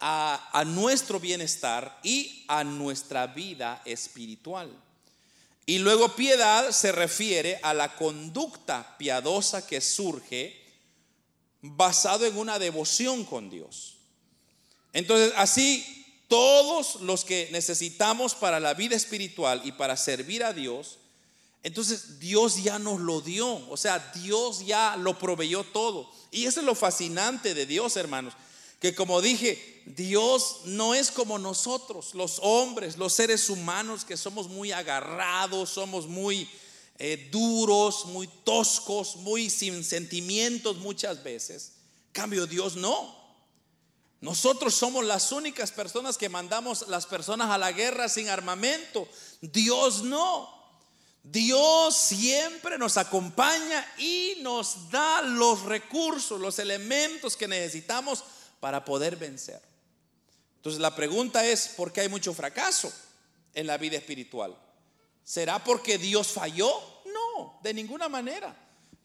a, 0.00 0.64
nuestro 0.66 1.18
bienestar 1.18 1.98
y 2.02 2.44
a 2.48 2.64
nuestra 2.64 3.26
vida 3.26 3.80
espiritual. 3.84 4.70
Y 5.66 5.78
luego 5.78 6.14
piedad 6.14 6.70
se 6.70 6.92
refiere 6.92 7.58
a 7.62 7.72
la 7.72 7.94
conducta 7.94 8.96
piadosa 8.98 9.66
que 9.66 9.80
surge 9.80 10.63
basado 11.64 12.26
en 12.26 12.36
una 12.36 12.58
devoción 12.58 13.24
con 13.24 13.48
Dios. 13.48 13.96
Entonces, 14.92 15.32
así 15.36 16.04
todos 16.28 16.96
los 16.96 17.24
que 17.24 17.48
necesitamos 17.52 18.34
para 18.34 18.60
la 18.60 18.74
vida 18.74 18.96
espiritual 18.96 19.62
y 19.64 19.72
para 19.72 19.96
servir 19.96 20.44
a 20.44 20.52
Dios, 20.52 20.98
entonces 21.62 22.20
Dios 22.20 22.62
ya 22.62 22.78
nos 22.78 23.00
lo 23.00 23.22
dio, 23.22 23.66
o 23.70 23.76
sea, 23.78 23.98
Dios 24.14 24.66
ya 24.66 24.96
lo 24.96 25.18
proveyó 25.18 25.64
todo. 25.64 26.10
Y 26.30 26.44
eso 26.44 26.60
es 26.60 26.66
lo 26.66 26.74
fascinante 26.74 27.54
de 27.54 27.64
Dios, 27.64 27.96
hermanos, 27.96 28.34
que 28.78 28.94
como 28.94 29.22
dije, 29.22 29.82
Dios 29.86 30.60
no 30.66 30.94
es 30.94 31.10
como 31.10 31.38
nosotros, 31.38 32.14
los 32.14 32.38
hombres, 32.42 32.98
los 32.98 33.14
seres 33.14 33.48
humanos, 33.48 34.04
que 34.04 34.18
somos 34.18 34.48
muy 34.48 34.72
agarrados, 34.72 35.70
somos 35.70 36.06
muy 36.06 36.46
eh, 36.98 37.28
duros, 37.30 38.06
muy 38.06 38.28
toscos, 38.44 39.16
muy 39.16 39.50
sin 39.50 39.84
sentimientos 39.84 40.76
muchas 40.76 41.22
veces. 41.22 41.72
Cambio 42.12 42.46
Dios 42.46 42.76
no. 42.76 43.22
Nosotros 44.20 44.74
somos 44.74 45.04
las 45.04 45.32
únicas 45.32 45.72
personas 45.72 46.16
que 46.16 46.28
mandamos 46.28 46.88
las 46.88 47.04
personas 47.04 47.50
a 47.50 47.58
la 47.58 47.72
guerra 47.72 48.08
sin 48.08 48.28
armamento. 48.28 49.08
Dios 49.40 50.02
no. 50.02 50.54
Dios 51.24 51.96
siempre 51.96 52.78
nos 52.78 52.96
acompaña 52.96 53.86
y 53.98 54.36
nos 54.42 54.90
da 54.90 55.22
los 55.22 55.62
recursos, 55.62 56.40
los 56.40 56.58
elementos 56.58 57.36
que 57.36 57.48
necesitamos 57.48 58.24
para 58.60 58.84
poder 58.84 59.16
vencer. 59.16 59.60
Entonces 60.56 60.80
la 60.80 60.94
pregunta 60.94 61.44
es, 61.44 61.68
¿por 61.68 61.92
qué 61.92 62.02
hay 62.02 62.08
mucho 62.08 62.32
fracaso 62.32 62.92
en 63.52 63.66
la 63.66 63.78
vida 63.78 63.96
espiritual? 63.96 64.56
¿Será 65.24 65.62
porque 65.64 65.98
Dios 65.98 66.28
falló? 66.28 66.70
No, 67.06 67.58
de 67.62 67.72
ninguna 67.72 68.08
manera. 68.08 68.54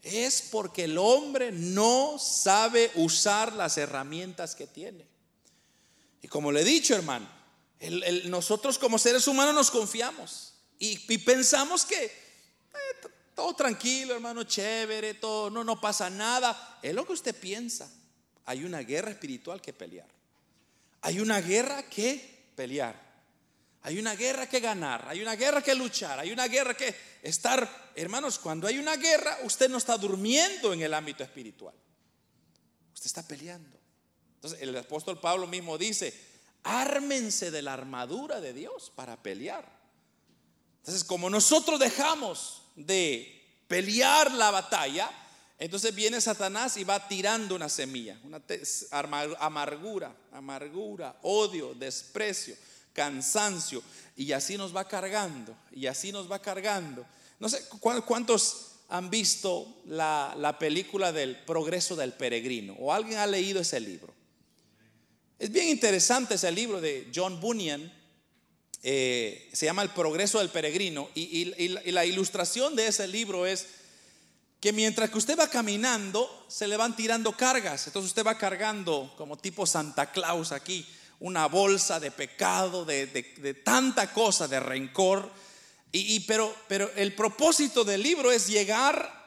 Es 0.02 0.42
porque 0.42 0.84
el 0.84 0.98
hombre 0.98 1.50
no 1.52 2.18
sabe 2.18 2.90
usar 2.94 3.52
las 3.54 3.76
herramientas 3.78 4.54
que 4.54 4.66
tiene. 4.66 5.06
Y 6.22 6.28
como 6.28 6.52
le 6.52 6.60
he 6.60 6.64
dicho, 6.64 6.94
hermano, 6.94 7.28
nosotros 8.26 8.78
como 8.78 8.98
seres 8.98 9.26
humanos 9.26 9.54
nos 9.54 9.70
confiamos. 9.70 10.54
Y, 10.78 11.18
pensamos 11.18 11.84
que 11.84 12.04
eh, 12.04 13.08
todo 13.34 13.54
tranquilo, 13.54 14.14
hermano, 14.14 14.44
chévere, 14.44 15.14
todo, 15.14 15.50
no, 15.50 15.62
no 15.62 15.80
pasa 15.80 16.08
nada. 16.08 16.78
Es 16.82 16.94
lo 16.94 17.06
que 17.06 17.12
usted 17.12 17.34
piensa. 17.34 17.90
Hay 18.46 18.64
una 18.64 18.80
guerra 18.80 19.10
espiritual 19.10 19.60
que 19.60 19.72
pelear. 19.72 20.08
Hay 21.02 21.20
una 21.20 21.40
guerra 21.40 21.82
que 21.82 22.50
pelear. 22.56 23.09
Hay 23.82 23.98
una 23.98 24.14
guerra 24.14 24.46
que 24.46 24.60
ganar, 24.60 25.06
hay 25.08 25.22
una 25.22 25.36
guerra 25.36 25.62
que 25.62 25.74
luchar, 25.74 26.18
hay 26.20 26.32
una 26.32 26.48
guerra 26.48 26.74
que 26.74 26.94
estar, 27.22 27.90
hermanos, 27.94 28.38
cuando 28.38 28.66
hay 28.66 28.78
una 28.78 28.96
guerra, 28.96 29.38
usted 29.42 29.70
no 29.70 29.78
está 29.78 29.96
durmiendo 29.96 30.72
en 30.74 30.82
el 30.82 30.92
ámbito 30.92 31.24
espiritual. 31.24 31.74
Usted 32.92 33.06
está 33.06 33.26
peleando. 33.26 33.78
Entonces, 34.34 34.60
el 34.60 34.76
apóstol 34.76 35.18
Pablo 35.18 35.46
mismo 35.46 35.78
dice, 35.78 36.12
ármense 36.62 37.50
de 37.50 37.62
la 37.62 37.72
armadura 37.72 38.40
de 38.40 38.52
Dios 38.52 38.92
para 38.94 39.22
pelear. 39.22 39.66
Entonces, 40.80 41.04
como 41.04 41.30
nosotros 41.30 41.80
dejamos 41.80 42.62
de 42.76 43.64
pelear 43.66 44.32
la 44.32 44.50
batalla, 44.50 45.10
entonces 45.58 45.94
viene 45.94 46.20
Satanás 46.20 46.76
y 46.76 46.84
va 46.84 47.06
tirando 47.06 47.54
una 47.54 47.68
semilla, 47.68 48.18
una 48.24 48.42
amargura, 49.38 50.14
amargura, 50.32 51.18
odio, 51.22 51.74
desprecio, 51.74 52.56
cansancio, 52.92 53.82
y 54.16 54.32
así 54.32 54.56
nos 54.56 54.74
va 54.74 54.86
cargando, 54.86 55.56
y 55.72 55.86
así 55.86 56.12
nos 56.12 56.30
va 56.30 56.40
cargando. 56.40 57.06
No 57.38 57.48
sé 57.48 57.62
cuántos 57.80 58.66
han 58.88 59.08
visto 59.08 59.82
la, 59.86 60.34
la 60.36 60.58
película 60.58 61.12
del 61.12 61.36
progreso 61.44 61.96
del 61.96 62.12
peregrino, 62.12 62.74
o 62.78 62.92
alguien 62.92 63.18
ha 63.18 63.26
leído 63.26 63.60
ese 63.60 63.80
libro. 63.80 64.12
Es 65.38 65.50
bien 65.50 65.68
interesante 65.68 66.34
ese 66.34 66.52
libro 66.52 66.80
de 66.80 67.10
John 67.14 67.40
Bunyan, 67.40 67.90
eh, 68.82 69.50
se 69.52 69.66
llama 69.66 69.82
El 69.82 69.90
progreso 69.90 70.38
del 70.38 70.48
peregrino 70.48 71.10
y, 71.14 71.44
la, 71.92 72.06
ilustración 72.06 72.74
de 72.76 72.86
ese 72.86 73.06
libro 73.06 73.44
es 73.44 73.66
que 74.58 74.72
mientras 74.72 75.10
que 75.10 75.18
usted 75.18 75.38
va 75.38 75.48
caminando, 75.48 76.28
se 76.48 76.66
le 76.66 76.76
van 76.78 76.96
tirando 76.96 77.32
cargas. 77.32 77.86
Entonces 77.86 78.10
usted 78.10 78.26
va 78.26 78.38
cargando 78.38 79.12
como 79.16 79.36
tipo 79.36 79.66
Santa 79.66 80.12
Claus 80.12 80.52
aquí, 80.52 80.86
una 81.20 81.46
bolsa 81.46 82.00
de 82.00 82.10
pecado, 82.10 82.84
de, 82.84 83.62
tanta 83.64 84.12
cosa, 84.12 84.48
de 84.48 84.60
rencor. 84.60 85.30
Y, 85.92 86.20
pero, 86.20 86.54
pero 86.68 86.90
el 86.96 87.14
propósito 87.14 87.84
del 87.84 88.02
libro 88.02 88.30
es 88.30 88.46
llegar 88.46 89.18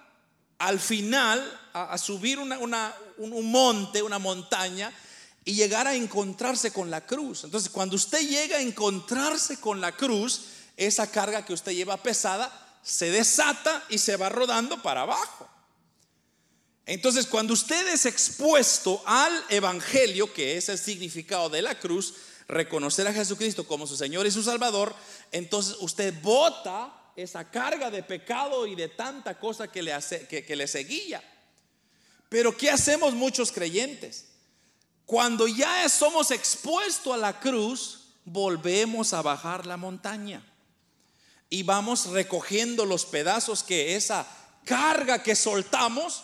al 0.60 0.80
final 0.80 1.62
a, 1.74 1.98
subir 1.98 2.40
un, 2.40 2.54
un 3.18 3.52
monte, 3.52 4.02
una 4.02 4.20
montaña, 4.20 4.92
y 5.46 5.54
llegar 5.56 5.88
a 5.88 5.96
encontrarse 5.96 6.72
con 6.72 6.90
la 6.90 7.06
cruz. 7.06 7.44
Entonces, 7.44 7.70
cuando 7.70 7.96
usted 7.96 8.28
llega 8.28 8.58
a 8.58 8.62
encontrarse 8.62 9.60
con 9.60 9.82
la 9.82 9.92
cruz, 9.92 10.42
esa 10.78 11.12
carga 11.12 11.46
que 11.46 11.54
usted 11.54 11.74
lleva 11.74 11.98
pesada 11.98 12.52
se 12.84 13.10
desata 13.10 13.84
y 13.90 13.98
se 13.98 14.18
va 14.18 14.30
rodando 14.30 14.82
para 14.82 15.02
abajo. 15.02 15.50
Entonces, 16.86 17.28
cuando 17.28 17.54
usted 17.54 17.88
es 17.88 18.06
expuesto 18.06 19.02
al 19.06 19.32
Evangelio, 19.50 20.34
que 20.34 20.58
es 20.58 20.68
el 20.68 20.78
significado 20.78 21.50
de 21.50 21.62
la 21.62 21.80
cruz, 21.80 22.16
reconocer 22.48 23.08
a 23.08 23.14
Jesucristo 23.14 23.66
como 23.66 23.88
su 23.88 23.96
Señor 23.96 24.28
y 24.28 24.32
su 24.32 24.44
Salvador, 24.44 24.94
entonces 25.32 25.78
usted 25.80 26.14
bota 26.22 26.94
esa 27.16 27.50
carga 27.50 27.90
de 27.90 28.04
pecado 28.04 28.68
y 28.68 28.76
de 28.76 28.90
tanta 28.90 29.40
cosa 29.40 29.72
que 29.72 29.82
le, 29.82 29.94
hace, 29.94 30.28
que, 30.28 30.56
le 30.56 30.68
seguía. 30.68 31.24
Pero 32.28 32.58
¿qué 32.58 32.70
hacemos 32.70 33.14
muchos 33.14 33.52
creyentes? 33.52 34.26
Cuando 35.06 35.48
ya 35.48 35.88
somos 35.88 36.32
expuestos 36.32 37.14
a 37.14 37.18
la 37.18 37.40
cruz, 37.40 38.08
volvemos 38.26 39.14
a 39.14 39.22
bajar 39.22 39.66
la 39.66 39.78
montaña 39.78 40.44
y 41.50 41.64
vamos 41.64 42.08
recogiendo 42.08 42.86
los 42.86 43.06
pedazos 43.06 43.64
que 43.64 43.96
esa 43.96 44.26
carga 44.66 45.22
que 45.22 45.36
soltamos 45.36 46.24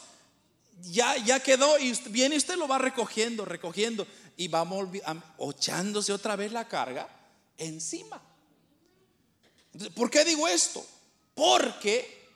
ya, 0.83 1.17
ya 1.17 1.39
quedó 1.39 1.77
y 1.79 1.91
viene 2.09 2.37
usted 2.37 2.55
lo 2.55 2.67
va 2.67 2.77
recogiendo, 2.77 3.45
recogiendo 3.45 4.07
y 4.37 4.47
vamos 4.47 4.89
echándose 5.51 6.13
otra 6.13 6.35
vez 6.35 6.51
la 6.51 6.67
carga 6.67 7.07
encima. 7.57 8.21
¿Por 9.95 10.09
qué 10.09 10.25
digo 10.25 10.47
esto? 10.47 10.85
Porque, 11.35 12.27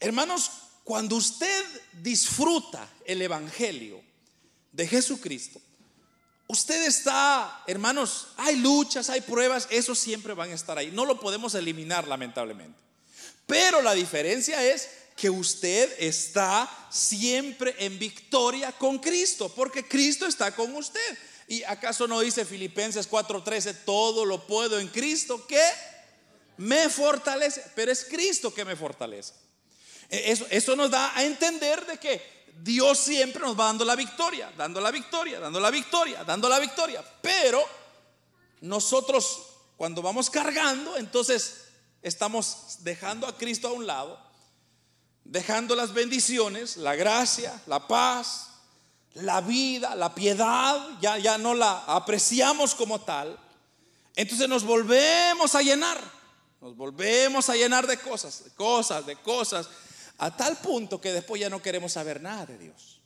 hermanos, 0.00 0.50
cuando 0.84 1.16
usted 1.16 1.64
disfruta 2.02 2.88
el 3.06 3.22
Evangelio 3.22 4.02
de 4.72 4.86
Jesucristo, 4.86 5.60
Usted 6.46 6.84
está, 6.84 7.62
hermanos, 7.66 8.28
hay 8.36 8.56
luchas, 8.56 9.08
hay 9.08 9.22
pruebas, 9.22 9.66
eso 9.70 9.94
siempre 9.94 10.34
van 10.34 10.50
a 10.50 10.54
estar 10.54 10.76
ahí. 10.76 10.90
No 10.90 11.06
lo 11.06 11.18
podemos 11.18 11.54
eliminar, 11.54 12.06
lamentablemente. 12.06 12.78
Pero 13.46 13.80
la 13.80 13.94
diferencia 13.94 14.62
es 14.62 14.90
que 15.16 15.30
usted 15.30 15.94
está 15.98 16.70
siempre 16.90 17.74
en 17.78 17.98
victoria 17.98 18.72
con 18.72 18.98
Cristo, 18.98 19.48
porque 19.54 19.86
Cristo 19.86 20.26
está 20.26 20.54
con 20.54 20.74
usted. 20.74 21.18
¿Y 21.46 21.62
acaso 21.64 22.06
no 22.06 22.20
dice 22.20 22.44
Filipenses 22.44 23.08
4:13, 23.08 23.84
todo 23.84 24.24
lo 24.24 24.46
puedo 24.46 24.78
en 24.78 24.88
Cristo 24.88 25.46
que 25.46 25.62
me 26.56 26.88
fortalece? 26.88 27.64
Pero 27.74 27.92
es 27.92 28.04
Cristo 28.04 28.52
que 28.52 28.64
me 28.64 28.76
fortalece. 28.76 29.34
E-, 30.10 30.32
eso, 30.32 30.46
eso 30.50 30.74
nos 30.74 30.90
da 30.90 31.16
a 31.16 31.24
entender 31.24 31.86
de 31.86 31.98
que 31.98 32.44
Dios 32.62 32.98
siempre 32.98 33.42
nos 33.42 33.58
va 33.58 33.66
dando 33.66 33.84
la 33.84 33.96
victoria, 33.96 34.52
dando 34.56 34.80
la 34.80 34.90
victoria, 34.90 35.40
dando 35.40 35.60
la 35.60 35.70
victoria, 35.70 36.24
dando 36.24 36.48
la 36.48 36.58
victoria. 36.58 37.04
Pero 37.20 37.64
nosotros 38.60 39.42
cuando 39.76 40.02
vamos 40.02 40.30
cargando, 40.30 40.96
entonces 40.96 41.64
estamos 42.02 42.78
dejando 42.80 43.26
a 43.26 43.36
Cristo 43.36 43.68
a 43.68 43.72
un 43.72 43.86
lado, 43.86 44.18
dejando 45.24 45.74
las 45.74 45.92
bendiciones, 45.92 46.76
la 46.76 46.94
gracia, 46.94 47.60
la 47.66 47.86
paz, 47.88 48.50
la 49.14 49.40
vida, 49.40 49.94
la 49.94 50.14
piedad, 50.14 50.88
ya, 51.00 51.18
ya 51.18 51.38
no 51.38 51.54
la 51.54 51.84
apreciamos 51.86 52.74
como 52.74 53.00
tal. 53.00 53.38
Entonces 54.16 54.48
nos 54.48 54.64
volvemos 54.64 55.54
a 55.54 55.62
llenar, 55.62 55.98
nos 56.60 56.76
volvemos 56.76 57.48
a 57.48 57.56
llenar 57.56 57.86
de 57.86 57.98
cosas, 57.98 58.44
de 58.44 58.50
cosas, 58.50 59.06
de 59.06 59.16
cosas 59.16 59.68
a 60.18 60.36
tal 60.36 60.56
punto 60.58 61.00
que 61.00 61.12
después 61.12 61.40
ya 61.40 61.50
no 61.50 61.62
queremos 61.62 61.92
saber 61.92 62.20
nada 62.20 62.46
de 62.46 62.58
Dios. 62.58 63.00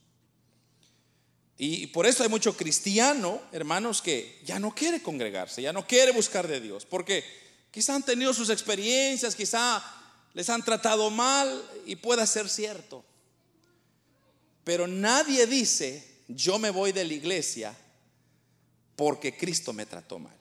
Y 1.61 1.89
por 1.89 2.07
eso 2.07 2.23
hay 2.23 2.29
mucho 2.29 2.57
cristiano, 2.57 3.41
hermanos, 3.51 4.01
que 4.01 4.41
ya 4.45 4.61
no 4.61 4.73
quiere 4.75 5.03
congregarse, 5.03 5.61
ya 5.61 5.73
no 5.73 5.87
quiere 5.87 6.13
buscar 6.13 6.47
de 6.47 6.61
Dios, 6.61 6.87
porque 6.87 7.25
quizá 7.73 7.97
han 7.97 8.05
tenido 8.05 8.33
sus 8.33 8.49
experiencias, 8.49 9.35
quizá 9.35 9.83
les 10.39 10.49
han 10.51 10.63
tratado 10.63 11.11
mal 11.11 11.69
y 11.85 11.97
puede 11.97 12.25
ser 12.25 12.49
cierto. 12.49 13.05
Pero 14.63 14.87
nadie 14.87 15.49
dice, 15.49 16.23
yo 16.29 16.61
me 16.61 16.71
voy 16.71 16.93
de 16.93 17.05
la 17.05 17.13
iglesia 17.13 17.77
porque 18.95 19.37
Cristo 19.37 19.73
me 19.73 19.85
trató 19.85 20.21
mal. 20.21 20.37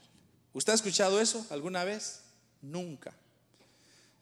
¿Usted 0.54 0.74
ha 0.74 0.76
escuchado 0.76 1.20
eso 1.20 1.44
alguna 1.50 1.84
vez? 1.84 2.22
Nunca. 2.62 3.12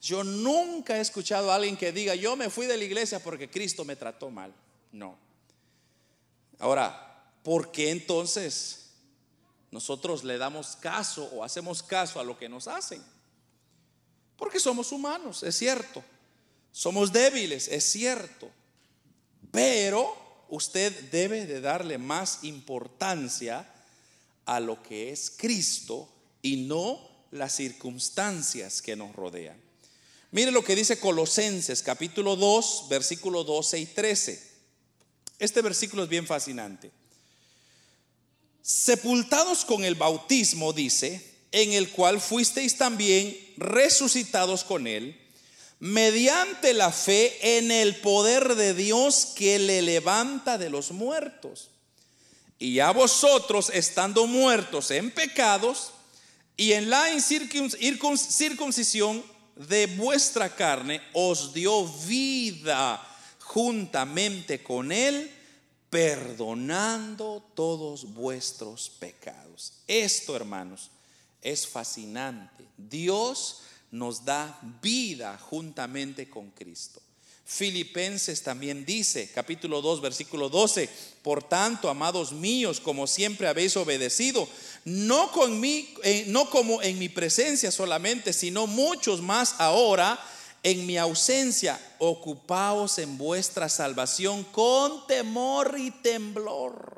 Yo 0.01 0.23
nunca 0.23 0.95
he 0.95 1.01
escuchado 1.01 1.51
a 1.51 1.55
alguien 1.55 1.75
que 1.75 1.91
diga, 1.91 2.15
yo 2.15 2.37
me 2.37 2.49
fui 2.49 2.67
de 2.67 2.77
la 2.77 2.85
iglesia 2.85 3.21
porque 3.21 3.49
Cristo 3.49 3.83
me 3.83 3.97
trató 3.97 4.31
mal. 4.31 4.53
No. 4.93 5.17
Ahora, 6.57 7.33
¿por 7.43 7.73
qué 7.73 7.91
entonces 7.91 8.91
nosotros 9.71 10.23
le 10.23 10.37
damos 10.37 10.77
caso 10.77 11.25
o 11.33 11.43
hacemos 11.43 11.83
caso 11.83 12.17
a 12.21 12.23
lo 12.23 12.37
que 12.37 12.47
nos 12.47 12.69
hacen? 12.69 13.03
Porque 14.37 14.59
somos 14.59 14.91
humanos, 14.91 15.43
es 15.43 15.55
cierto. 15.55 16.03
Somos 16.71 17.11
débiles, 17.13 17.67
es 17.67 17.83
cierto. 17.85 18.49
Pero 19.51 20.45
usted 20.49 21.09
debe 21.09 21.45
de 21.45 21.61
darle 21.61 21.97
más 21.97 22.39
importancia 22.43 23.67
a 24.45 24.59
lo 24.59 24.81
que 24.83 25.11
es 25.11 25.31
Cristo 25.35 26.09
y 26.41 26.57
no 26.57 26.99
las 27.31 27.55
circunstancias 27.55 28.81
que 28.81 28.95
nos 28.95 29.15
rodean. 29.15 29.59
Mire 30.31 30.51
lo 30.51 30.63
que 30.63 30.75
dice 30.75 30.99
Colosenses 30.99 31.81
capítulo 31.81 32.35
2, 32.35 32.87
versículo 32.89 33.43
12 33.43 33.79
y 33.79 33.85
13. 33.85 34.51
Este 35.39 35.61
versículo 35.61 36.03
es 36.03 36.09
bien 36.09 36.27
fascinante. 36.27 36.91
Sepultados 38.61 39.63
con 39.63 39.83
el 39.83 39.95
bautismo, 39.95 40.73
dice, 40.73 41.34
en 41.55 41.71
el 41.71 41.89
cual 41.89 42.19
fuisteis 42.19 42.77
también 42.77 43.39
resucitados 43.55 44.65
con 44.65 44.87
él, 44.87 45.17
mediante 45.79 46.73
la 46.73 46.91
fe 46.91 47.57
en 47.57 47.71
el 47.71 47.95
poder 47.95 48.55
de 48.55 48.73
Dios 48.73 49.27
que 49.37 49.57
le 49.57 49.81
levanta 49.81 50.57
de 50.57 50.69
los 50.69 50.91
muertos. 50.91 51.69
Y 52.59 52.79
a 52.79 52.91
vosotros, 52.91 53.71
estando 53.73 54.27
muertos 54.27 54.91
en 54.91 55.11
pecados 55.11 55.91
y 56.57 56.73
en 56.73 56.89
la 56.89 57.05
circuncisión 57.21 59.23
de 59.55 59.87
vuestra 59.87 60.53
carne, 60.53 61.01
os 61.13 61.53
dio 61.53 61.87
vida 62.05 63.01
juntamente 63.39 64.61
con 64.61 64.91
él, 64.91 65.31
perdonando 65.89 67.49
todos 67.55 68.13
vuestros 68.13 68.89
pecados. 68.89 69.71
Esto, 69.87 70.35
hermanos, 70.35 70.91
es 71.45 71.67
fascinante. 71.67 72.65
Dios 72.75 73.61
nos 73.91 74.25
da 74.25 74.59
vida 74.81 75.37
juntamente 75.37 76.27
con 76.29 76.49
Cristo. 76.49 77.01
Filipenses 77.47 78.41
también 78.41 78.83
dice, 78.85 79.29
capítulo 79.33 79.79
2, 79.79 80.01
versículo 80.01 80.49
12, 80.49 80.89
por 81.21 81.43
tanto, 81.43 81.89
amados 81.89 82.31
míos, 82.31 82.79
como 82.79 83.05
siempre 83.05 83.47
habéis 83.47 83.77
obedecido, 83.77 84.49
no, 84.83 85.31
con 85.31 85.59
mí, 85.59 85.93
eh, 86.03 86.25
no 86.27 86.49
como 86.49 86.81
en 86.81 86.97
mi 86.97 87.07
presencia 87.07 87.71
solamente, 87.71 88.33
sino 88.33 88.65
muchos 88.65 89.21
más 89.21 89.55
ahora 89.59 90.19
en 90.63 90.87
mi 90.87 90.97
ausencia, 90.97 91.79
ocupaos 91.99 92.97
en 92.97 93.19
vuestra 93.19 93.69
salvación 93.69 94.43
con 94.45 95.05
temor 95.05 95.75
y 95.77 95.91
temblor. 95.91 96.94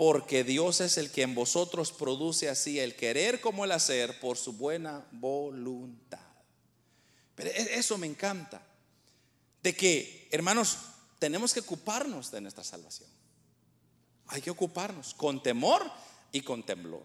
Porque 0.00 0.44
Dios 0.44 0.80
es 0.80 0.96
el 0.96 1.10
que 1.10 1.20
en 1.20 1.34
vosotros 1.34 1.92
produce 1.92 2.48
así 2.48 2.80
el 2.80 2.96
querer 2.96 3.38
como 3.42 3.66
el 3.66 3.72
hacer 3.72 4.18
por 4.18 4.38
su 4.38 4.54
buena 4.54 5.06
voluntad. 5.10 6.26
Pero 7.34 7.50
e-, 7.50 7.78
eso 7.78 7.98
me 7.98 8.06
encanta. 8.06 8.62
De 9.62 9.76
que, 9.76 10.26
hermanos, 10.30 10.78
tenemos 11.18 11.52
que 11.52 11.60
ocuparnos 11.60 12.30
de 12.30 12.40
nuestra 12.40 12.64
salvación. 12.64 13.10
Hay 14.28 14.40
que 14.40 14.50
ocuparnos 14.50 15.12
con 15.12 15.42
temor 15.42 15.82
y 16.32 16.40
con 16.40 16.62
temblor. 16.62 17.04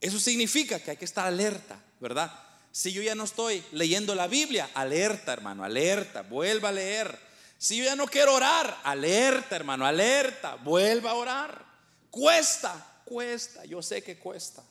Eso 0.00 0.20
significa 0.20 0.78
que 0.78 0.92
hay 0.92 0.96
que 0.96 1.06
estar 1.06 1.26
alerta, 1.26 1.82
¿verdad? 1.98 2.32
Si 2.70 2.92
yo 2.92 3.02
ya 3.02 3.16
no 3.16 3.24
estoy 3.24 3.64
leyendo 3.72 4.14
la 4.14 4.28
Biblia, 4.28 4.70
alerta, 4.74 5.32
hermano, 5.32 5.64
alerta, 5.64 6.22
vuelva 6.22 6.68
a 6.68 6.72
leer. 6.72 7.18
Si 7.58 7.78
yo 7.78 7.84
ya 7.84 7.96
no 7.96 8.06
quiero 8.06 8.32
orar, 8.32 8.78
alerta, 8.84 9.56
hermano, 9.56 9.84
alerta, 9.84 10.54
vuelva 10.54 11.10
a 11.10 11.14
orar. 11.14 11.67
Cuesta, 12.10 13.02
cuesta, 13.04 13.64
yo 13.64 13.82
sé 13.82 14.02
que 14.02 14.18
cuesta. 14.18 14.62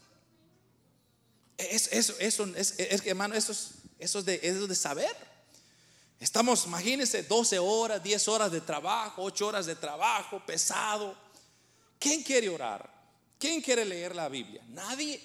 Eso, 1.58 1.90
eso, 1.92 2.14
eso 2.20 2.46
es, 2.56 2.76
es, 2.78 3.06
hermano, 3.06 3.36
eso 3.36 3.52
es, 3.52 3.72
eso 4.00 4.20
es, 4.20 4.26
de, 4.26 4.40
eso 4.44 4.64
es 4.64 4.70
de 4.70 4.76
saber. 4.76 5.16
Estamos, 6.20 6.66
imagínense, 6.66 7.24
12 7.24 7.60
horas, 7.60 8.02
10 8.02 8.28
horas 8.28 8.52
de 8.52 8.62
trabajo, 8.62 9.24
8 9.24 9.48
horas 9.48 9.66
de 9.66 9.76
trabajo, 9.76 10.44
pesado. 10.46 11.16
¿Quién 12.00 12.24
quiere 12.24 12.50
orar? 12.50 12.90
¿Quién 13.40 13.62
quiere 13.62 13.86
leer 13.86 14.16
la 14.16 14.30
Biblia? 14.30 14.64
Nadie. 14.70 15.22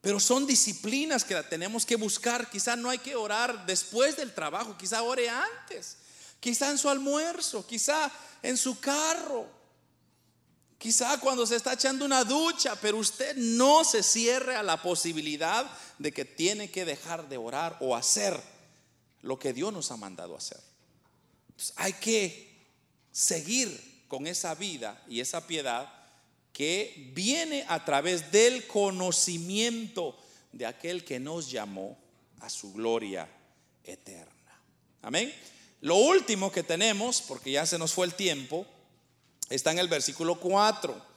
Pero 0.00 0.18
son 0.18 0.46
disciplinas 0.46 1.24
que 1.24 1.34
tenemos 1.44 1.84
que 1.84 1.96
buscar. 1.96 2.50
Quizá 2.50 2.74
no 2.74 2.90
hay 2.90 2.98
que 2.98 3.14
orar 3.14 3.66
después 3.66 4.16
del 4.16 4.34
trabajo, 4.34 4.76
quizá 4.76 5.02
ore 5.02 5.28
antes, 5.28 5.98
quizá 6.40 6.70
en 6.70 6.78
su 6.78 6.88
almuerzo, 6.88 7.66
quizá 7.66 8.10
en 8.42 8.56
su 8.56 8.80
carro, 8.80 9.46
quizá 10.80 11.20
cuando 11.20 11.46
se 11.46 11.56
está 11.56 11.74
echando 11.74 12.06
una 12.06 12.24
ducha, 12.24 12.74
pero 12.74 12.96
usted 12.96 13.36
no 13.36 13.84
se 13.84 14.02
cierre 14.02 14.56
a 14.56 14.62
la 14.62 14.82
posibilidad 14.82 15.70
de 15.98 16.10
que 16.10 16.24
tiene 16.24 16.70
que 16.70 16.86
dejar 16.86 17.28
de 17.28 17.36
orar 17.36 17.76
o 17.80 17.94
hacer 17.94 18.40
lo 19.20 19.38
que 19.38 19.52
Dios 19.52 19.74
nos 19.74 19.90
ha 19.90 19.98
mandado 19.98 20.34
hacer. 20.34 20.58
hay 21.76 21.92
que 21.92 22.50
seguir 23.12 24.04
con 24.08 24.26
esa 24.26 24.54
vida 24.54 25.04
y 25.06 25.20
esa 25.20 25.46
piedad 25.46 25.92
que 26.50 27.10
viene 27.14 27.66
a 27.68 27.84
través 27.84 28.32
del 28.32 28.66
conocimiento 28.66 30.16
de 30.50 30.64
aquel 30.64 31.04
que 31.04 31.20
nos 31.20 31.50
llamó 31.50 31.98
a 32.40 32.48
su 32.48 32.72
gloria 32.72 33.28
eterna. 33.84 34.62
Amén. 35.02 35.30
Lo 35.82 35.96
último 35.96 36.50
que 36.50 36.62
tenemos, 36.62 37.20
porque 37.20 37.50
ya 37.50 37.66
se 37.66 37.78
nos 37.78 37.92
fue 37.92 38.06
el 38.06 38.14
tiempo, 38.14 38.66
está 39.50 39.72
en 39.72 39.78
el 39.78 39.88
versículo 39.88 40.40
4. 40.40 41.10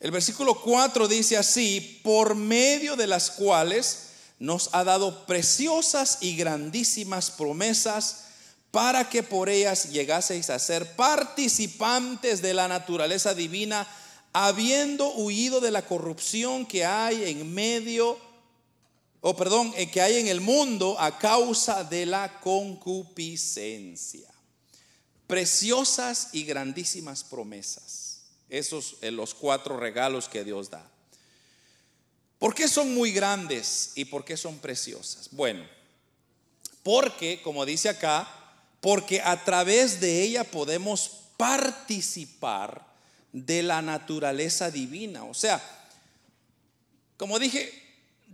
El 0.00 0.10
versículo 0.10 0.60
4 0.60 1.06
dice 1.06 1.36
así, 1.36 2.00
por 2.02 2.34
medio 2.34 2.96
de 2.96 3.06
las 3.06 3.30
cuales 3.30 4.08
nos 4.38 4.70
ha 4.72 4.82
dado 4.84 5.24
preciosas 5.26 6.18
y 6.20 6.36
grandísimas 6.36 7.30
promesas 7.30 8.24
para 8.70 9.08
que 9.08 9.22
por 9.22 9.48
ellas 9.48 9.90
llegaseis 9.90 10.50
a 10.50 10.58
ser 10.58 10.96
participantes 10.96 12.42
de 12.42 12.54
la 12.54 12.66
naturaleza 12.66 13.32
divina 13.32 13.86
habiendo 14.32 15.12
huido 15.14 15.60
de 15.60 15.70
la 15.70 15.86
corrupción 15.86 16.66
que 16.66 16.84
hay 16.84 17.22
en 17.30 17.54
medio, 17.54 18.18
o 19.20 19.36
perdón, 19.36 19.72
eh, 19.76 19.88
que 19.88 20.02
hay 20.02 20.16
en 20.16 20.26
el 20.26 20.40
mundo 20.40 20.96
a 20.98 21.16
causa 21.18 21.84
de 21.84 22.04
la 22.04 22.40
concupiscencia. 22.40 24.33
Preciosas 25.26 26.28
y 26.32 26.44
grandísimas 26.44 27.24
promesas. 27.24 28.22
Esos 28.48 28.96
son 29.00 29.16
los 29.16 29.34
cuatro 29.34 29.76
regalos 29.76 30.28
que 30.28 30.44
Dios 30.44 30.70
da. 30.70 30.88
¿Por 32.38 32.54
qué 32.54 32.68
son 32.68 32.94
muy 32.94 33.12
grandes 33.12 33.92
y 33.94 34.04
por 34.04 34.24
qué 34.24 34.36
son 34.36 34.58
preciosas? 34.58 35.28
Bueno, 35.30 35.64
porque, 36.82 37.40
como 37.42 37.64
dice 37.64 37.88
acá, 37.88 38.28
porque 38.80 39.22
a 39.22 39.42
través 39.44 39.98
de 40.00 40.22
ella 40.22 40.44
podemos 40.44 41.10
participar 41.38 42.86
de 43.32 43.62
la 43.62 43.80
naturaleza 43.80 44.70
divina. 44.70 45.24
O 45.24 45.32
sea, 45.32 45.62
como 47.16 47.38
dije, 47.38 47.83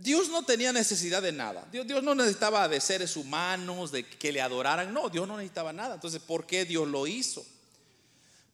Dios 0.01 0.29
no 0.29 0.43
tenía 0.43 0.73
necesidad 0.73 1.21
de 1.21 1.31
nada. 1.31 1.67
Dios, 1.71 1.85
Dios, 1.85 2.01
no 2.01 2.15
necesitaba 2.15 2.67
de 2.67 2.81
seres 2.81 3.15
humanos, 3.15 3.91
de 3.91 4.03
que 4.03 4.31
le 4.31 4.41
adoraran. 4.41 4.91
No, 4.91 5.09
Dios 5.09 5.27
no 5.27 5.37
necesitaba 5.37 5.71
nada. 5.73 5.95
Entonces, 5.95 6.21
¿por 6.21 6.47
qué 6.47 6.65
Dios 6.65 6.87
lo 6.87 7.05
hizo? 7.05 7.45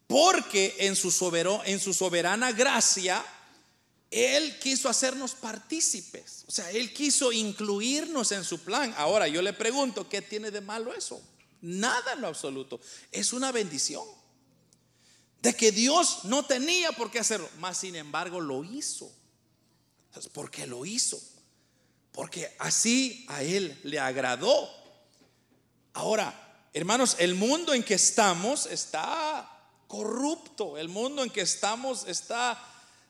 Porque 0.08 0.76
en 0.80 0.96
su, 0.96 1.10
en 1.66 1.80
su 1.80 1.94
soberana 1.94 2.52
gracia, 2.52 3.24
Él 4.12 4.60
quiso 4.60 4.90
hacernos 4.90 5.36
partícipes. 5.36 6.44
O 6.48 6.52
sea, 6.52 6.70
Él 6.72 6.94
quiso 6.94 7.32
incluirnos 7.32 8.34
en 8.34 8.44
su 8.44 8.60
plan. 8.60 8.94
Ahora, 8.98 9.28
yo 9.30 9.42
le 9.42 9.54
pregunto, 9.54 10.10
¿qué 10.10 10.22
tiene 10.22 10.52
de 10.52 10.60
malo 10.60 10.94
eso? 10.94 11.22
Nada 11.62 12.14
en 12.14 12.22
lo 12.22 12.28
absoluto. 12.28 12.82
Es 13.12 13.32
una 13.32 13.54
bendición 13.54 14.04
de 15.42 15.56
que 15.56 15.72
Dios 15.72 16.26
no 16.26 16.46
tenía 16.46 16.92
por 16.92 17.10
qué 17.10 17.20
hacerlo, 17.20 17.50
mas 17.60 17.78
sin 17.78 17.96
embargo 17.96 18.42
lo 18.42 18.66
hizo. 18.66 19.10
¿Por 20.34 20.52
qué 20.52 20.68
lo 20.68 20.86
hizo? 20.86 21.22
Porque 22.18 22.52
así 22.58 23.28
a 23.30 23.44
Él 23.44 23.80
le 23.84 24.00
agradó. 24.00 24.68
Ahora, 25.94 26.68
hermanos, 26.74 27.16
el 27.20 27.36
mundo 27.36 27.76
en 27.76 27.84
que 27.84 27.94
estamos 27.94 28.66
está 28.66 29.48
corrupto, 29.86 30.80
el 30.80 30.90
mundo 30.90 31.22
en 31.22 31.30
que 31.30 31.42
estamos 31.42 32.08
está 32.08 32.60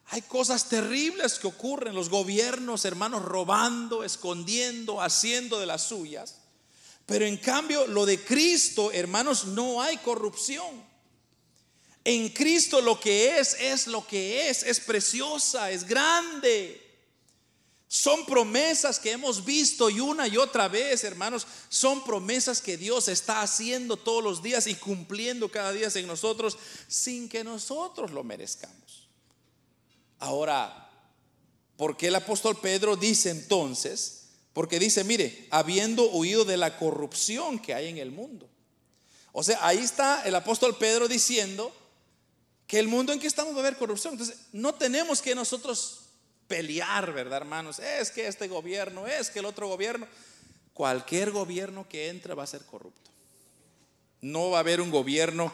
Hay 0.08 0.24
cosas 0.24 0.68
terribles 0.68 1.40
que 1.40 1.48
ocurren, 1.48 1.96
los 1.96 2.10
gobiernos, 2.10 2.84
hermanos, 2.84 3.24
robando, 3.24 4.04
escondiendo, 4.04 5.02
haciendo 5.02 5.58
de 5.58 5.68
las 5.68 5.84
suyas. 5.84 6.40
Pero 7.06 7.26
en 7.26 7.38
cambio, 7.38 7.88
lo 7.88 8.06
de 8.06 8.22
Cristo, 8.22 8.92
hermanos, 8.92 9.46
no 9.46 9.82
hay 9.82 9.96
corrupción. 10.00 10.84
En 12.04 12.28
Cristo 12.28 12.82
lo 12.82 13.00
que 13.00 13.40
es, 13.40 13.54
es 13.54 13.88
lo 13.88 14.06
que 14.06 14.50
es, 14.50 14.64
es 14.64 14.82
preciosa, 14.82 15.72
es 15.72 15.86
grande. 15.86 16.87
Son 17.90 18.26
promesas 18.26 19.00
que 19.00 19.12
hemos 19.12 19.46
visto 19.46 19.90
y 19.90 20.02
una 20.02 20.28
y 20.28 20.36
otra 20.36 20.68
vez, 20.68 21.06
hermanos, 21.06 21.48
son 21.70 22.04
promesas 22.04 22.62
que 22.62 22.76
Dios 22.76 23.08
está 23.08 23.42
haciendo 23.42 23.96
todos 23.96 24.22
los 24.22 24.44
días 24.44 24.68
y 24.68 24.76
cumpliendo 24.76 25.50
cada 25.50 25.72
día 25.72 25.88
en 25.94 26.08
nosotros 26.08 26.58
sin 26.88 27.30
que 27.30 27.46
nosotros 27.46 28.12
lo 28.12 28.26
merezcamos. 28.26 29.08
Ahora, 30.20 30.92
¿por 31.78 31.96
qué 31.96 32.08
el 32.08 32.16
apóstol 32.16 32.60
Pedro 32.60 32.98
dice 32.98 33.30
entonces? 33.30 34.30
Porque 34.52 34.80
dice, 34.80 35.06
mire, 35.06 35.48
habiendo 35.50 36.10
huido 36.10 36.44
de 36.44 36.58
la 36.58 36.78
corrupción 36.78 37.58
que 37.58 37.74
hay 37.74 37.88
en 37.88 38.00
el 38.00 38.12
mundo. 38.12 38.50
O 39.32 39.44
sea, 39.44 39.66
ahí 39.66 39.78
está 39.78 40.24
el 40.24 40.36
apóstol 40.36 40.76
Pedro 40.78 41.08
diciendo, 41.08 41.74
que 42.68 42.80
el 42.80 42.90
mundo 42.90 43.14
en 43.14 43.20
que 43.20 43.28
estamos 43.28 43.54
va 43.54 43.58
a 43.58 43.62
haber 43.62 43.78
corrupción. 43.78 44.14
Entonces, 44.14 44.38
no 44.52 44.76
tenemos 44.76 45.22
que 45.22 45.34
nosotros 45.34 46.07
pelear, 46.48 47.14
¿verdad, 47.14 47.38
hermanos? 47.38 47.80
Es 47.80 48.12
que 48.12 48.28
este 48.28 48.48
gobierno, 48.48 49.08
es 49.08 49.30
que 49.30 49.40
el 49.40 49.46
otro 49.46 49.68
gobierno. 49.68 50.08
Cualquier 50.74 51.32
gobierno 51.32 51.88
que 51.90 52.10
entre 52.10 52.34
va 52.34 52.44
a 52.44 52.48
ser 52.48 52.64
corrupto. 52.66 53.12
No 54.22 54.52
va 54.52 54.58
a 54.58 54.62
haber 54.62 54.82
un 54.82 54.92
gobierno, 54.92 55.52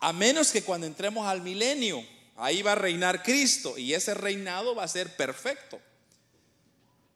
a 0.00 0.12
menos 0.12 0.50
que 0.50 0.62
cuando 0.62 0.86
entremos 0.86 1.26
al 1.26 1.42
milenio, 1.42 2.04
ahí 2.36 2.62
va 2.62 2.72
a 2.72 2.76
reinar 2.76 3.22
Cristo 3.22 3.78
y 3.78 3.94
ese 3.94 4.14
reinado 4.14 4.74
va 4.74 4.84
a 4.84 4.88
ser 4.88 5.14
perfecto. 5.16 5.80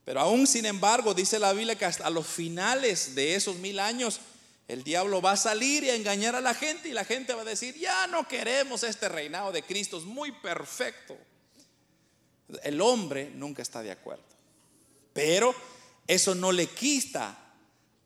Pero 0.04 0.20
aún 0.20 0.46
sin 0.46 0.66
embargo, 0.66 1.14
dice 1.14 1.40
la 1.40 1.52
Biblia 1.52 1.74
que 1.76 1.84
hasta 1.84 2.08
los 2.10 2.26
finales 2.26 3.16
de 3.16 3.34
esos 3.34 3.56
mil 3.56 3.80
años, 3.80 4.20
el 4.68 4.84
diablo 4.84 5.20
va 5.20 5.32
a 5.32 5.36
salir 5.36 5.82
y 5.82 5.90
a 5.90 5.96
engañar 5.96 6.36
a 6.36 6.40
la 6.40 6.54
gente 6.54 6.88
y 6.88 6.92
la 6.92 7.04
gente 7.04 7.34
va 7.34 7.42
a 7.42 7.44
decir, 7.44 7.74
ya 7.76 8.06
no 8.06 8.28
queremos 8.28 8.84
este 8.84 9.08
reinado 9.08 9.50
de 9.50 9.64
Cristo, 9.64 9.98
es 9.98 10.04
muy 10.04 10.30
perfecto. 10.30 11.16
El 12.62 12.80
hombre 12.80 13.30
nunca 13.34 13.62
está 13.62 13.82
de 13.82 13.90
acuerdo. 13.90 14.24
Pero 15.12 15.54
eso 16.06 16.34
no 16.34 16.52
le 16.52 16.68
quita 16.68 17.36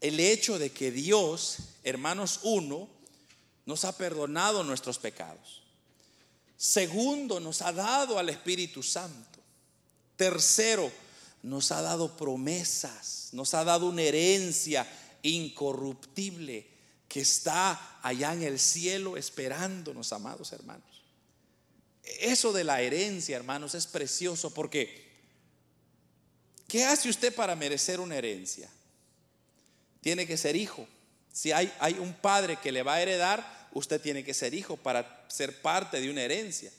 el 0.01 0.19
hecho 0.21 0.59
de 0.59 0.71
que 0.71 0.91
Dios, 0.91 1.59
hermanos, 1.85 2.41
uno, 2.43 2.89
nos 3.67 3.85
ha 3.85 3.97
perdonado 3.97 4.65
nuestros 4.65 4.99
pecados. 4.99 5.63
Segundo, 6.57 7.41
nos 7.41 7.63
ha 7.63 7.73
dado 7.73 8.19
al 8.19 8.29
Espíritu 8.29 8.83
Santo. 8.83 9.39
Tercero, 10.17 10.91
nos 11.43 11.73
ha 11.73 11.81
dado 11.81 12.17
promesas, 12.17 13.31
nos 13.33 13.55
ha 13.55 13.65
dado 13.65 13.89
una 13.89 14.03
herencia 14.03 14.87
incorruptible 15.23 16.67
que 17.09 17.21
está 17.21 17.99
allá 18.03 18.33
en 18.35 18.43
el 18.43 18.59
cielo 18.59 19.17
esperándonos, 19.17 20.13
amados 20.13 20.53
hermanos. 20.53 20.90
Eso 22.21 22.53
de 22.53 22.65
la 22.65 22.81
herencia, 22.83 23.37
hermanos, 23.37 23.75
es 23.75 23.87
precioso 23.87 24.53
porque 24.53 25.09
¿qué 26.67 26.85
hace 26.85 27.09
usted 27.09 27.35
para 27.35 27.55
merecer 27.55 28.01
una 28.01 28.17
herencia? 28.17 28.69
Tiene 30.01 30.27
que 30.27 30.37
ser 30.37 30.57
hijo. 30.57 30.87
Si 31.33 31.53
hay, 31.53 31.73
hay 31.79 31.95
un 31.95 32.13
padre 32.15 32.59
que 32.61 32.73
le 32.73 32.83
va 32.83 32.95
a 32.95 33.03
heredar, 33.03 33.69
usted 33.73 34.01
tiene 34.01 34.25
que 34.25 34.35
ser 34.35 34.55
hijo 34.55 34.77
para 34.77 35.27
ser 35.29 35.61
parte 35.61 36.01
de 36.01 36.11
una 36.11 36.23
herencia. 36.23 36.73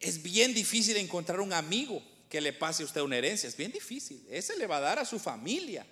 Es 0.00 0.22
bien 0.22 0.54
difícil 0.54 0.96
encontrar 0.96 1.40
un 1.40 1.52
amigo 1.52 2.02
que 2.28 2.40
le 2.40 2.52
pase 2.52 2.82
a 2.82 2.86
usted 2.86 3.00
una 3.00 3.16
herencia, 3.16 3.48
es 3.48 3.56
bien 3.56 3.72
difícil. 3.72 4.24
Ese 4.30 4.56
le 4.56 4.66
va 4.66 4.78
a 4.78 4.80
dar 4.80 4.98
a 4.98 5.04
su 5.04 5.18
familia. 5.18 5.86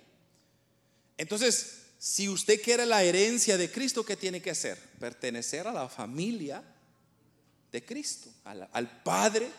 Entonces, 1.17 1.87
si 1.99 2.29
usted 2.29 2.61
quiere 2.61 2.85
la 2.85 3.03
herencia 3.03 3.57
de 3.57 3.71
Cristo, 3.71 4.05
¿qué 4.05 4.15
tiene 4.15 4.41
que 4.41 4.51
hacer? 4.51 4.77
Pertenecer 4.99 5.67
a 5.67 5.73
la 5.73 5.89
familia 5.89 6.63
de 7.71 7.85
Cristo, 7.85 8.29
al, 8.43 9.03
Padre, 9.03 9.49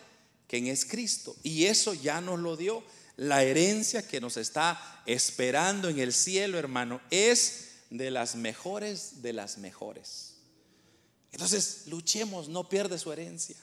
quien 0.47 0.67
es 0.67 0.85
Cristo. 0.85 1.35
Y 1.43 1.65
eso 1.65 1.93
ya 1.93 2.21
nos 2.21 2.39
lo 2.39 2.57
dio. 2.57 2.83
La 3.15 3.43
herencia 3.43 4.07
que 4.07 4.21
nos 4.21 4.37
está 4.37 5.01
esperando 5.05 5.89
en 5.89 5.99
el 5.99 6.13
cielo, 6.13 6.57
hermano, 6.57 7.01
es 7.11 7.69
de 7.89 8.11
las 8.11 8.35
mejores 8.35 9.21
de 9.21 9.33
las 9.33 9.57
mejores. 9.57 10.35
Entonces, 11.31 11.83
luchemos, 11.87 12.47
no 12.47 12.69
pierde 12.69 12.97
su 12.97 13.11
herencia. 13.11 13.57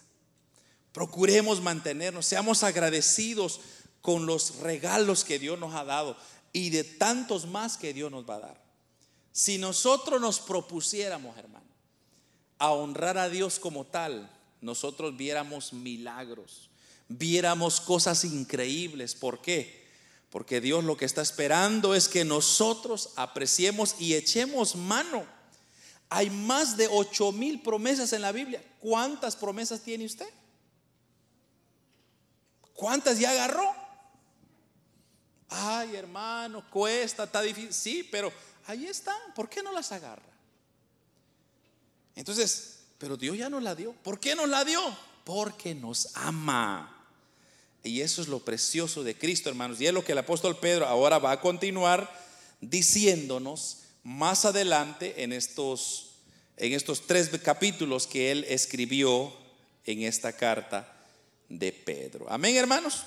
Procuremos 0.93 1.61
mantenernos, 1.61 2.27
seamos 2.27 2.63
agradecidos 2.63 3.61
con 4.01 4.27
los 4.27 4.57
regalos 4.61 5.25
que 5.25 5.39
Dios 5.39 5.59
nos 5.59 5.75
ha 5.75 5.85
dado 5.85 6.17
y 6.53 6.71
de 6.71 6.85
tantos 6.85 7.47
más 7.47 7.77
que 7.77 7.93
Dios 7.93 8.11
nos 8.11 8.29
va 8.29 8.37
a 8.37 8.41
dar. 8.41 8.67
Si 9.33 9.59
nosotros 9.59 10.21
nos 10.21 10.41
propusiéramos, 10.41 11.37
hermano, 11.37 11.67
a 12.59 12.73
honrar 12.73 13.19
a 13.19 13.29
Dios 13.29 13.59
como 13.59 13.85
tal, 13.85 14.31
nosotros 14.61 15.17
viéramos 15.17 15.73
milagros, 15.73 16.71
viéramos 17.09 17.81
cosas 17.81 18.25
increíbles. 18.25 19.15
¿Por 19.15 19.41
qué? 19.41 19.87
Porque 20.31 20.61
Dios 20.61 20.85
lo 20.85 20.97
que 20.97 21.05
está 21.05 21.23
esperando 21.23 21.95
es 21.95 22.09
que 22.09 22.25
nosotros 22.25 23.11
apreciemos 23.17 23.97
y 23.99 24.15
echemos 24.15 24.77
mano. 24.77 25.25
Hay 26.09 26.31
más 26.31 26.77
de 26.77 26.89
ocho 26.89 27.33
mil 27.33 27.63
promesas 27.63 28.13
en 28.13 28.23
la 28.23 28.33
Biblia. 28.33 28.63
¿Cuántas 28.81 29.35
promesas 29.37 29.81
tiene 29.81 30.05
usted? 30.05 30.29
¿Cuántas 32.75 33.19
ya 33.19 33.31
agarró? 33.31 33.75
Ay, 35.49 35.97
hermano, 35.97 36.69
cuesta, 36.71 37.25
está 37.25 37.41
difícil. 37.41 37.73
Sí, 37.73 38.09
pero 38.11 38.33
ahí 38.67 38.87
están. 38.87 39.17
¿Por 39.35 39.49
qué 39.49 39.63
no 39.63 39.73
las 39.73 39.91
agarra? 39.93 40.23
Entonces, 42.15 42.76
pero 42.99 43.17
Dios 43.17 43.37
ya 43.37 43.49
nos 43.49 43.63
la 43.63 43.75
dio. 43.75 43.93
¿Por 44.03 44.21
qué 44.21 44.35
nos 44.35 44.49
la 44.49 44.65
dio? 44.65 44.81
Porque 45.25 45.75
nos 45.75 46.09
ama. 46.15 46.93
Y 47.83 48.01
eso 48.01 48.21
es 48.21 48.29
lo 48.29 48.41
precioso 48.41 49.05
de 49.05 49.17
Cristo, 49.17 49.49
hermanos. 49.49 49.81
Y 49.81 49.87
es 49.87 49.95
lo 49.95 50.05
que 50.05 50.13
el 50.13 50.19
apóstol 50.19 50.59
Pedro 50.59 50.87
ahora 50.87 51.19
va 51.19 51.33
a 51.33 51.41
continuar 51.41 52.11
diciéndonos 52.61 53.83
más 54.03 54.45
adelante 54.45 55.23
en 55.23 55.33
estos, 55.33 56.11
en 56.57 56.73
estos 56.73 57.07
tres 57.07 57.29
capítulos 57.43 58.07
que 58.07 58.31
él 58.31 58.45
escribió 58.49 59.33
en 59.85 60.03
esta 60.03 60.33
carta 60.33 60.93
de 61.49 61.73
Pedro. 61.73 62.27
Amén, 62.29 62.57
hermanos. 62.57 63.07